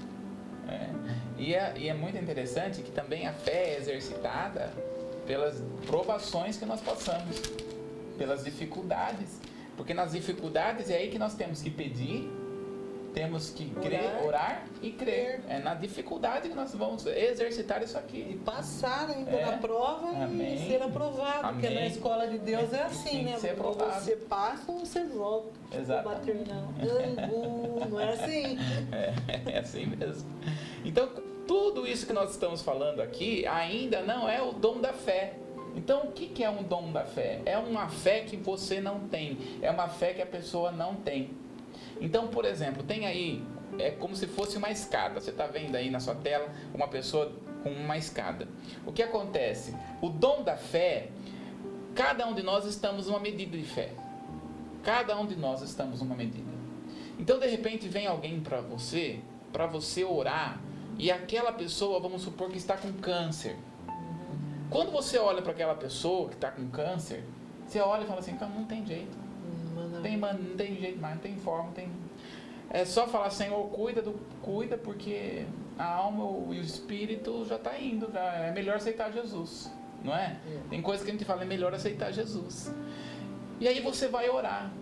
É. 0.68 0.90
E, 1.38 1.54
é, 1.54 1.74
e 1.76 1.88
é 1.88 1.94
muito 1.94 2.18
interessante 2.18 2.82
que 2.82 2.90
também 2.92 3.26
a 3.26 3.32
fé 3.32 3.74
é 3.74 3.78
exercitada 3.78 4.70
pelas 5.26 5.62
provações 5.86 6.56
que 6.58 6.66
nós 6.66 6.80
passamos, 6.80 7.40
pelas 8.18 8.44
dificuldades. 8.44 9.40
Porque 9.76 9.94
nas 9.94 10.12
dificuldades 10.12 10.90
é 10.90 10.96
aí 10.96 11.08
que 11.10 11.18
nós 11.18 11.34
temos 11.34 11.62
que 11.62 11.70
pedir, 11.70 12.30
temos 13.12 13.50
que 13.50 13.68
crer, 13.70 14.04
Orar. 14.04 14.24
orar 14.26 14.64
e 14.82 14.90
crer. 14.90 15.40
É 15.48 15.58
na 15.58 15.74
dificuldade 15.74 16.48
que 16.48 16.54
nós 16.54 16.74
vamos 16.74 17.04
exercitar 17.06 17.82
isso 17.82 17.96
E 17.96 17.98
aqui. 17.98 18.40
passar 18.44 19.10
ainda 19.10 19.30
É. 19.30 19.46
na 19.46 19.58
prova 19.58 20.08
Amém. 20.24 20.54
e 20.54 20.68
ser 20.68 20.82
aprovado. 20.82 21.48
Porque 21.48 21.66
Amém. 21.66 21.80
na 21.80 21.86
escola 21.86 22.26
de 22.28 22.38
Deus 22.38 22.72
é 22.72 22.78
Tem 22.78 22.80
assim, 22.86 23.08
que 23.18 23.22
né? 23.24 23.38
ser 23.38 23.50
aprovado. 23.50 24.00
você 24.04 24.16
passa 24.16 24.70
ou 24.70 24.78
você 24.80 25.04
volta. 25.04 25.50
Exato. 25.76 26.08
Angu, 26.80 27.88
não 27.88 28.00
é 28.00 28.12
assim? 28.12 28.58
É, 28.92 29.52
é 29.52 29.58
assim 29.58 29.86
mesmo. 29.86 30.28
Então, 30.84 31.08
tudo 31.46 31.86
isso 31.86 32.06
que 32.06 32.12
nós 32.12 32.30
estamos 32.30 32.62
falando 32.62 33.00
aqui 33.00 33.46
ainda 33.46 34.02
não 34.02 34.28
é 34.28 34.40
o 34.40 34.52
dom 34.52 34.80
da 34.80 34.92
fé. 34.92 35.34
Então, 35.76 36.02
o 36.04 36.12
que 36.12 36.42
é 36.42 36.50
um 36.50 36.62
dom 36.64 36.90
da 36.90 37.04
fé? 37.04 37.40
É 37.46 37.56
uma 37.56 37.88
fé 37.88 38.20
que 38.20 38.36
você 38.36 38.80
não 38.80 39.00
tem. 39.00 39.38
É 39.62 39.70
uma 39.70 39.88
fé 39.88 40.12
que 40.14 40.22
a 40.22 40.26
pessoa 40.26 40.72
não 40.72 40.94
tem. 40.96 41.30
Então, 42.00 42.28
por 42.28 42.44
exemplo, 42.44 42.82
tem 42.82 43.06
aí, 43.06 43.44
é 43.78 43.90
como 43.90 44.16
se 44.16 44.26
fosse 44.26 44.56
uma 44.56 44.70
escada. 44.70 45.20
Você 45.20 45.30
está 45.30 45.46
vendo 45.46 45.76
aí 45.76 45.90
na 45.90 46.00
sua 46.00 46.14
tela 46.14 46.48
uma 46.74 46.88
pessoa 46.88 47.32
com 47.62 47.70
uma 47.70 47.96
escada. 47.96 48.48
O 48.86 48.92
que 48.92 49.02
acontece? 49.02 49.74
O 50.00 50.08
dom 50.08 50.42
da 50.42 50.56
fé, 50.56 51.08
cada 51.94 52.26
um 52.26 52.34
de 52.34 52.42
nós 52.42 52.64
estamos 52.64 53.06
numa 53.06 53.20
medida 53.20 53.56
de 53.56 53.64
fé. 53.64 53.92
Cada 54.82 55.18
um 55.18 55.26
de 55.26 55.36
nós 55.36 55.60
estamos 55.60 56.00
numa 56.00 56.14
medida. 56.14 56.50
Então, 57.18 57.38
de 57.38 57.46
repente, 57.46 57.86
vem 57.86 58.06
alguém 58.06 58.40
para 58.40 58.62
você, 58.62 59.20
para 59.52 59.66
você 59.66 60.02
orar, 60.04 60.58
e 60.98 61.10
aquela 61.10 61.52
pessoa, 61.52 62.00
vamos 62.00 62.22
supor 62.22 62.50
que 62.50 62.56
está 62.56 62.76
com 62.76 62.92
câncer. 62.94 63.56
Quando 64.70 64.90
você 64.90 65.18
olha 65.18 65.42
para 65.42 65.52
aquela 65.52 65.74
pessoa 65.74 66.28
que 66.28 66.34
está 66.34 66.50
com 66.50 66.68
câncer, 66.68 67.24
você 67.66 67.80
olha 67.80 68.04
e 68.04 68.06
fala 68.06 68.20
assim: 68.20 68.36
"Cara, 68.36 68.52
não 68.52 68.64
tem 68.64 68.86
jeito. 68.86 69.16
Mano, 70.00 70.02
Tem, 70.02 70.16
mano, 70.16 70.48
não 70.50 70.56
tem 70.56 70.76
jeito 70.76 71.00
mais, 71.00 71.14
não 71.14 71.22
tem 71.22 71.36
forma, 71.36 71.64
não 71.64 71.72
tem. 71.72 71.88
É 72.70 72.84
só 72.84 73.06
falar, 73.06 73.30
Senhor, 73.30 73.68
cuida, 73.70 74.00
do, 74.00 74.12
cuida, 74.42 74.78
porque 74.78 75.44
a 75.78 75.84
alma 75.84 76.54
e 76.54 76.58
o 76.58 76.62
espírito 76.62 77.44
já 77.44 77.56
está 77.56 77.78
indo, 77.78 78.10
já 78.12 78.20
é 78.20 78.52
melhor 78.52 78.76
aceitar 78.76 79.10
Jesus, 79.10 79.70
não 80.04 80.14
é? 80.14 80.38
É. 80.46 80.60
Tem 80.68 80.80
coisa 80.80 81.02
que 81.02 81.10
a 81.10 81.12
gente 81.12 81.24
fala, 81.24 81.42
é 81.42 81.46
melhor 81.46 81.74
aceitar 81.74 82.12
Jesus. 82.12 82.72
E 83.58 83.66
aí 83.66 83.80
você 83.80 84.06
vai 84.08 84.28
orar. 84.30 84.72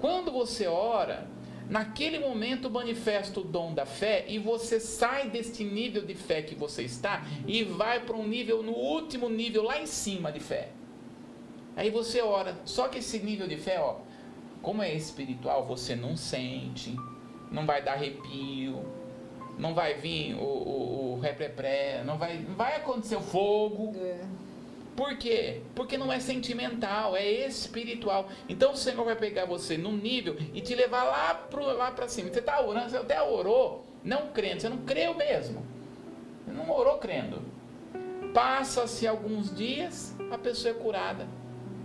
Quando 0.00 0.30
você 0.30 0.66
ora, 0.66 1.26
naquele 1.68 2.18
momento 2.18 2.70
manifesta 2.70 3.40
o 3.40 3.44
dom 3.44 3.74
da 3.74 3.86
fé 3.86 4.24
e 4.28 4.38
você 4.38 4.78
sai 4.78 5.30
deste 5.30 5.64
nível 5.64 6.04
de 6.04 6.14
fé 6.14 6.42
que 6.42 6.54
você 6.54 6.82
está 6.82 7.24
e 7.46 7.64
vai 7.64 8.00
para 8.00 8.16
um 8.16 8.26
nível, 8.26 8.62
no 8.62 8.72
último 8.72 9.28
nível, 9.28 9.62
lá 9.62 9.80
em 9.80 9.86
cima 9.86 10.30
de 10.30 10.40
fé. 10.40 10.70
Aí 11.76 11.90
você 11.90 12.20
ora. 12.20 12.56
Só 12.64 12.88
que 12.88 12.98
esse 12.98 13.18
nível 13.18 13.48
de 13.48 13.56
fé, 13.56 13.80
ó, 13.80 13.96
como 14.64 14.82
é 14.82 14.92
espiritual, 14.92 15.64
você 15.64 15.94
não 15.94 16.16
sente, 16.16 16.96
não 17.52 17.66
vai 17.66 17.82
dar 17.82 17.92
arrepio, 17.92 18.82
não 19.58 19.74
vai 19.74 19.94
vir 19.94 20.34
o, 20.34 20.42
o, 20.42 21.12
o 21.12 21.20
reprepré, 21.20 22.02
não 22.04 22.16
vai, 22.16 22.38
não 22.38 22.54
vai 22.56 22.76
acontecer 22.76 23.16
o 23.16 23.20
fogo. 23.20 23.94
É. 23.96 24.24
Por 24.96 25.16
quê? 25.18 25.60
Porque 25.74 25.98
não 25.98 26.12
é 26.12 26.18
sentimental, 26.18 27.16
é 27.16 27.26
espiritual. 27.26 28.28
Então 28.48 28.72
o 28.72 28.76
Senhor 28.76 29.04
vai 29.04 29.16
pegar 29.16 29.44
você 29.44 29.76
num 29.76 29.96
nível 29.96 30.36
e 30.54 30.60
te 30.60 30.74
levar 30.74 31.04
lá 31.04 31.34
para 31.34 31.60
lá 31.60 31.90
pra 31.90 32.08
cima. 32.08 32.30
Você 32.30 32.38
está 32.38 32.60
orando, 32.64 32.90
você 32.90 32.96
até 32.96 33.20
orou, 33.20 33.84
não 34.02 34.28
crendo, 34.28 34.62
você 34.62 34.68
não 34.68 34.78
creu 34.78 35.14
mesmo. 35.14 35.64
Você 36.44 36.52
não 36.52 36.70
orou 36.70 36.98
crendo. 36.98 37.42
Passa-se 38.32 39.06
alguns 39.06 39.54
dias, 39.54 40.14
a 40.30 40.38
pessoa 40.38 40.72
é 40.72 40.78
curada. 40.78 41.26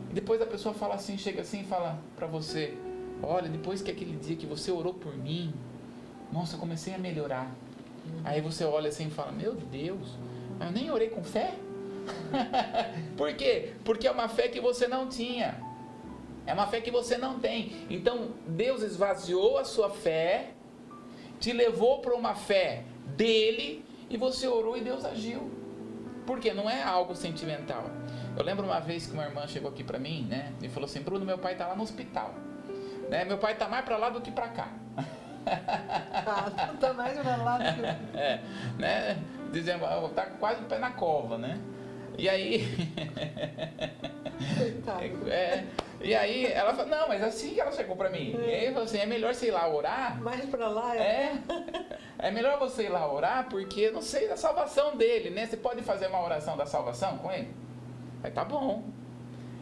E 0.10 0.14
depois 0.14 0.42
a 0.42 0.46
pessoa 0.46 0.74
fala 0.74 0.96
assim, 0.96 1.18
chega 1.18 1.42
assim 1.42 1.62
e 1.62 1.64
fala 1.64 2.00
para 2.16 2.26
você: 2.28 2.78
Olha, 3.22 3.48
depois 3.50 3.82
que 3.82 3.92
aquele 3.92 4.18
dia 4.18 4.36
que 4.36 4.46
você 4.46 4.72
orou 4.72 4.94
por 4.94 5.16
mim, 5.16 5.54
nossa, 6.32 6.56
eu 6.56 6.60
comecei 6.60 6.94
a 6.94 6.98
melhorar. 6.98 7.52
Aí 8.24 8.42
você 8.42 8.64
olha 8.66 8.90
assim 8.90 9.08
e 9.08 9.12
fala: 9.12 9.32
Meu 9.32 9.54
Deus, 9.54 10.18
eu 10.60 10.72
nem 10.72 10.90
orei 10.92 11.10
com 11.10 11.24
fé? 11.24 11.54
Por 13.16 13.34
quê? 13.34 13.74
Porque 13.84 14.08
é 14.08 14.12
uma 14.12 14.28
fé 14.28 14.48
que 14.48 14.60
você 14.60 14.88
não 14.88 15.08
tinha. 15.08 15.62
É 16.46 16.54
uma 16.54 16.66
fé 16.68 16.82
que 16.82 16.90
você 16.90 17.18
não 17.18 17.40
tem. 17.40 17.86
Então, 17.90 18.30
Deus 18.48 18.82
esvaziou 18.82 19.58
a 19.58 19.64
sua 19.64 19.90
fé, 19.90 20.52
te 21.40 21.54
levou 21.54 22.00
para 22.00 22.16
uma 22.16 22.34
fé 22.34 22.84
dele 23.16 23.86
e 24.10 24.18
você 24.18 24.48
orou 24.48 24.76
e 24.76 24.82
Deus 24.82 25.06
agiu. 25.06 25.52
Porque 26.26 26.54
não 26.54 26.70
é 26.70 26.82
algo 26.82 27.16
sentimental. 27.16 27.86
Eu 28.40 28.46
lembro 28.46 28.66
uma 28.66 28.80
vez 28.80 29.06
que 29.06 29.14
uma 29.14 29.26
irmã 29.26 29.46
chegou 29.48 29.70
aqui 29.70 29.84
para 29.84 30.00
mim, 30.00 30.26
né? 30.30 30.54
E 30.62 30.70
falou 30.70 30.86
assim: 30.86 31.02
"Bruno, 31.02 31.26
meu 31.26 31.38
pai 31.38 31.56
tá 31.56 31.68
lá 31.68 31.76
no 31.76 31.84
hospital. 31.84 32.34
Né? 33.10 33.26
Meu 33.26 33.38
pai 33.38 33.56
tá 33.56 33.68
mais 33.68 33.84
para 33.84 33.98
lá 33.98 34.10
do 34.10 34.22
que 34.22 34.32
para 34.32 34.48
cá." 34.48 34.70
Ah, 35.46 36.74
tá 36.80 36.94
mais 36.94 37.20
pra 37.20 37.36
lá 37.36 37.58
do 37.58 37.64
que... 37.76 37.82
É, 38.18 38.40
né? 38.78 39.18
Dizendo, 39.52 39.86
"Ah, 39.86 40.10
tá 40.16 40.26
quase 40.40 40.62
o 40.62 40.66
pé 40.68 40.80
na 40.80 40.92
cova, 40.92 41.38
né? 41.38 41.60
E 42.18 42.30
aí, 42.30 42.66
Coitado. 44.58 45.04
é, 45.30 45.66
e 46.02 46.16
aí 46.16 46.46
ela 46.46 46.74
falou, 46.74 46.90
não, 46.90 47.08
mas 47.08 47.22
assim 47.24 47.54
que 47.54 47.62
ela 47.62 47.72
chegou 47.72 47.96
pra 47.96 48.10
mim. 48.10 48.36
E 48.38 48.54
aí 48.54 48.66
eu 48.68 48.74
falei 48.74 48.88
assim, 48.88 48.98
é 49.00 49.06
melhor, 49.06 49.34
sei 49.34 49.52
lá, 49.52 49.68
orar? 49.68 50.22
Mais 50.22 50.46
pra 50.46 50.68
lá 50.68 50.96
é. 50.96 51.00
É. 51.00 51.34
é 52.28 52.32
melhor 52.32 52.60
você 52.60 52.84
ir 52.84 52.90
lá 52.90 53.12
orar 53.12 53.48
porque 53.50 53.90
não 53.92 54.02
sei 54.02 54.28
da 54.28 54.38
salvação 54.38 54.96
dele, 54.96 55.30
né? 55.30 55.46
Você 55.46 55.58
pode 55.58 55.82
fazer 55.82 56.08
uma 56.08 56.24
oração 56.24 56.56
da 56.58 56.66
salvação 56.66 57.18
com 57.18 57.32
ele? 57.32 57.54
Aí 58.24 58.32
tá 58.32 58.44
bom. 58.44 58.84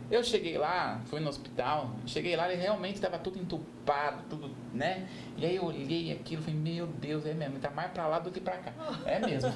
Eu 0.10 0.24
cheguei 0.24 0.58
lá, 0.58 1.01
fui 1.08 1.20
no 1.20 1.28
hospital, 1.28 1.91
cheguei 2.05 2.36
lá 2.36 2.51
e 2.51 2.55
realmente 2.55 2.95
estava 2.95 3.20
tudo 3.20 3.38
entupado, 3.38 4.24
tudo, 4.30 4.55
né? 4.74 5.05
E 5.36 5.45
aí 5.45 5.58
eu 5.58 5.66
olhei 5.66 6.14
aquilo 6.14 6.41
e 6.41 6.45
falei, 6.45 6.60
meu 6.60 6.88
Deus, 6.88 7.26
é 7.26 7.34
mesmo, 7.34 7.60
tá 7.60 7.70
mais 7.70 7.91
para 7.91 8.08
lá 8.08 8.20
do 8.20 8.32
que 8.32 8.39
para 8.39 8.58
cá. 8.58 8.74
É 9.05 9.20
mesmo. 9.20 9.51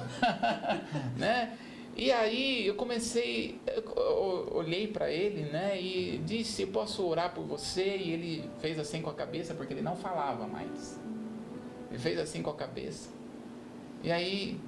né? 1.16 1.56
E 1.96 2.12
aí 2.12 2.66
eu 2.66 2.74
comecei, 2.74 3.60
eu 3.66 4.48
olhei 4.52 4.86
para 4.88 5.10
ele, 5.10 5.42
né, 5.50 5.78
e 5.80 6.22
disse, 6.24 6.66
posso 6.66 7.04
orar 7.06 7.34
por 7.34 7.44
você? 7.44 7.96
E 7.96 8.10
ele 8.10 8.50
fez 8.60 8.78
assim 8.78 9.02
com 9.02 9.10
a 9.10 9.14
cabeça, 9.14 9.54
porque 9.54 9.72
ele 9.72 9.82
não 9.82 9.96
falava 9.96 10.46
mais. 10.46 10.98
Ele 11.90 11.98
fez 11.98 12.18
assim 12.18 12.42
com 12.42 12.50
a 12.50 12.54
cabeça. 12.54 13.10
E 14.02 14.10
aí 14.10 14.58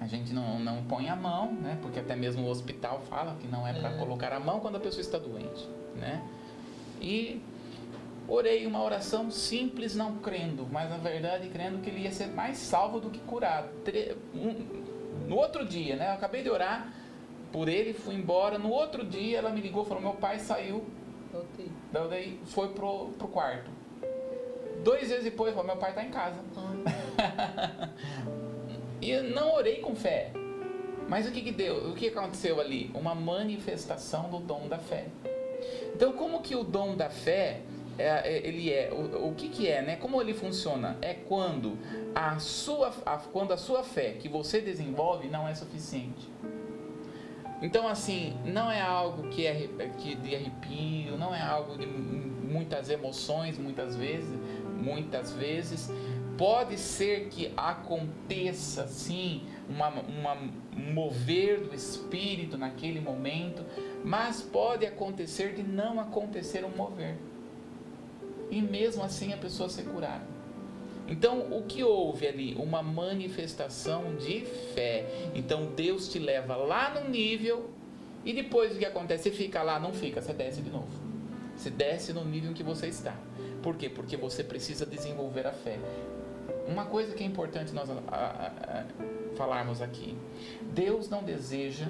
a 0.00 0.06
gente 0.06 0.32
não, 0.32 0.58
não 0.58 0.82
põe 0.84 1.08
a 1.08 1.16
mão, 1.16 1.52
né? 1.52 1.78
Porque 1.82 1.98
até 1.98 2.14
mesmo 2.14 2.46
o 2.46 2.48
hospital 2.48 3.00
fala 3.08 3.36
que 3.40 3.48
não 3.48 3.66
é 3.66 3.72
para 3.72 3.90
é. 3.90 3.98
colocar 3.98 4.32
a 4.32 4.40
mão 4.40 4.60
quando 4.60 4.76
a 4.76 4.80
pessoa 4.80 5.00
está 5.00 5.18
doente, 5.18 5.68
né? 5.96 6.22
E 7.00 7.42
orei 8.26 8.66
uma 8.66 8.82
oração 8.82 9.30
simples, 9.30 9.94
não 9.94 10.16
crendo, 10.16 10.66
mas 10.70 10.90
na 10.90 10.98
verdade 10.98 11.48
crendo 11.48 11.78
que 11.78 11.90
ele 11.90 12.00
ia 12.00 12.12
ser 12.12 12.26
mais 12.26 12.58
salvo 12.58 13.00
do 13.00 13.10
que 13.10 13.18
curado. 13.20 13.68
No 15.26 15.36
outro 15.36 15.66
dia, 15.66 15.96
né? 15.96 16.08
Eu 16.08 16.12
acabei 16.12 16.42
de 16.42 16.50
orar 16.50 16.92
por 17.52 17.68
ele, 17.68 17.92
fui 17.92 18.14
embora. 18.14 18.58
No 18.58 18.70
outro 18.70 19.04
dia 19.04 19.38
ela 19.38 19.50
me 19.50 19.60
ligou, 19.60 19.84
falou: 19.84 20.02
meu 20.02 20.14
pai 20.14 20.38
saiu, 20.38 20.84
daí 21.92 22.40
foi 22.46 22.68
pro, 22.68 23.08
pro 23.18 23.28
quarto. 23.28 23.70
Dois 24.84 25.08
dias 25.08 25.24
depois, 25.24 25.52
falou: 25.52 25.66
meu 25.66 25.76
pai 25.76 25.90
está 25.90 26.04
em 26.04 26.10
casa. 26.10 26.38
E 29.00 29.10
eu 29.10 29.22
não 29.24 29.54
orei 29.54 29.76
com 29.76 29.94
fé. 29.94 30.32
Mas 31.08 31.26
o 31.26 31.32
que, 31.32 31.40
que 31.40 31.52
deu? 31.52 31.90
O 31.90 31.94
que 31.94 32.08
aconteceu 32.08 32.60
ali? 32.60 32.90
Uma 32.94 33.14
manifestação 33.14 34.28
do 34.28 34.38
dom 34.38 34.68
da 34.68 34.78
fé. 34.78 35.06
Então, 35.94 36.12
como 36.12 36.42
que 36.42 36.54
o 36.54 36.62
dom 36.62 36.94
da 36.94 37.08
fé 37.08 37.60
é, 37.98 38.06
é, 38.06 38.46
ele 38.46 38.72
é? 38.72 38.90
O, 38.92 39.28
o 39.28 39.34
que, 39.34 39.48
que 39.48 39.68
é, 39.68 39.82
né? 39.82 39.96
Como 39.96 40.20
ele 40.20 40.32
funciona? 40.32 40.96
É 41.02 41.14
quando 41.14 41.76
a 42.14 42.38
sua, 42.38 42.92
a, 43.04 43.16
quando 43.16 43.52
a 43.52 43.56
sua 43.56 43.82
fé 43.82 44.12
que 44.12 44.28
você 44.28 44.60
desenvolve 44.60 45.28
não 45.28 45.48
é 45.48 45.54
suficiente. 45.54 46.28
Então, 47.60 47.88
assim, 47.88 48.36
não 48.44 48.70
é 48.70 48.80
algo 48.80 49.28
que 49.30 49.44
é 49.44 49.68
que 49.98 50.14
de 50.14 50.36
arrepio, 50.36 51.16
não 51.18 51.34
é 51.34 51.42
algo 51.42 51.76
de 51.76 51.86
muitas 51.86 52.88
emoções, 52.88 53.58
muitas 53.58 53.96
vezes, 53.96 54.38
muitas 54.80 55.32
vezes, 55.32 55.90
Pode 56.38 56.78
ser 56.78 57.28
que 57.30 57.52
aconteça 57.56 58.86
sim 58.86 59.42
uma, 59.68 59.88
uma, 59.88 60.34
um 60.76 60.94
mover 60.94 61.60
do 61.62 61.74
espírito 61.74 62.56
naquele 62.56 63.00
momento, 63.00 63.64
mas 64.04 64.40
pode 64.40 64.86
acontecer 64.86 65.54
de 65.54 65.64
não 65.64 65.98
acontecer 65.98 66.64
um 66.64 66.70
mover. 66.70 67.16
E 68.50 68.62
mesmo 68.62 69.02
assim 69.02 69.32
a 69.32 69.36
pessoa 69.36 69.68
ser 69.68 69.82
curada. 69.82 70.24
Então, 71.08 71.40
o 71.52 71.62
que 71.62 71.82
houve 71.82 72.26
ali? 72.28 72.54
Uma 72.54 72.82
manifestação 72.82 74.14
de 74.16 74.42
fé. 74.74 75.06
Então, 75.34 75.72
Deus 75.74 76.08
te 76.08 76.18
leva 76.18 76.54
lá 76.54 76.90
no 76.90 77.10
nível 77.10 77.70
e 78.24 78.32
depois 78.32 78.76
o 78.76 78.78
que 78.78 78.84
acontece? 78.84 79.24
Você 79.24 79.30
fica 79.30 79.62
lá, 79.62 79.80
não 79.80 79.92
fica, 79.92 80.20
você 80.20 80.32
desce 80.32 80.60
de 80.60 80.70
novo. 80.70 80.86
Você 81.56 81.70
desce 81.70 82.12
no 82.12 82.24
nível 82.24 82.50
em 82.50 82.54
que 82.54 82.62
você 82.62 82.86
está. 82.86 83.16
Por 83.62 83.76
quê? 83.76 83.88
Porque 83.88 84.16
você 84.16 84.44
precisa 84.44 84.86
desenvolver 84.86 85.46
a 85.46 85.52
fé. 85.52 85.78
Uma 86.68 86.84
coisa 86.84 87.14
que 87.14 87.24
é 87.24 87.26
importante 87.26 87.72
nós 87.72 87.88
a, 87.88 87.94
a, 88.08 88.46
a, 88.46 88.84
falarmos 89.36 89.80
aqui: 89.80 90.16
Deus 90.74 91.08
não 91.08 91.22
deseja 91.22 91.86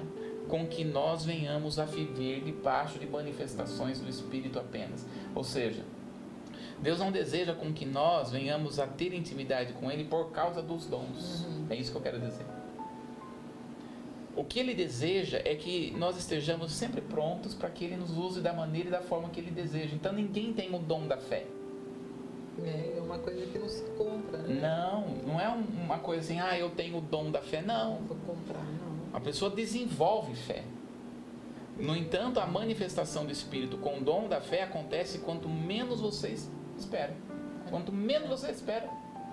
com 0.47 0.65
que 0.65 0.85
nós 0.85 1.25
venhamos 1.25 1.77
a 1.77 1.85
viver 1.85 2.41
debaixo 2.41 2.97
de 2.97 3.05
manifestações 3.05 3.99
do 3.99 4.09
Espírito 4.09 4.57
apenas. 4.57 5.05
Ou 5.35 5.43
seja, 5.43 5.83
Deus 6.81 6.99
não 6.99 7.11
deseja 7.11 7.53
com 7.53 7.73
que 7.73 7.85
nós 7.85 8.31
venhamos 8.31 8.79
a 8.79 8.87
ter 8.87 9.13
intimidade 9.13 9.73
com 9.73 9.91
Ele 9.91 10.05
por 10.05 10.31
causa 10.31 10.61
dos 10.61 10.85
dons. 10.85 11.45
Uhum. 11.45 11.67
É 11.69 11.75
isso 11.75 11.91
que 11.91 11.97
eu 11.97 12.01
quero 12.01 12.19
dizer. 12.19 12.45
O 14.35 14.45
que 14.45 14.59
Ele 14.59 14.73
deseja 14.73 15.41
é 15.43 15.55
que 15.55 15.91
nós 15.97 16.17
estejamos 16.17 16.71
sempre 16.71 17.01
prontos 17.01 17.53
para 17.53 17.69
que 17.69 17.83
Ele 17.83 17.97
nos 17.97 18.17
use 18.17 18.39
da 18.39 18.53
maneira 18.53 18.87
e 18.87 18.91
da 18.91 19.01
forma 19.01 19.29
que 19.29 19.41
Ele 19.41 19.51
deseja. 19.51 19.93
Então 19.93 20.13
ninguém 20.13 20.53
tem 20.53 20.73
o 20.73 20.79
dom 20.79 21.05
da 21.05 21.17
fé. 21.17 21.45
É, 22.65 22.97
é 22.97 23.01
uma 23.01 23.19
coisa 23.19 23.45
que 23.45 23.59
não 23.59 23.69
se 23.69 23.83
compra, 23.97 24.39
né? 24.39 24.61
Não, 24.61 25.07
não 25.25 25.39
é 25.39 25.47
uma 25.47 25.99
coisa 25.99 26.21
assim, 26.21 26.39
ah, 26.39 26.57
eu 26.57 26.69
tenho 26.71 26.97
o 26.97 27.01
dom 27.01 27.31
da 27.31 27.41
fé. 27.41 27.61
Não. 27.61 27.97
Vou 28.07 28.17
comprar, 28.25 28.63
não. 28.63 28.99
A 29.13 29.19
pessoa 29.19 29.51
desenvolve 29.51 30.35
fé. 30.35 30.63
No 31.77 31.95
entanto, 31.95 32.39
a 32.39 32.45
manifestação 32.45 33.25
do 33.25 33.31
Espírito 33.31 33.77
com 33.77 33.97
o 33.97 34.01
dom 34.01 34.27
da 34.27 34.41
fé 34.41 34.63
acontece 34.63 35.19
quanto 35.19 35.47
menos 35.47 36.01
vocês 36.01 36.49
esperam. 36.77 37.15
Quanto 37.69 37.91
menos 37.91 38.29
você 38.29 38.51
espera. 38.51 38.89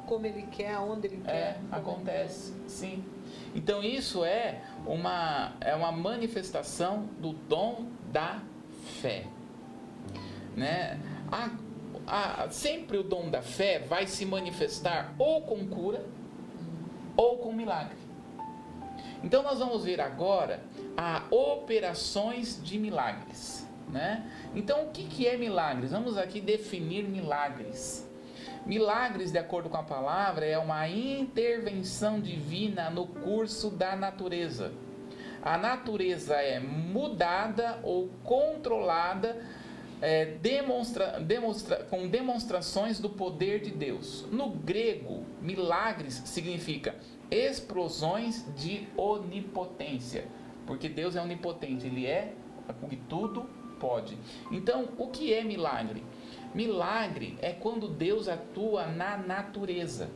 Como 0.06 0.24
ele 0.24 0.42
quer, 0.52 0.74
aonde 0.74 1.08
ele 1.08 1.20
quer. 1.24 1.32
É, 1.32 1.60
acontece, 1.72 2.54
sim. 2.68 3.04
Então 3.54 3.82
isso 3.82 4.24
é 4.24 4.62
uma, 4.86 5.54
é 5.60 5.74
uma 5.74 5.90
manifestação 5.90 7.08
do 7.20 7.32
dom 7.32 7.86
da 8.12 8.40
fé. 9.00 9.24
Né? 10.54 11.00
A, 11.32 11.50
a, 12.06 12.48
sempre 12.50 12.96
o 12.98 13.02
dom 13.02 13.28
da 13.28 13.42
fé 13.42 13.80
vai 13.80 14.06
se 14.06 14.24
manifestar 14.24 15.14
ou 15.18 15.42
com 15.42 15.66
cura 15.66 16.04
ou 17.16 17.38
com 17.38 17.52
milagre. 17.52 17.96
Então 19.24 19.42
nós 19.42 19.58
vamos 19.58 19.84
ver 19.84 20.00
agora 20.00 20.60
a 20.96 21.22
operações 21.30 22.62
de 22.62 22.78
milagres. 22.78 23.66
Né? 23.88 24.24
Então 24.54 24.84
o 24.84 24.90
que, 24.90 25.04
que 25.04 25.26
é 25.26 25.36
milagres? 25.36 25.90
Vamos 25.90 26.16
aqui 26.16 26.40
definir 26.40 27.04
milagres. 27.04 28.06
Milagres, 28.64 29.30
de 29.30 29.38
acordo 29.38 29.68
com 29.68 29.76
a 29.76 29.82
palavra, 29.82 30.44
é 30.44 30.58
uma 30.58 30.88
intervenção 30.88 32.20
divina 32.20 32.90
no 32.90 33.06
curso 33.06 33.70
da 33.70 33.94
natureza. 33.94 34.72
A 35.40 35.56
natureza 35.56 36.34
é 36.34 36.58
mudada 36.58 37.78
ou 37.84 38.08
controlada 38.24 39.40
é, 40.00 40.36
demonstra, 40.42 41.18
demonstra, 41.20 41.84
com 41.84 42.06
demonstrações 42.08 42.98
do 42.98 43.08
poder 43.08 43.60
de 43.60 43.70
Deus. 43.70 44.26
No 44.30 44.50
grego, 44.50 45.24
milagres 45.40 46.22
significa 46.26 46.94
explosões 47.30 48.44
de 48.56 48.86
onipotência, 48.96 50.26
porque 50.66 50.88
Deus 50.88 51.16
é 51.16 51.22
onipotente, 51.22 51.86
Ele 51.86 52.06
é 52.06 52.32
o 52.82 52.88
que 52.88 52.96
tudo 52.96 53.48
pode. 53.80 54.16
Então, 54.50 54.88
o 54.98 55.08
que 55.08 55.32
é 55.32 55.42
milagre? 55.42 56.04
Milagre 56.54 57.36
é 57.40 57.52
quando 57.52 57.88
Deus 57.88 58.28
atua 58.28 58.86
na 58.86 59.16
natureza. 59.16 60.08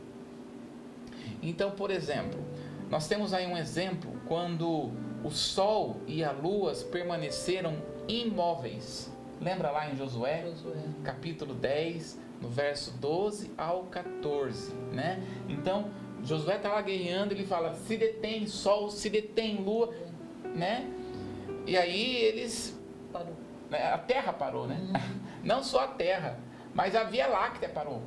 Então, 1.41 1.71
por 1.71 1.91
exemplo, 1.91 2.39
nós 2.89 3.07
temos 3.07 3.33
aí 3.33 3.47
um 3.47 3.57
exemplo 3.57 4.11
quando 4.27 4.91
o 5.23 5.29
sol 5.29 5.97
e 6.07 6.23
a 6.23 6.31
lua 6.31 6.73
permaneceram 6.91 7.75
imóveis. 8.07 9.11
Lembra 9.41 9.71
lá 9.71 9.89
em 9.89 9.95
Josué, 9.95 10.43
Josué, 10.43 10.77
capítulo 11.03 11.55
10, 11.55 12.19
no 12.39 12.47
verso 12.47 12.91
12 12.99 13.51
ao 13.57 13.85
14, 13.85 14.71
né? 14.93 15.19
Então, 15.49 15.89
Josué 16.23 16.57
está 16.57 16.69
lá 16.69 16.81
guerreando, 16.83 17.33
ele 17.33 17.43
fala: 17.43 17.73
se 17.73 17.97
detém 17.97 18.45
sol, 18.45 18.91
se 18.91 19.09
detém 19.09 19.57
lua, 19.57 19.91
né? 20.53 20.87
E 21.65 21.75
aí 21.75 22.17
eles. 22.17 22.79
Parou. 23.11 23.33
Né, 23.67 23.91
a 23.91 23.97
terra 23.97 24.31
parou, 24.31 24.67
né? 24.67 24.77
Uhum. 24.79 25.19
Não 25.43 25.63
só 25.63 25.85
a 25.85 25.87
terra, 25.87 26.37
mas 26.71 26.95
a 26.95 27.03
Via 27.03 27.25
Láctea 27.25 27.69
parou. 27.69 28.03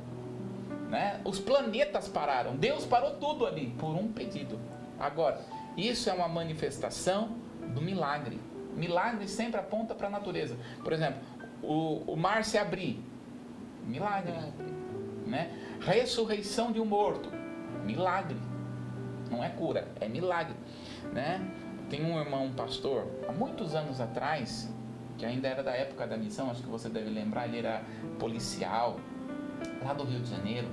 Né? 0.89 1.19
Os 1.25 1.37
planetas 1.37 2.07
pararam. 2.07 2.55
Deus 2.55 2.85
parou 2.85 3.15
tudo 3.15 3.45
ali 3.45 3.75
por 3.77 3.93
um 3.93 4.09
pedido. 4.09 4.57
Agora, 4.97 5.41
isso 5.75 6.09
é 6.09 6.13
uma 6.13 6.29
manifestação 6.29 7.35
do 7.73 7.81
milagre. 7.81 8.39
Milagre 8.75 9.27
sempre 9.27 9.59
aponta 9.59 9.95
para 9.95 10.07
a 10.07 10.09
natureza. 10.09 10.57
Por 10.83 10.93
exemplo, 10.93 11.19
o, 11.63 12.03
o 12.11 12.15
mar 12.15 12.43
se 12.43 12.57
abrir. 12.57 13.03
Milagre. 13.85 14.33
Né? 15.25 15.51
Ressurreição 15.79 16.71
de 16.71 16.79
um 16.79 16.85
morto. 16.85 17.29
Milagre. 17.85 18.37
Não 19.29 19.43
é 19.43 19.49
cura, 19.49 19.87
é 19.99 20.07
milagre. 20.07 20.55
Né? 21.13 21.41
Tem 21.89 22.03
um 22.03 22.19
irmão 22.19 22.51
pastor, 22.51 23.07
há 23.27 23.31
muitos 23.31 23.75
anos 23.75 24.01
atrás, 24.01 24.71
que 25.17 25.25
ainda 25.25 25.47
era 25.47 25.63
da 25.63 25.71
época 25.71 26.07
da 26.07 26.17
missão, 26.17 26.49
acho 26.49 26.61
que 26.61 26.69
você 26.69 26.89
deve 26.89 27.09
lembrar, 27.09 27.47
ele 27.47 27.59
era 27.59 27.83
policial, 28.19 28.99
lá 29.83 29.93
do 29.93 30.03
Rio 30.03 30.19
de 30.19 30.29
Janeiro, 30.29 30.67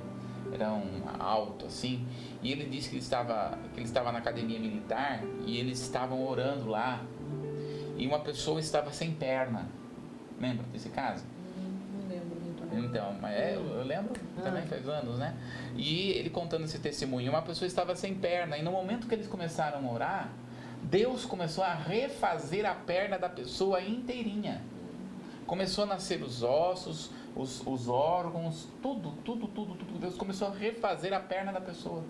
era 0.52 0.72
um 0.72 1.02
alto 1.18 1.66
assim, 1.66 2.06
e 2.42 2.50
ele 2.50 2.64
disse 2.64 2.88
que 2.88 2.96
ele 2.96 3.02
estava, 3.02 3.58
que 3.72 3.80
ele 3.80 3.86
estava 3.86 4.10
na 4.10 4.18
academia 4.18 4.58
militar 4.58 5.22
e 5.46 5.58
eles 5.58 5.80
estavam 5.80 6.26
orando 6.26 6.68
lá 6.68 7.02
e 8.02 8.06
uma 8.08 8.18
pessoa 8.18 8.58
estava 8.58 8.92
sem 8.92 9.12
perna. 9.12 9.68
Lembra 10.40 10.66
desse 10.72 10.88
caso? 10.88 11.24
Não 11.56 12.08
lembro 12.08 12.40
muito 12.40 12.88
Então, 12.88 13.16
mas 13.20 13.32
é, 13.32 13.54
eu 13.54 13.84
lembro, 13.84 14.12
também 14.42 14.64
ah. 14.64 14.66
faz 14.66 14.88
anos, 14.88 15.18
né? 15.20 15.36
E 15.76 16.10
ele 16.10 16.28
contando 16.28 16.64
esse 16.64 16.80
testemunho, 16.80 17.30
uma 17.30 17.42
pessoa 17.42 17.64
estava 17.64 17.94
sem 17.94 18.16
perna, 18.16 18.58
e 18.58 18.62
no 18.62 18.72
momento 18.72 19.06
que 19.06 19.14
eles 19.14 19.28
começaram 19.28 19.88
a 19.88 19.92
orar, 19.92 20.32
Deus 20.82 21.24
começou 21.24 21.62
a 21.62 21.74
refazer 21.74 22.66
a 22.66 22.74
perna 22.74 23.16
da 23.20 23.28
pessoa 23.28 23.80
inteirinha. 23.80 24.60
Começou 25.46 25.84
a 25.84 25.86
nascer 25.86 26.20
os 26.24 26.42
ossos, 26.42 27.12
os, 27.36 27.64
os 27.64 27.88
órgãos, 27.88 28.68
tudo, 28.82 29.12
tudo, 29.24 29.46
tudo, 29.46 29.76
tudo. 29.76 29.98
Deus 30.00 30.16
começou 30.16 30.48
a 30.48 30.50
refazer 30.50 31.12
a 31.12 31.20
perna 31.20 31.52
da 31.52 31.60
pessoa 31.60 32.02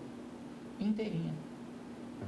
inteirinha. 0.81 1.35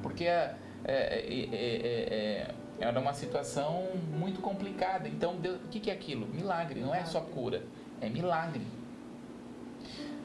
Porque 0.03 0.25
é, 0.25 0.55
é, 0.85 1.24
é, 1.53 2.55
era 2.78 3.01
uma 3.01 3.14
situação 3.14 3.89
muito 4.16 4.41
complicada. 4.41 5.09
Então, 5.09 5.37
o 5.37 5.68
que, 5.68 5.91
é 5.91 5.95
aquilo? 5.95 6.26
Milagre, 6.26 6.80
não 6.80 6.95
é 6.95 7.05
só 7.05 7.20
cura, 7.20 7.62
é 8.01 8.09
milagre. 8.09 8.62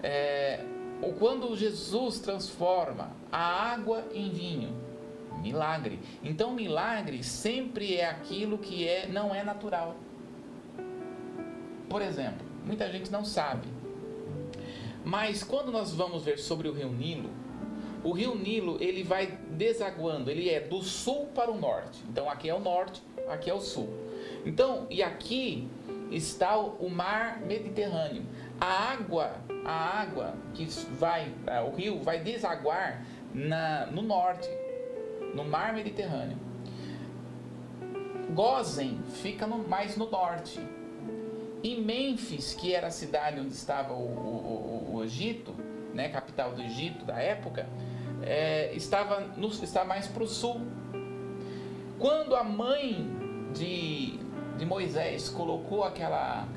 É, 0.01 0.63
quando 1.17 1.55
Jesus 1.55 2.19
transforma 2.19 3.11
a 3.31 3.73
água 3.73 4.05
em 4.13 4.29
vinho, 4.29 4.73
milagre. 5.41 5.99
Então, 6.23 6.53
milagre 6.53 7.23
sempre 7.23 7.95
é 7.95 8.09
aquilo 8.09 8.57
que 8.57 8.87
é 8.87 9.07
não 9.07 9.33
é 9.33 9.43
natural. 9.43 9.95
Por 11.89 12.01
exemplo, 12.01 12.45
muita 12.65 12.89
gente 12.91 13.11
não 13.11 13.25
sabe, 13.25 13.67
mas 15.03 15.43
quando 15.43 15.71
nós 15.71 15.93
vamos 15.93 16.23
ver 16.23 16.37
sobre 16.37 16.67
o 16.67 16.73
Rio 16.73 16.91
Nilo, 16.91 17.29
o 18.03 18.11
Rio 18.11 18.35
Nilo 18.35 18.77
ele 18.79 19.03
vai 19.03 19.37
desaguando, 19.51 20.29
ele 20.29 20.49
é 20.49 20.59
do 20.59 20.81
sul 20.81 21.27
para 21.33 21.51
o 21.51 21.59
norte. 21.59 22.03
Então 22.09 22.29
aqui 22.29 22.49
é 22.49 22.53
o 22.53 22.59
norte, 22.59 23.01
aqui 23.27 23.49
é 23.49 23.53
o 23.53 23.59
sul. 23.59 23.89
Então, 24.45 24.87
e 24.89 25.03
aqui 25.03 25.67
está 26.11 26.57
o 26.57 26.89
mar 26.89 27.41
Mediterrâneo. 27.41 28.23
A 28.59 28.91
água, 28.93 29.35
a 29.65 30.01
água 30.01 30.33
que 30.53 30.65
vai, 30.91 31.31
é, 31.47 31.61
o 31.61 31.71
rio 31.71 31.99
vai 31.99 32.19
desaguar 32.19 33.05
na, 33.33 33.85
no 33.87 34.01
norte, 34.01 34.49
no 35.33 35.43
mar 35.43 35.73
Mediterrâneo. 35.73 36.37
Gozen 38.33 38.99
fica 39.21 39.47
no, 39.47 39.57
mais 39.67 39.97
no 39.97 40.09
norte. 40.09 40.59
E 41.61 41.75
Mênfis, 41.75 42.53
que 42.53 42.73
era 42.73 42.87
a 42.87 42.91
cidade 42.91 43.39
onde 43.39 43.53
estava 43.53 43.93
o, 43.93 43.97
o, 43.97 44.91
o, 44.91 44.95
o 44.95 45.03
Egito, 45.03 45.53
né, 45.93 46.07
capital 46.09 46.53
do 46.53 46.61
Egito 46.61 47.03
da 47.03 47.19
época, 47.19 47.67
é, 48.21 48.73
estava, 48.73 49.21
no, 49.37 49.47
está 49.47 49.83
mais 49.83 50.07
para 50.07 50.23
o 50.23 50.27
sul. 50.27 50.61
Quando 51.97 52.35
a 52.35 52.43
mãe 52.43 53.09
de, 53.53 54.19
de 54.57 54.65
Moisés 54.65 55.29
colocou 55.29 55.83
aquela, 55.83 56.47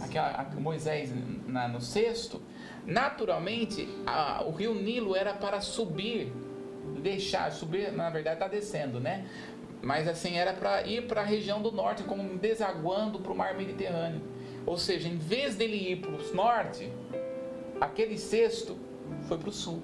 aquela 0.00 0.48
Moisés 0.58 1.12
na, 1.46 1.68
no 1.68 1.80
cesto, 1.80 2.40
naturalmente 2.86 3.88
a, 4.06 4.44
o 4.44 4.50
rio 4.50 4.74
Nilo 4.74 5.16
era 5.16 5.34
para 5.34 5.60
subir, 5.60 6.32
deixar, 7.00 7.50
subir, 7.52 7.92
na 7.92 8.10
verdade 8.10 8.36
está 8.36 8.48
descendo, 8.48 9.00
né? 9.00 9.26
Mas 9.82 10.06
assim, 10.06 10.36
era 10.36 10.52
para 10.52 10.86
ir 10.86 11.08
para 11.08 11.22
a 11.22 11.24
região 11.24 11.60
do 11.60 11.72
norte, 11.72 12.04
como 12.04 12.38
desaguando 12.38 13.18
para 13.18 13.32
o 13.32 13.36
mar 13.36 13.54
Mediterrâneo. 13.56 14.22
Ou 14.64 14.78
seja, 14.78 15.08
em 15.08 15.18
vez 15.18 15.56
dele 15.56 15.76
ir 15.76 15.96
para 15.96 16.12
o 16.12 16.34
norte, 16.36 16.92
aquele 17.80 18.16
cesto 18.16 18.78
foi 19.26 19.38
para 19.38 19.48
o 19.48 19.52
sul. 19.52 19.82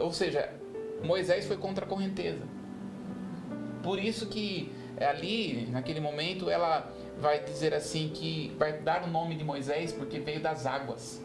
Ou 0.00 0.12
seja, 0.12 0.52
Moisés 1.02 1.46
foi 1.46 1.56
contra 1.56 1.84
a 1.84 1.88
correnteza. 1.88 2.42
Por 3.82 3.98
isso 3.98 4.26
que 4.26 4.72
ali, 4.98 5.68
naquele 5.70 6.00
momento, 6.00 6.50
ela 6.50 6.90
vai 7.18 7.42
dizer 7.42 7.74
assim 7.74 8.10
que 8.12 8.54
vai 8.58 8.78
dar 8.80 9.04
o 9.04 9.10
nome 9.10 9.34
de 9.34 9.44
Moisés 9.44 9.92
porque 9.92 10.18
veio 10.18 10.40
das 10.40 10.66
águas. 10.66 11.22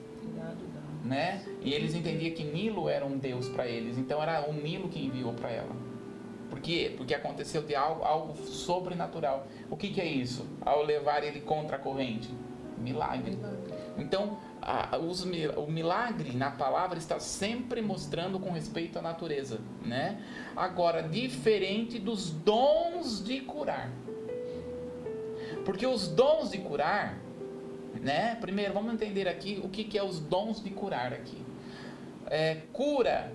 Né? 1.03 1.43
E 1.61 1.71
eles 1.73 1.93
entendiam 1.93 2.33
que 2.33 2.43
Nilo 2.43 2.89
era 2.89 3.05
um 3.05 3.17
deus 3.17 3.47
para 3.47 3.67
eles, 3.67 3.97
então 3.97 4.21
era 4.21 4.49
o 4.49 4.53
Nilo 4.53 4.89
que 4.89 5.05
enviou 5.05 5.33
para 5.33 5.51
ela. 5.51 5.75
Por 6.49 6.59
quê? 6.59 6.93
Porque 6.97 7.13
aconteceu 7.13 7.61
de 7.61 7.75
algo, 7.75 8.03
algo 8.03 8.35
sobrenatural. 8.45 9.47
O 9.69 9.77
que, 9.77 9.89
que 9.89 10.01
é 10.01 10.05
isso? 10.05 10.47
Ao 10.61 10.83
levar 10.83 11.23
ele 11.23 11.41
contra 11.41 11.75
a 11.75 11.79
corrente? 11.79 12.29
Milagre. 12.77 13.37
Então, 13.97 14.37
a, 14.65 14.97
os, 14.97 15.23
o 15.23 15.67
milagre 15.67 16.35
na 16.35 16.49
palavra 16.49 16.97
está 16.97 17.19
sempre 17.19 17.83
mostrando 17.83 18.39
com 18.39 18.49
respeito 18.51 18.97
à 18.97 19.01
natureza, 19.01 19.59
né? 19.83 20.19
Agora, 20.55 21.03
diferente 21.03 21.99
dos 21.99 22.31
dons 22.31 23.23
de 23.23 23.41
curar. 23.41 23.91
Porque 25.63 25.85
os 25.85 26.07
dons 26.07 26.49
de 26.49 26.57
curar, 26.57 27.15
né? 28.01 28.35
Primeiro, 28.41 28.73
vamos 28.73 28.91
entender 28.91 29.27
aqui 29.27 29.61
o 29.63 29.69
que, 29.69 29.83
que 29.83 29.99
é 29.99 30.03
os 30.03 30.19
dons 30.19 30.63
de 30.63 30.71
curar 30.71 31.13
aqui. 31.13 31.37
É, 32.25 32.55
cura 32.73 33.31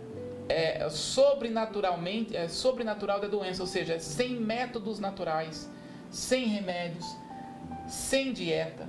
é 0.49 0.89
sobrenaturalmente, 0.91 2.37
é 2.37 2.49
sobrenatural 2.49 3.21
da 3.21 3.29
doença, 3.29 3.63
ou 3.63 3.69
seja, 3.69 4.01
sem 4.01 4.35
métodos 4.35 4.99
naturais, 4.99 5.71
sem 6.11 6.49
remédios, 6.49 7.07
sem 7.87 8.33
dieta, 8.33 8.89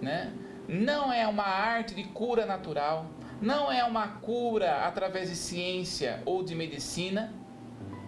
né? 0.00 0.32
Não 0.68 1.10
é 1.10 1.26
uma 1.26 1.44
arte 1.44 1.94
de 1.94 2.04
cura 2.04 2.44
natural, 2.44 3.06
não 3.40 3.72
é 3.72 3.82
uma 3.82 4.06
cura 4.06 4.84
através 4.84 5.30
de 5.30 5.36
ciência 5.36 6.22
ou 6.26 6.42
de 6.42 6.54
medicina. 6.54 7.32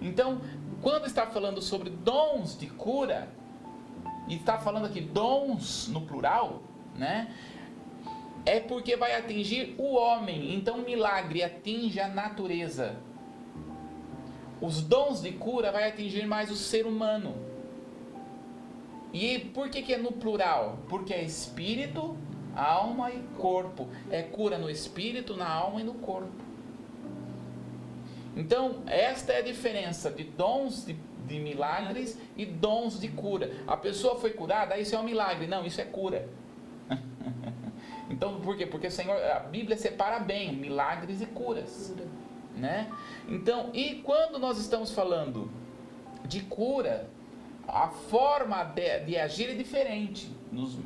Então, 0.01 0.41
quando 0.83 1.07
está 1.07 1.27
falando 1.27 1.63
sobre 1.63 1.89
dons 1.89 2.59
de 2.59 2.67
cura, 2.67 3.29
e 4.31 4.37
está 4.37 4.59
falando 4.59 4.87
aqui 4.87 5.01
dons 5.01 5.89
no 5.89 6.03
plural, 6.03 6.63
né? 6.97 7.35
É 8.47 8.61
porque 8.61 8.97
vai 8.97 9.17
atingir 9.17 9.75
o 9.77 9.97
homem. 9.97 10.55
Então, 10.55 10.79
milagre 10.79 11.43
atinge 11.43 11.99
a 11.99 12.09
natureza. 12.09 12.97
Os 14.61 14.83
dons 14.83 15.21
de 15.21 15.33
cura 15.33 15.73
vai 15.73 15.89
atingir 15.89 16.27
mais 16.27 16.51
o 16.51 16.57
ser 16.57 16.87
humano. 16.87 17.35
E 19.13 19.39
por 19.39 19.69
que, 19.69 19.83
que 19.83 19.95
é 19.95 19.99
no 19.99 20.13
plural? 20.13 20.79
Porque 20.89 21.13
é 21.13 21.23
espírito, 21.23 22.17
alma 22.61 23.11
e 23.11 23.21
corpo. 23.39 23.89
É 24.11 24.23
cura 24.23 24.59
no 24.59 24.71
espírito, 24.71 25.37
na 25.37 25.49
alma 25.49 25.81
e 25.81 25.85
no 25.85 25.95
corpo. 25.95 26.31
Então, 28.37 28.83
esta 28.87 29.33
é 29.33 29.39
a 29.39 29.43
diferença 29.43 30.11
de 30.11 30.25
dons 30.25 30.85
de, 30.87 30.97
de 31.27 31.39
milagres 31.39 32.19
e 32.37 32.47
dons 32.47 32.99
de 33.01 33.09
cura. 33.09 33.51
A 33.67 33.77
pessoa 33.77 34.17
foi 34.19 34.31
curada, 34.31 34.79
isso 34.79 34.95
é 34.95 34.99
um 34.99 35.03
milagre. 35.03 35.47
Não, 35.47 35.65
isso 35.65 35.81
é 35.81 35.85
cura. 35.85 36.29
então, 38.09 38.41
por 38.41 38.57
quê? 38.57 38.67
Porque 38.67 38.87
o 38.87 38.91
Senhor, 38.91 39.17
a 39.23 39.41
Bíblia 39.41 39.77
separa 39.77 40.21
bem 40.21 40.55
milagres 40.55 41.21
e 41.21 41.27
curas. 41.27 41.95
Né? 42.57 42.91
Então, 43.29 43.71
e 43.73 43.97
quando 43.97 44.39
nós 44.39 44.59
estamos 44.59 44.93
falando 44.93 45.51
de 46.27 46.41
cura, 46.41 47.09
a 47.67 47.89
forma 47.89 48.65
de, 48.65 49.01
de 49.01 49.17
agir 49.17 49.51
é 49.51 49.55
diferente 49.55 50.31
nos 50.51 50.79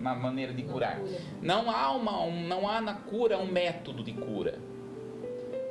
na 0.00 0.14
maneira 0.14 0.52
de 0.52 0.62
curar. 0.62 1.00
Não 1.42 1.70
há 1.70 1.92
uma, 1.92 2.22
um, 2.22 2.46
não 2.46 2.68
há 2.68 2.80
na 2.80 2.94
cura 2.94 3.38
um 3.38 3.46
método 3.46 4.02
de 4.02 4.12
cura. 4.12 4.58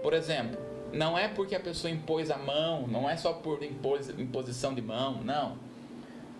Por 0.03 0.13
exemplo, 0.13 0.57
não 0.93 1.17
é 1.17 1.27
porque 1.27 1.55
a 1.55 1.59
pessoa 1.59 1.91
impôs 1.91 2.31
a 2.31 2.37
mão, 2.37 2.87
não 2.87 3.09
é 3.09 3.17
só 3.17 3.33
por 3.33 3.63
impos, 3.63 4.09
imposição 4.09 4.73
de 4.73 4.81
mão, 4.81 5.21
não. 5.23 5.57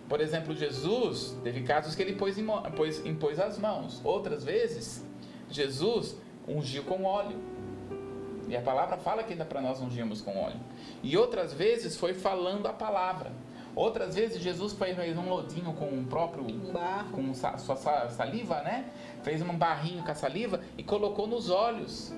Por 0.08 0.20
exemplo, 0.20 0.54
Jesus 0.56 1.36
teve 1.44 1.62
casos 1.62 1.94
que 1.94 2.02
ele 2.02 2.12
impôs, 2.12 2.36
impôs, 2.36 3.06
impôs 3.06 3.38
as 3.38 3.58
mãos. 3.58 4.00
Outras 4.04 4.44
vezes, 4.44 5.06
Jesus 5.48 6.16
ungiu 6.48 6.82
com 6.82 7.04
óleo. 7.04 7.36
E 8.48 8.56
a 8.56 8.60
palavra 8.60 8.96
fala 8.96 9.22
que 9.22 9.32
ainda 9.32 9.44
para 9.44 9.60
nós 9.60 9.80
ungimos 9.80 10.20
com 10.20 10.36
óleo. 10.36 10.58
E 11.02 11.16
outras 11.16 11.52
vezes 11.52 11.96
foi 11.96 12.12
falando 12.12 12.66
a 12.66 12.72
palavra. 12.72 13.30
Outras 13.74 14.14
vezes 14.14 14.42
Jesus 14.42 14.72
fez 14.72 15.16
um 15.16 15.28
lodinho 15.28 15.72
com 15.74 15.86
o 15.86 16.04
próprio 16.04 16.44
barro. 16.72 17.12
com 17.12 17.34
sua 17.34 17.76
saliva, 18.08 18.62
né? 18.62 18.90
Fez 19.22 19.40
um 19.42 19.56
barrinho 19.56 20.02
com 20.02 20.10
a 20.10 20.14
saliva 20.14 20.60
e 20.76 20.82
colocou 20.82 21.26
nos 21.26 21.50
olhos 21.50 22.12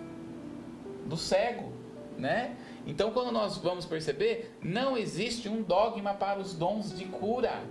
do 1.07 1.17
cego, 1.17 1.73
né? 2.17 2.57
Então, 2.87 3.11
quando 3.13 3.31
nós 3.31 3.59
vamos 3.59 3.85
perceber, 3.85 4.57
não 4.63 4.97
existe 4.97 5.49
um 5.49 5.63
dogma 5.63 6.15
para 6.15 6.41
os 6.41 6.55
dons 6.55 6.97
de 6.97 7.05
cura. 7.05 7.63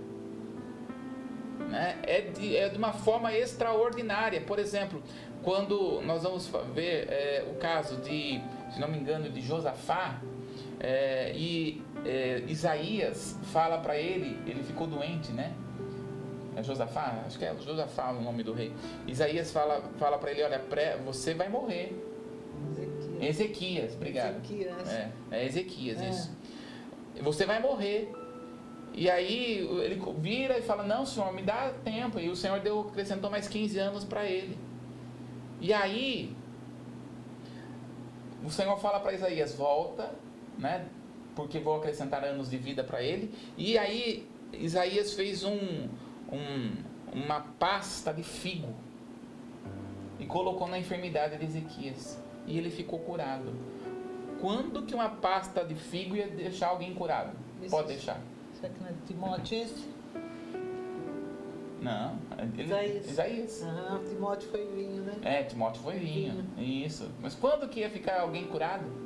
Né? 1.68 1.98
É, 2.02 2.20
de, 2.22 2.56
é 2.56 2.68
de 2.68 2.78
uma 2.78 2.92
forma 2.92 3.32
extraordinária. 3.34 4.40
Por 4.40 4.58
exemplo, 4.58 5.02
quando 5.42 6.00
nós 6.02 6.22
vamos 6.22 6.50
ver 6.74 7.08
é, 7.10 7.44
o 7.50 7.58
caso 7.58 7.96
de, 7.96 8.40
se 8.70 8.80
não 8.80 8.88
me 8.88 8.98
engano, 8.98 9.28
de 9.28 9.40
Josafá, 9.40 10.20
é, 10.84 11.32
e 11.36 11.80
é, 12.04 12.42
Isaías 12.48 13.38
fala 13.52 13.78
para 13.78 13.96
ele, 13.96 14.36
ele 14.50 14.64
ficou 14.64 14.88
doente, 14.88 15.30
né? 15.30 15.54
É 16.56 16.62
Josafá? 16.62 17.22
Acho 17.24 17.38
que 17.38 17.44
é 17.44 17.54
Josafá 17.64 18.10
o 18.10 18.20
nome 18.20 18.42
do 18.42 18.52
rei. 18.52 18.72
Isaías 19.06 19.52
fala, 19.52 19.80
fala 19.96 20.18
para 20.18 20.32
ele: 20.32 20.42
Olha, 20.42 20.58
pré, 20.58 20.96
você 20.96 21.34
vai 21.34 21.48
morrer. 21.48 21.96
Ezequias, 23.20 23.22
Ezequias 23.22 23.94
obrigado. 23.94 24.36
Ezequias. 24.44 24.88
É, 24.92 25.12
é 25.30 25.46
Ezequias, 25.46 26.00
é. 26.02 26.10
isso. 26.10 26.36
Você 27.20 27.46
vai 27.46 27.60
morrer. 27.60 28.12
E 28.92 29.08
aí 29.08 29.58
ele 29.84 30.02
vira 30.18 30.58
e 30.58 30.62
fala: 30.62 30.82
Não, 30.82 31.06
senhor, 31.06 31.32
me 31.32 31.42
dá 31.42 31.72
tempo. 31.84 32.18
E 32.18 32.28
o 32.28 32.34
senhor 32.34 32.58
deu, 32.58 32.80
acrescentou 32.80 33.30
mais 33.30 33.46
15 33.46 33.78
anos 33.78 34.04
para 34.04 34.24
ele. 34.24 34.58
E 35.60 35.72
aí 35.72 36.36
o 38.44 38.50
senhor 38.50 38.76
fala 38.80 38.98
para 38.98 39.12
Isaías: 39.12 39.54
Volta, 39.54 40.10
né? 40.62 40.86
Porque 41.34 41.58
vou 41.58 41.76
acrescentar 41.76 42.24
anos 42.24 42.48
de 42.48 42.56
vida 42.56 42.84
para 42.84 43.02
ele. 43.02 43.34
E 43.56 43.76
aí 43.76 44.26
Isaías 44.52 45.12
fez 45.14 45.42
um, 45.44 45.88
um, 46.32 46.72
uma 47.12 47.40
pasta 47.58 48.12
de 48.14 48.22
figo 48.22 48.72
e 50.20 50.26
colocou 50.26 50.68
na 50.68 50.78
enfermidade 50.78 51.36
de 51.36 51.44
Ezequias. 51.44 52.22
E 52.46 52.56
ele 52.56 52.70
ficou 52.70 53.00
curado. 53.00 53.52
Quando 54.40 54.82
que 54.82 54.94
uma 54.94 55.08
pasta 55.08 55.64
de 55.64 55.74
figo 55.74 56.16
ia 56.16 56.28
deixar 56.28 56.68
alguém 56.68 56.94
curado? 56.94 57.36
Pode 57.70 57.88
deixar. 57.88 58.20
Será 58.54 58.72
que 58.72 58.80
não 58.80 58.88
é 58.88 58.92
Timóteo 59.06 59.58
esse? 59.58 59.92
Não, 61.80 62.16
ele, 62.56 62.62
Isaías. 62.62 63.10
Isaías. 63.10 63.62
Ah, 63.64 64.00
Timóteo 64.08 64.48
foi 64.50 64.64
vinho, 64.66 65.02
né? 65.02 65.14
É, 65.22 65.42
Timóteo 65.42 65.82
foi 65.82 65.98
vinho. 65.98 66.44
Isso. 66.56 67.10
Mas 67.20 67.34
quando 67.34 67.68
que 67.68 67.80
ia 67.80 67.90
ficar 67.90 68.20
alguém 68.20 68.46
curado? 68.46 69.01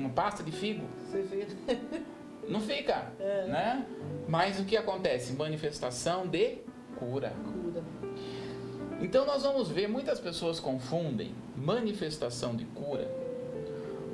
Uma 0.00 0.10
pasta 0.10 0.42
de 0.42 0.50
figo? 0.50 0.86
Você. 1.10 1.46
Não 2.48 2.60
fica, 2.60 3.12
É. 3.20 3.46
né? 3.46 3.86
Mas 4.26 4.58
o 4.58 4.64
que 4.64 4.76
acontece? 4.76 5.34
Manifestação 5.34 6.26
de 6.26 6.58
cura. 6.98 7.32
Cura. 7.44 7.82
Então 9.00 9.24
nós 9.26 9.42
vamos 9.42 9.68
ver, 9.68 9.88
muitas 9.88 10.18
pessoas 10.18 10.58
confundem 10.58 11.34
manifestação 11.56 12.56
de 12.56 12.64
cura 12.64 13.08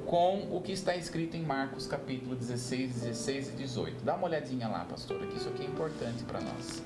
com 0.06 0.48
o 0.56 0.60
que 0.60 0.72
está 0.72 0.94
escrito 0.96 1.36
em 1.36 1.42
Marcos 1.42 1.86
capítulo 1.86 2.34
16, 2.36 2.94
16 3.02 3.48
e 3.48 3.52
18. 3.52 4.04
Dá 4.04 4.14
uma 4.16 4.26
olhadinha 4.26 4.68
lá, 4.68 4.84
pastora, 4.84 5.26
que 5.26 5.36
isso 5.36 5.48
aqui 5.48 5.62
é 5.62 5.66
importante 5.66 6.22
para 6.24 6.40
nós. 6.40 6.82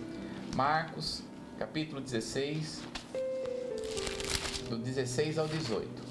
Marcos 0.55 1.23
capítulo 1.59 2.01
16, 2.01 2.83
do 4.69 4.77
16 4.79 5.39
ao 5.39 5.47
18. 5.49 6.10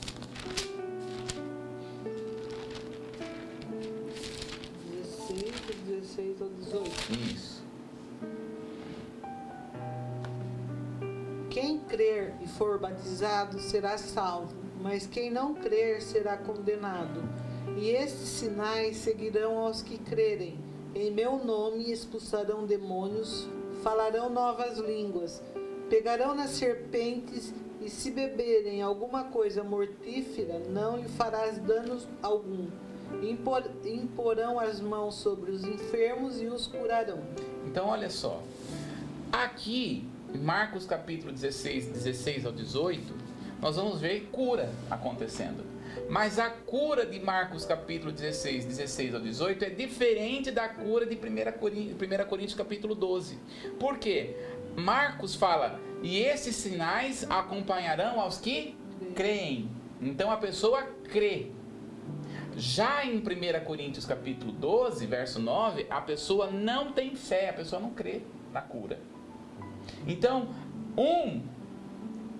For 12.59 12.77
batizado 12.77 13.57
será 13.57 13.97
salvo, 13.97 14.53
mas 14.81 15.07
quem 15.07 15.31
não 15.31 15.55
crer 15.55 16.01
será 16.01 16.35
condenado. 16.35 17.23
E 17.77 17.89
estes 17.91 18.27
sinais 18.27 18.97
seguirão 18.97 19.57
aos 19.57 19.81
que 19.81 19.97
crerem. 19.97 20.59
Em 20.93 21.09
meu 21.09 21.37
nome 21.37 21.89
expulsarão 21.89 22.65
demônios, 22.65 23.47
falarão 23.81 24.29
novas 24.29 24.77
línguas, 24.77 25.41
pegarão 25.89 26.35
nas 26.35 26.49
serpentes 26.49 27.53
e 27.79 27.89
se 27.89 28.11
beberem 28.11 28.81
alguma 28.81 29.23
coisa 29.25 29.63
mortífera, 29.63 30.59
não 30.59 30.97
lhe 30.97 31.07
farás 31.07 31.57
danos 31.59 32.09
algum. 32.21 32.67
Impor, 33.23 33.63
imporão 33.85 34.59
as 34.59 34.81
mãos 34.81 35.15
sobre 35.15 35.51
os 35.51 35.63
enfermos 35.63 36.41
e 36.41 36.47
os 36.47 36.67
curarão. 36.67 37.19
Então, 37.65 37.87
olha 37.87 38.09
só. 38.09 38.43
Aqui, 39.31 40.08
Marcos 40.37 40.85
capítulo 40.85 41.31
16, 41.31 41.87
16 41.87 42.45
ao 42.45 42.51
18, 42.51 43.13
nós 43.61 43.75
vamos 43.75 43.99
ver 43.99 44.29
cura 44.31 44.71
acontecendo. 44.89 45.63
Mas 46.09 46.39
a 46.39 46.49
cura 46.49 47.05
de 47.05 47.19
Marcos 47.19 47.65
capítulo 47.65 48.11
16, 48.11 48.65
16 48.65 49.15
ao 49.15 49.21
18 49.21 49.65
é 49.65 49.69
diferente 49.69 50.51
da 50.51 50.69
cura 50.69 51.05
de 51.05 51.15
1 51.15 51.59
Coríntios, 51.59 51.97
1 52.01 52.27
Coríntios 52.27 52.55
capítulo 52.55 52.95
12. 52.95 53.39
Por 53.79 53.97
quê? 53.97 54.35
Marcos 54.75 55.35
fala, 55.35 55.79
e 56.01 56.19
esses 56.19 56.55
sinais 56.55 57.25
acompanharão 57.29 58.19
aos 58.19 58.37
que 58.37 58.77
creem. 59.15 59.69
Então 60.01 60.31
a 60.31 60.37
pessoa 60.37 60.83
crê. 61.11 61.51
Já 62.55 63.05
em 63.05 63.17
1 63.17 63.65
Coríntios 63.65 64.05
capítulo 64.05 64.51
12, 64.51 65.05
verso 65.05 65.39
9, 65.39 65.87
a 65.89 66.01
pessoa 66.01 66.49
não 66.49 66.91
tem 66.91 67.15
fé, 67.15 67.49
a 67.49 67.53
pessoa 67.53 67.81
não 67.81 67.91
crê 67.91 68.21
na 68.51 68.61
cura. 68.61 68.99
Então, 70.07 70.49
um 70.97 71.41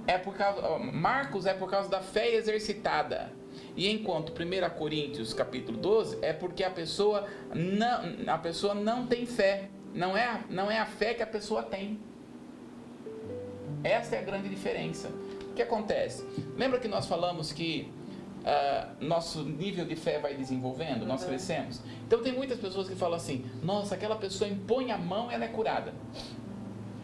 é 0.08 0.18
por 0.18 0.36
causa, 0.36 0.80
Marcos 0.80 1.46
é 1.46 1.54
por 1.54 1.70
causa 1.70 1.90
da 1.90 2.02
fé 2.02 2.34
exercitada. 2.36 3.32
E 3.76 3.90
enquanto 3.90 4.32
1 4.32 4.70
Coríntios 4.78 5.34
capítulo 5.34 5.78
12 5.78 6.18
é 6.22 6.34
porque 6.34 6.64
a 6.64 6.70
pessoa 6.72 7.28
não, 7.54 8.34
a 8.34 8.38
pessoa 8.38 8.74
não 8.74 9.06
tem 9.06 9.26
fé. 9.26 9.70
Não 9.94 10.16
é, 10.16 10.26
a- 10.26 10.44
não 10.50 10.70
é 10.70 10.80
a 10.80 10.86
fé 10.86 11.14
que 11.14 11.24
a 11.24 11.28
pessoa 11.28 11.64
tem. 11.64 12.00
Essa 13.84 14.16
é 14.16 14.20
a 14.20 14.22
grande 14.22 14.50
diferença. 14.50 15.10
O 15.50 15.54
que 15.54 15.62
acontece? 15.62 16.26
Lembra 16.58 16.80
que 16.80 16.88
nós 16.88 17.06
falamos 17.08 17.52
que 17.52 17.92
ah, 18.46 18.90
nosso 19.02 19.44
nível 19.44 19.86
de 19.86 19.96
fé 19.96 20.20
vai 20.20 20.34
desenvolvendo, 20.36 21.06
nós 21.06 21.24
crescemos? 21.24 21.82
Então 22.08 22.22
tem 22.22 22.34
muitas 22.34 22.60
pessoas 22.60 22.88
que 22.88 22.96
falam 22.96 23.16
assim: 23.16 23.46
nossa, 23.64 23.96
aquela 23.96 24.16
pessoa 24.16 24.50
impõe 24.50 24.92
a 24.92 24.98
mão 24.98 25.32
e 25.32 25.34
ela 25.34 25.46
é 25.46 25.50
curada. 25.50 25.94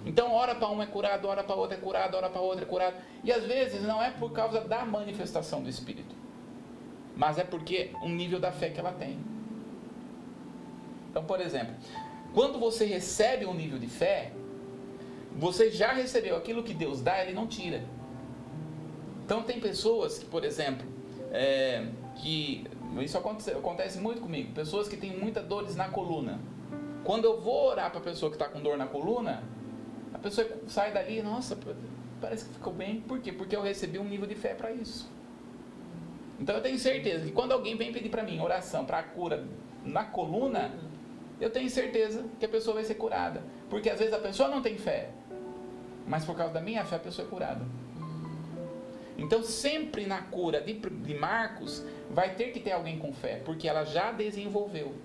Então, 0.05 0.31
ora 0.31 0.53
para 0.53 0.69
um 0.69 0.81
é 0.81 0.85
curado, 0.85 1.27
ora 1.27 1.43
para 1.43 1.55
outra 1.55 1.75
é 1.75 1.79
curado, 1.79 2.15
ora 2.15 2.29
para 2.29 2.41
outra 2.41 2.63
é 2.63 2.67
curado. 2.67 2.95
E 3.23 3.31
às 3.31 3.43
vezes 3.43 3.81
não 3.81 4.01
é 4.01 4.11
por 4.11 4.31
causa 4.31 4.61
da 4.61 4.85
manifestação 4.85 5.63
do 5.63 5.69
Espírito, 5.69 6.15
mas 7.15 7.39
é 7.39 7.43
porque 7.43 7.91
o 8.03 8.09
nível 8.09 8.39
da 8.39 8.51
fé 8.51 8.69
que 8.69 8.79
ela 8.79 8.91
tem. 8.91 9.17
Então, 11.09 11.23
por 11.23 11.41
exemplo, 11.41 11.73
quando 12.33 12.59
você 12.59 12.85
recebe 12.85 13.45
um 13.45 13.53
nível 13.53 13.79
de 13.79 13.87
fé, 13.87 14.31
você 15.35 15.71
já 15.71 15.91
recebeu 15.91 16.35
aquilo 16.35 16.61
que 16.61 16.73
Deus 16.73 17.01
dá, 17.01 17.23
Ele 17.23 17.33
não 17.33 17.47
tira. 17.47 17.83
Então, 19.25 19.41
tem 19.41 19.59
pessoas 19.59 20.19
que, 20.19 20.25
por 20.25 20.45
exemplo, 20.45 20.85
é, 21.31 21.87
que 22.15 22.63
isso 23.01 23.17
acontece, 23.17 23.51
acontece 23.51 23.99
muito 23.99 24.21
comigo, 24.21 24.53
pessoas 24.53 24.87
que 24.87 24.95
têm 24.95 25.17
muitas 25.17 25.45
dores 25.45 25.75
na 25.75 25.89
coluna. 25.89 26.39
Quando 27.03 27.25
eu 27.25 27.41
vou 27.41 27.69
orar 27.69 27.89
para 27.89 27.99
a 27.99 28.03
pessoa 28.03 28.29
que 28.29 28.35
está 28.35 28.47
com 28.47 28.61
dor 28.61 28.77
na 28.77 28.87
coluna, 28.87 29.43
a 30.15 30.17
pessoa 30.17 30.47
sai 30.67 30.93
dali, 30.93 31.21
nossa, 31.21 31.57
parece 32.21 32.45
que 32.45 32.53
ficou 32.53 32.71
bem. 32.71 33.01
Por 33.01 33.19
quê? 33.19 33.33
Porque 33.33 33.53
eu 33.53 33.61
recebi 33.61 33.99
um 33.99 34.05
nível 34.05 34.25
de 34.25 34.33
fé 34.33 34.53
para 34.53 34.71
isso. 34.71 35.11
Então 36.39 36.55
eu 36.55 36.61
tenho 36.61 36.79
certeza 36.79 37.25
que 37.25 37.33
quando 37.33 37.51
alguém 37.51 37.75
vem 37.75 37.91
pedir 37.91 38.07
para 38.07 38.23
mim 38.23 38.39
oração 38.39 38.85
para 38.85 38.99
a 38.99 39.03
cura 39.03 39.45
na 39.83 40.05
coluna, 40.05 40.71
eu 41.39 41.49
tenho 41.49 41.69
certeza 41.69 42.23
que 42.39 42.45
a 42.45 42.49
pessoa 42.49 42.75
vai 42.75 42.85
ser 42.85 42.95
curada. 42.95 43.43
Porque 43.69 43.89
às 43.89 43.99
vezes 43.99 44.13
a 44.13 44.19
pessoa 44.19 44.47
não 44.47 44.61
tem 44.61 44.77
fé, 44.77 45.09
mas 46.07 46.23
por 46.23 46.35
causa 46.35 46.53
da 46.53 46.61
minha 46.61 46.85
fé 46.85 46.95
a 46.95 46.99
pessoa 46.99 47.27
é 47.27 47.29
curada. 47.29 47.65
Então 49.17 49.43
sempre 49.43 50.05
na 50.05 50.21
cura 50.21 50.61
de, 50.61 50.75
de 50.75 51.13
Marcos 51.13 51.83
vai 52.09 52.35
ter 52.35 52.51
que 52.51 52.61
ter 52.61 52.71
alguém 52.71 52.97
com 52.99 53.11
fé, 53.11 53.41
porque 53.43 53.67
ela 53.67 53.83
já 53.83 54.13
desenvolveu 54.13 54.95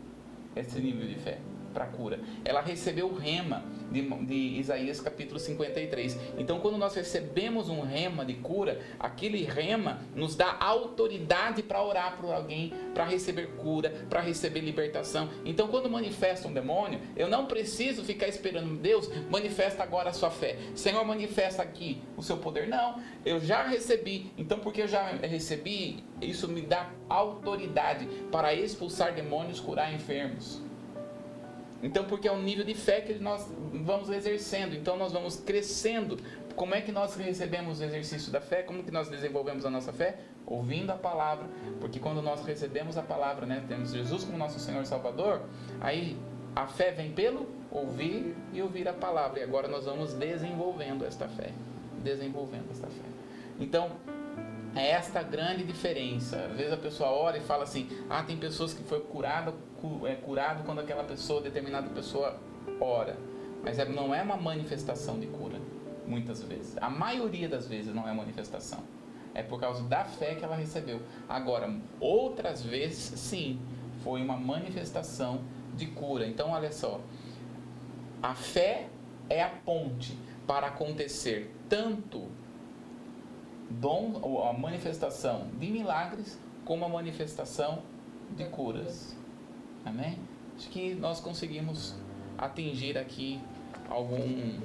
esse 0.55 0.81
nível 0.81 1.09
de 1.09 1.17
fé 1.17 1.39
para 1.73 1.87
cura. 1.87 2.21
Ela 2.45 2.61
recebeu 2.61 3.07
o 3.09 3.15
rema 3.15 3.65
de, 3.91 4.03
de 4.03 4.59
Isaías 4.59 5.01
capítulo 5.01 5.39
53. 5.39 6.19
Então, 6.39 6.61
quando 6.61 6.79
nós 6.79 6.95
recebemos 6.95 7.69
um 7.69 7.81
rema 7.81 8.25
de 8.25 8.35
cura, 8.35 8.81
aquele 8.99 9.45
rema 9.45 10.01
nos 10.15 10.37
dá 10.37 10.57
autoridade 10.61 11.63
para 11.63 11.83
orar 11.83 12.17
por 12.17 12.33
alguém, 12.33 12.73
para 12.95 13.05
receber 13.05 13.49
cura, 13.57 13.91
para 14.09 14.21
receber 14.21 14.61
libertação. 14.61 15.29
Então, 15.45 15.69
quando 15.69 15.91
manifesta 15.91 16.49
um 16.49 16.53
demônio, 16.53 17.01
eu 17.17 17.29
não 17.29 17.47
preciso 17.47 18.05
ficar 18.05 18.29
esperando 18.29 18.77
Deus, 18.77 19.11
manifesta 19.31 19.83
agora 19.83 20.11
a 20.11 20.13
sua 20.13 20.31
fé. 20.31 20.57
Senhor, 20.75 21.05
manifesta 21.05 21.63
aqui 21.63 22.01
o 22.17 22.23
seu 22.23 22.37
poder. 22.37 22.69
Não, 22.69 23.03
eu 23.25 23.41
já 23.41 23.67
recebi. 23.67 24.33
Então, 24.39 24.59
porque 24.59 24.83
eu 24.83 24.89
já 24.89 25.03
recebi, 25.17 26.05
isso 26.21 26.49
me 26.49 26.63
dá 26.63 26.91
autoridade 27.09 28.07
para 28.31 28.55
expulsar 28.55 29.15
demônios, 29.15 29.61
curar 29.61 29.93
enfermos. 29.93 30.70
Então, 31.83 32.05
porque 32.05 32.29
é 32.29 32.33
o 32.33 32.41
nível 32.41 32.65
de 32.65 32.75
fé 32.75 33.01
que 33.01 33.15
nós 33.15 33.51
vamos 33.73 34.11
exercendo, 34.11 34.75
então 34.75 34.97
nós 34.97 35.13
vamos 35.13 35.37
crescendo. 35.37 36.19
Como 36.55 36.75
é 36.75 36.81
que 36.81 36.93
nós 36.93 37.17
recebemos 37.17 37.81
o 37.81 37.85
exercício 37.85 38.31
da 38.31 38.41
fé? 38.41 38.63
Como 38.63 38.83
que 38.83 38.91
nós 38.91 39.09
desenvolvemos 39.09 39.65
a 39.65 39.71
nossa 39.71 39.93
fé? 39.93 40.19
Ouvindo 40.45 40.91
a 40.91 40.97
palavra, 40.97 41.47
porque 41.81 41.99
quando 41.99 42.21
nós 42.21 42.45
recebemos 42.45 42.99
a 42.99 43.03
palavra, 43.03 43.47
né, 43.47 43.65
temos 43.67 43.93
Jesus 43.93 44.25
como 44.25 44.37
nosso 44.37 44.59
Senhor 44.59 44.83
e 44.83 44.87
Salvador, 44.87 45.43
aí 45.81 46.17
a 46.55 46.67
fé 46.67 46.91
vem 46.91 47.13
pelo 47.13 47.49
ouvir 47.71 48.35
e 48.53 48.61
ouvir 48.61 48.89
a 48.89 48.93
palavra. 48.93 49.41
E 49.41 49.43
agora 49.43 49.69
nós 49.69 49.87
vamos 49.87 50.13
desenvolvendo 50.13 51.07
esta 51.07 51.29
fé, 51.29 51.51
desenvolvendo 52.03 52.71
esta 52.71 52.89
fé. 52.89 53.09
Então, 53.59 53.93
é 54.75 54.91
esta 54.91 55.21
a 55.21 55.23
grande 55.23 55.65
diferença. 55.65 56.37
Às 56.51 56.57
vezes 56.57 56.73
a 56.73 56.77
pessoa 56.77 57.11
ora 57.11 57.37
e 57.39 57.41
fala 57.41 57.65
assim: 57.65 57.89
ah, 58.09 58.23
tem 58.23 58.37
pessoas 58.37 58.73
que 58.73 58.83
foi 58.83 59.01
curado, 59.01 59.55
cu- 59.81 60.07
é 60.07 60.15
curado 60.15 60.63
quando 60.65 60.81
aquela 60.81 61.05
pessoa, 61.05 61.41
determinada 61.41 61.89
pessoa, 61.91 62.39
ora. 62.81 63.17
Mas 63.63 63.79
é- 63.79 63.85
não 63.89 64.15
é 64.15 64.23
uma 64.23 64.37
manifestação 64.37 65.19
de 65.19 65.27
cura, 65.27 65.59
muitas 66.07 66.43
vezes. 66.43 66.77
A 66.81 66.89
maioria 66.89 67.49
das 67.49 67.67
vezes 67.67 67.95
não 67.95 68.09
é 68.09 68.13
manifestação. 68.13 68.81
É 69.35 69.43
por 69.43 69.61
causa 69.61 69.83
da 69.85 70.05
fé 70.05 70.35
que 70.35 70.45
ela 70.45 70.57
recebeu. 70.57 71.01
Agora, 71.29 71.73
outras 72.01 72.63
vezes, 72.65 73.19
sim, 73.19 73.61
foi 74.03 74.21
uma 74.23 74.37
manifestação 74.37 75.43
de 75.77 75.87
cura. 75.87 76.27
Então, 76.27 76.51
olha 76.51 76.73
só. 76.73 77.01
A 78.23 78.35
fé 78.35 78.89
é 79.29 79.43
a 79.43 79.49
ponte 79.51 80.17
para 80.47 80.67
acontecer 80.67 81.55
tanto 81.69 82.29
dom 83.71 84.19
ou 84.23 84.43
a 84.45 84.53
manifestação 84.53 85.47
de 85.59 85.71
milagres 85.71 86.39
como 86.65 86.85
a 86.85 86.89
manifestação 86.89 87.83
de 88.37 88.45
curas. 88.45 89.17
Amém? 89.85 90.19
Acho 90.57 90.69
que 90.69 90.95
nós 90.95 91.21
conseguimos 91.21 91.95
atingir 92.37 92.99
aqui 92.99 93.41
algum 93.89 94.59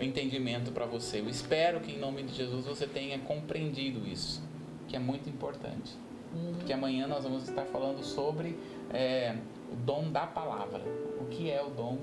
entendimento 0.00 0.72
para 0.72 0.86
você. 0.86 1.20
Eu 1.20 1.28
espero 1.28 1.80
que 1.80 1.92
em 1.92 1.98
nome 1.98 2.22
de 2.22 2.34
Jesus 2.34 2.66
você 2.66 2.86
tenha 2.86 3.18
compreendido 3.18 4.06
isso, 4.06 4.42
que 4.88 4.96
é 4.96 4.98
muito 4.98 5.28
importante. 5.28 5.96
Uhum. 6.34 6.54
Que 6.64 6.72
amanhã 6.72 7.06
nós 7.06 7.24
vamos 7.24 7.48
estar 7.48 7.64
falando 7.66 8.02
sobre 8.02 8.58
é, 8.90 9.36
o 9.70 9.76
dom 9.76 10.10
da 10.10 10.26
palavra. 10.26 10.82
O 11.20 11.26
que 11.26 11.50
é 11.50 11.62
o 11.62 11.70
dom, 11.70 11.98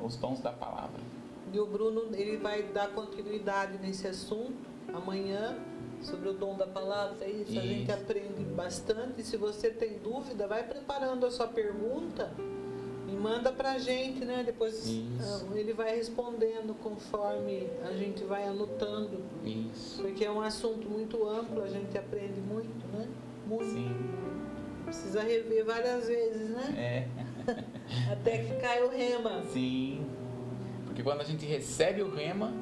os 0.00 0.16
dons 0.16 0.40
da 0.40 0.52
palavra. 0.52 1.00
E 1.52 1.58
o 1.58 1.66
Bruno 1.66 2.08
ele 2.14 2.38
vai 2.38 2.62
dar 2.62 2.88
continuidade 2.88 3.76
nesse 3.78 4.08
assunto 4.08 4.71
amanhã 4.94 5.56
sobre 6.02 6.28
o 6.28 6.32
dom 6.32 6.56
da 6.56 6.66
palavra. 6.66 7.26
Isso, 7.26 7.52
isso. 7.52 7.58
a 7.58 7.62
gente 7.62 7.92
aprende 7.92 8.42
bastante. 8.44 9.22
Se 9.22 9.36
você 9.36 9.70
tem 9.70 9.98
dúvida, 9.98 10.46
vai 10.46 10.62
preparando 10.64 11.26
a 11.26 11.30
sua 11.30 11.46
pergunta 11.46 12.32
e 13.08 13.12
manda 13.12 13.52
pra 13.52 13.78
gente, 13.78 14.24
né? 14.24 14.42
Depois 14.44 14.86
isso. 14.86 15.46
Ah, 15.50 15.58
ele 15.58 15.72
vai 15.72 15.96
respondendo 15.96 16.74
conforme 16.82 17.68
a 17.84 17.92
gente 17.92 18.24
vai 18.24 18.46
anotando. 18.46 19.20
Isso. 19.44 20.02
Porque 20.02 20.24
é 20.24 20.30
um 20.30 20.40
assunto 20.40 20.88
muito 20.88 21.28
amplo, 21.28 21.62
a 21.62 21.68
gente 21.68 21.96
aprende 21.96 22.40
muito, 22.40 22.86
né? 22.92 23.08
Muito. 23.46 23.64
Sim. 23.64 23.94
Precisa 24.84 25.22
rever 25.22 25.64
várias 25.64 26.08
vezes, 26.08 26.50
né? 26.50 26.74
É. 26.76 27.22
Até 28.12 28.38
que 28.38 28.54
cai 28.60 28.82
o 28.82 28.88
rema. 28.88 29.42
Sim. 29.52 30.04
Porque 30.86 31.02
quando 31.02 31.20
a 31.20 31.24
gente 31.24 31.46
recebe 31.46 32.02
o 32.02 32.14
rema, 32.14 32.52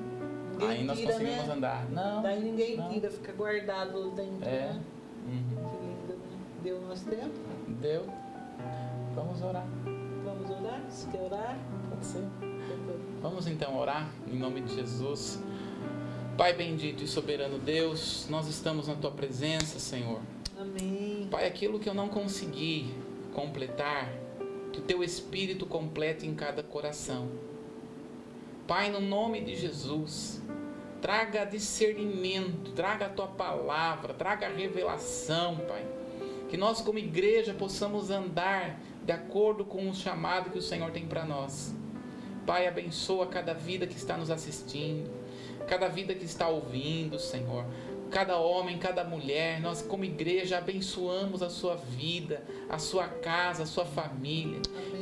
ninguém 0.61 0.79
aí 0.79 0.85
nós 0.85 0.99
tira, 0.99 1.13
conseguimos 1.13 1.47
né? 1.47 1.55
andar. 1.55 1.91
Não. 1.91 2.23
Daí 2.23 2.41
ninguém 2.41 2.77
não. 2.77 2.89
tira, 2.89 3.11
fica 3.11 3.33
guardado 3.33 4.11
dentro. 4.11 4.49
É. 4.49 4.73
Né? 4.73 4.81
Uhum. 5.27 5.45
Que 5.49 5.55
lindo, 5.55 6.15
né? 6.15 6.39
Deu 6.63 6.81
nosso 6.83 7.05
tempo? 7.07 7.35
Deu. 7.81 8.07
Vamos 9.15 9.43
orar. 9.43 9.67
Vamos 10.25 10.51
orar? 10.51 10.83
Se 10.89 11.07
quer 11.09 11.21
orar? 11.21 11.59
Pode 11.91 12.07
ser. 12.07 12.25
Vamos 13.21 13.47
então 13.47 13.77
orar 13.77 14.09
em 14.27 14.39
nome 14.39 14.61
de 14.63 14.75
Jesus. 14.75 15.43
Pai 16.37 16.55
bendito 16.55 17.05
e 17.05 17.07
soberano 17.07 17.59
Deus, 17.59 18.27
nós 18.31 18.49
estamos 18.49 18.89
na 18.89 18.95
tua 18.95 19.11
presença, 19.11 19.79
Senhor. 19.79 20.21
Amém. 20.59 21.29
Pai, 21.31 21.47
aquilo 21.47 21.79
que 21.79 21.89
eu 21.89 21.93
não 21.93 22.09
consegui 22.09 22.95
completar, 23.35 24.11
que 24.73 24.79
o 24.79 24.83
teu 24.83 25.03
Espírito 25.03 25.67
complete 25.67 26.27
em 26.27 26.35
cada 26.35 26.63
coração. 26.63 27.29
Pai, 28.71 28.89
no 28.89 29.01
nome 29.01 29.41
de 29.41 29.57
Jesus, 29.57 30.41
traga 31.03 31.45
discernimento, 31.45 32.71
traga 32.71 33.07
a 33.07 33.09
tua 33.09 33.27
palavra, 33.27 34.15
traga 34.15 34.47
revelação, 34.49 35.57
Pai. 35.67 35.85
Que 36.49 36.57
nós, 36.57 36.81
como 36.81 36.97
igreja, 36.97 37.53
possamos 37.53 38.13
andar 38.13 38.79
de 39.05 39.11
acordo 39.11 39.65
com 39.65 39.91
o 39.91 39.93
chamado 39.93 40.51
que 40.51 40.59
o 40.59 40.63
Senhor 40.63 40.93
tem 40.93 41.05
para 41.05 41.25
nós. 41.25 41.75
Pai, 42.47 42.69
abençoa 42.69 43.27
cada 43.27 43.53
vida 43.55 43.89
que 43.89 43.97
está 43.97 44.17
nos 44.17 44.31
assistindo, 44.31 45.11
cada 45.67 45.89
vida 45.89 46.15
que 46.15 46.25
está 46.25 46.47
ouvindo, 46.47 47.19
Senhor 47.19 47.65
cada 48.11 48.37
homem, 48.39 48.77
cada 48.77 49.05
mulher, 49.05 49.61
nós 49.61 49.81
como 49.81 50.05
igreja 50.05 50.59
abençoamos 50.59 51.43
a 51.43 51.49
sua 51.49 51.77
vida, 51.77 52.43
a 52.69 52.77
sua 52.79 53.07
casa, 53.07 53.63
a 53.63 53.67
sua 53.67 53.85
família. 53.85 54.61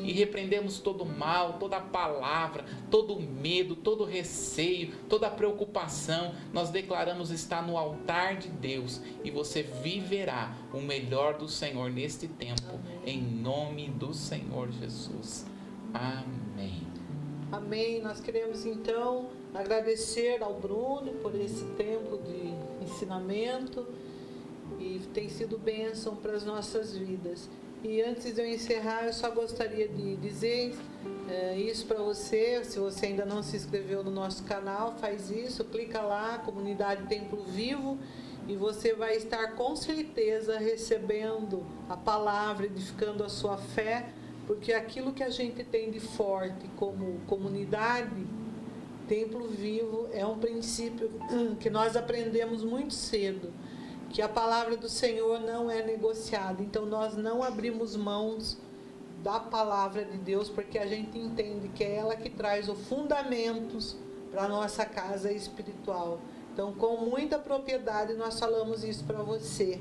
E 0.09 0.13
repreendemos 0.13 0.81
todo 0.81 1.05
mal, 1.05 1.59
toda 1.59 1.79
palavra, 1.79 2.65
todo 2.91 3.21
medo, 3.21 3.77
todo 3.77 4.05
receio, 4.05 4.95
toda 5.07 5.29
preocupação. 5.29 6.35
Nós 6.51 6.71
declaramos 6.71 7.31
estar 7.31 7.61
no 7.61 7.77
altar 7.77 8.39
de 8.39 8.49
Deus 8.49 9.03
e 9.23 9.31
você 9.31 9.63
viverá 9.63 10.57
o 10.73 10.81
melhor 10.81 11.37
do 11.37 11.47
Senhor 11.47 11.91
neste 11.91 12.27
tempo, 12.27 12.81
em 13.05 13.21
nome 13.21 13.91
do 13.91 14.15
Senhor 14.15 14.71
Jesus. 14.73 15.45
Amém. 15.93 16.87
Amém. 17.53 18.01
Nós 18.01 18.19
queremos 18.19 18.65
então 18.65 19.29
agradecer 19.53 20.43
ao 20.43 20.55
Bruno 20.55 21.13
por 21.21 21.35
esse 21.35 21.65
tempo 21.77 22.17
de 22.17 22.55
ensinamento 22.83 23.87
e 24.81 25.01
tem 25.13 25.29
sido 25.29 25.59
bênção 25.59 26.17
para 26.17 26.33
as 26.33 26.47
nossas 26.47 26.97
vidas. 26.97 27.51
E 27.83 28.03
antes 28.03 28.35
de 28.35 28.41
eu 28.41 28.47
encerrar, 28.47 29.05
eu 29.07 29.13
só 29.13 29.31
gostaria 29.31 29.89
de 29.89 30.17
dizer 30.17 30.75
é, 31.29 31.57
isso 31.57 31.87
para 31.87 31.99
você. 31.99 32.65
Se 32.65 32.79
você 32.79 33.07
ainda 33.07 33.25
não 33.25 33.43
se 33.43 33.57
inscreveu 33.57 34.03
no 34.03 34.11
nosso 34.11 34.43
canal, 34.45 34.97
faz 34.99 35.31
isso, 35.31 35.65
clica 35.65 36.01
lá, 36.01 36.39
Comunidade 36.39 37.07
Templo 37.07 37.43
Vivo, 37.45 37.99
e 38.49 38.57
você 38.57 38.95
vai 38.95 39.17
estar 39.17 39.55
com 39.55 39.77
certeza 39.77 40.59
recebendo 40.59 41.65
a 41.89 41.97
palavra, 41.97 42.67
edificando 42.67 43.23
a 43.23 43.29
sua 43.29 43.57
fé, 43.57 44.09
porque 44.47 44.73
aquilo 44.73 45.13
que 45.13 45.23
a 45.23 45.31
gente 45.31 45.63
tem 45.63 45.91
de 45.91 46.01
forte 46.01 46.67
como 46.77 47.21
comunidade 47.27 48.27
templo 49.09 49.49
vivo 49.49 50.07
é 50.13 50.25
um 50.25 50.39
princípio 50.39 51.11
que 51.59 51.71
nós 51.71 51.97
aprendemos 51.97 52.63
muito 52.63 52.93
cedo, 52.93 53.51
que 54.11 54.23
a 54.23 54.29
palavra 54.29 54.77
do 54.77 54.89
Senhor 54.89 55.41
não 55.41 55.71
é 55.71 55.83
negociada. 55.83 56.63
Então 56.63 56.87
nós 56.87 57.17
não 57.17 57.43
abrimos 57.43 57.97
mãos 57.97 58.59
da 59.23 59.41
palavra 59.41 60.05
de 60.05 60.17
Deus, 60.19 60.49
porque 60.49 60.79
a 60.79 60.87
gente 60.87 61.19
entende 61.19 61.69
que 61.69 61.83
é 61.83 61.97
ela 61.97 62.17
que 62.17 62.31
traz 62.31 62.69
os 62.69 62.79
fundamentos 62.87 63.97
para 64.31 64.45
a 64.45 64.49
nossa 64.49 64.85
casa 64.85 65.33
espiritual. 65.33 66.21
Então, 66.53 66.73
com 66.73 66.97
muita 66.97 67.39
propriedade, 67.39 68.15
nós 68.15 68.39
falamos 68.39 68.83
isso 68.85 69.05
para 69.05 69.23
você, 69.23 69.81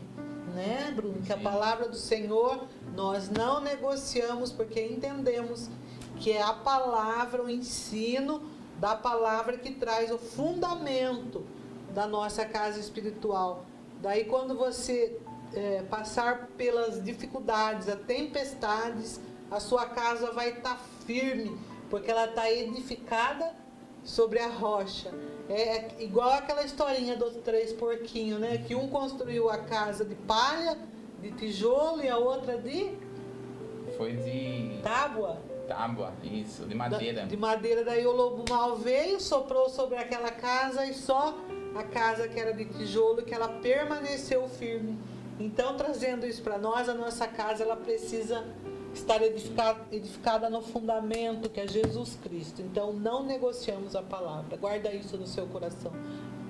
né, 0.53 0.91
Bruno? 0.95 1.21
Que 1.21 1.33
a 1.33 1.37
palavra 1.37 1.87
do 1.87 1.95
Senhor 1.95 2.65
nós 2.95 3.29
não 3.29 3.59
negociamos, 3.59 4.51
porque 4.51 4.83
entendemos 4.83 5.69
que 6.19 6.31
é 6.31 6.41
a 6.41 6.53
palavra, 6.53 7.43
o 7.43 7.49
ensino 7.49 8.41
da 8.79 8.95
palavra 8.95 9.57
que 9.57 9.73
traz 9.73 10.11
o 10.11 10.17
fundamento 10.17 11.43
da 11.93 12.07
nossa 12.07 12.45
casa 12.45 12.79
espiritual. 12.79 13.65
Daí, 14.01 14.25
quando 14.25 14.55
você 14.55 15.17
é, 15.53 15.83
passar 15.89 16.47
pelas 16.57 17.03
dificuldades, 17.03 17.89
as 17.89 17.99
tempestades, 18.01 19.19
a 19.49 19.59
sua 19.59 19.85
casa 19.85 20.31
vai 20.31 20.49
estar 20.49 20.75
tá 20.75 20.81
firme, 21.05 21.57
porque 21.89 22.11
ela 22.11 22.25
está 22.25 22.51
edificada 22.51 23.55
sobre 24.03 24.39
a 24.39 24.47
rocha. 24.47 25.11
É, 25.49 25.77
é 25.77 25.95
igual 25.99 26.29
aquela 26.31 26.63
historinha 26.63 27.15
dos 27.15 27.35
três 27.37 27.73
porquinhos, 27.73 28.39
né? 28.39 28.57
Que 28.57 28.75
um 28.75 28.87
construiu 28.89 29.49
a 29.49 29.57
casa 29.57 30.03
de 30.03 30.15
palha, 30.15 30.77
de 31.21 31.31
tijolo 31.31 32.03
e 32.03 32.09
a 32.09 32.17
outra 32.17 32.57
de. 32.57 32.91
Foi 33.97 34.15
de. 34.15 34.79
Tábua. 34.83 35.41
Tábua, 35.67 36.13
isso, 36.23 36.65
de 36.65 36.73
madeira. 36.73 37.21
Da, 37.21 37.27
de 37.27 37.35
madeira, 37.35 37.83
daí 37.83 38.05
o 38.07 38.11
lobo 38.11 38.45
mal 38.49 38.77
veio, 38.77 39.19
soprou 39.19 39.69
sobre 39.69 39.97
aquela 39.97 40.31
casa 40.31 40.85
e 40.85 40.93
só 40.93 41.37
a 41.79 41.83
casa 41.83 42.27
que 42.27 42.39
era 42.39 42.53
de 42.53 42.65
tijolo 42.65 43.23
que 43.23 43.33
ela 43.33 43.47
permaneceu 43.47 44.47
firme. 44.47 44.97
Então, 45.39 45.77
trazendo 45.77 46.25
isso 46.25 46.41
para 46.41 46.57
nós, 46.57 46.89
a 46.89 46.93
nossa 46.93 47.27
casa 47.27 47.63
ela 47.63 47.75
precisa 47.75 48.43
estar 48.93 49.21
edificada, 49.21 49.79
edificada 49.91 50.49
no 50.49 50.61
fundamento 50.61 51.49
que 51.49 51.59
é 51.59 51.67
Jesus 51.67 52.17
Cristo. 52.23 52.61
Então, 52.61 52.91
não 52.91 53.23
negociamos 53.23 53.95
a 53.95 54.01
palavra. 54.01 54.57
Guarda 54.57 54.91
isso 54.93 55.17
no 55.17 55.27
seu 55.27 55.45
coração 55.47 55.91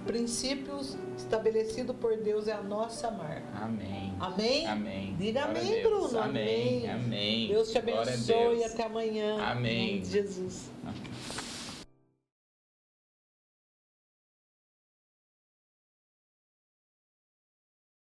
princípios 0.07 0.97
estabelecidos 1.17 1.95
por 1.97 2.15
Deus 2.17 2.47
é 2.47 2.53
a 2.53 2.61
nossa 2.61 3.11
marca. 3.11 3.43
Amém. 3.61 4.13
Amém? 4.19 4.65
Amém. 4.65 5.15
Diga 5.19 5.43
amém, 5.43 5.83
Bruno. 5.83 6.19
Amém. 6.19 6.89
Amém. 6.89 7.47
Deus 7.49 7.69
te 7.69 7.77
abençoe 7.77 8.59
e 8.59 8.63
até 8.63 8.85
amanhã. 8.85 9.37
Amém. 9.43 9.73
Em 9.73 9.87
nome 9.89 10.01
de 10.01 10.09
Jesus. 10.09 10.71
Amém. 10.83 11.06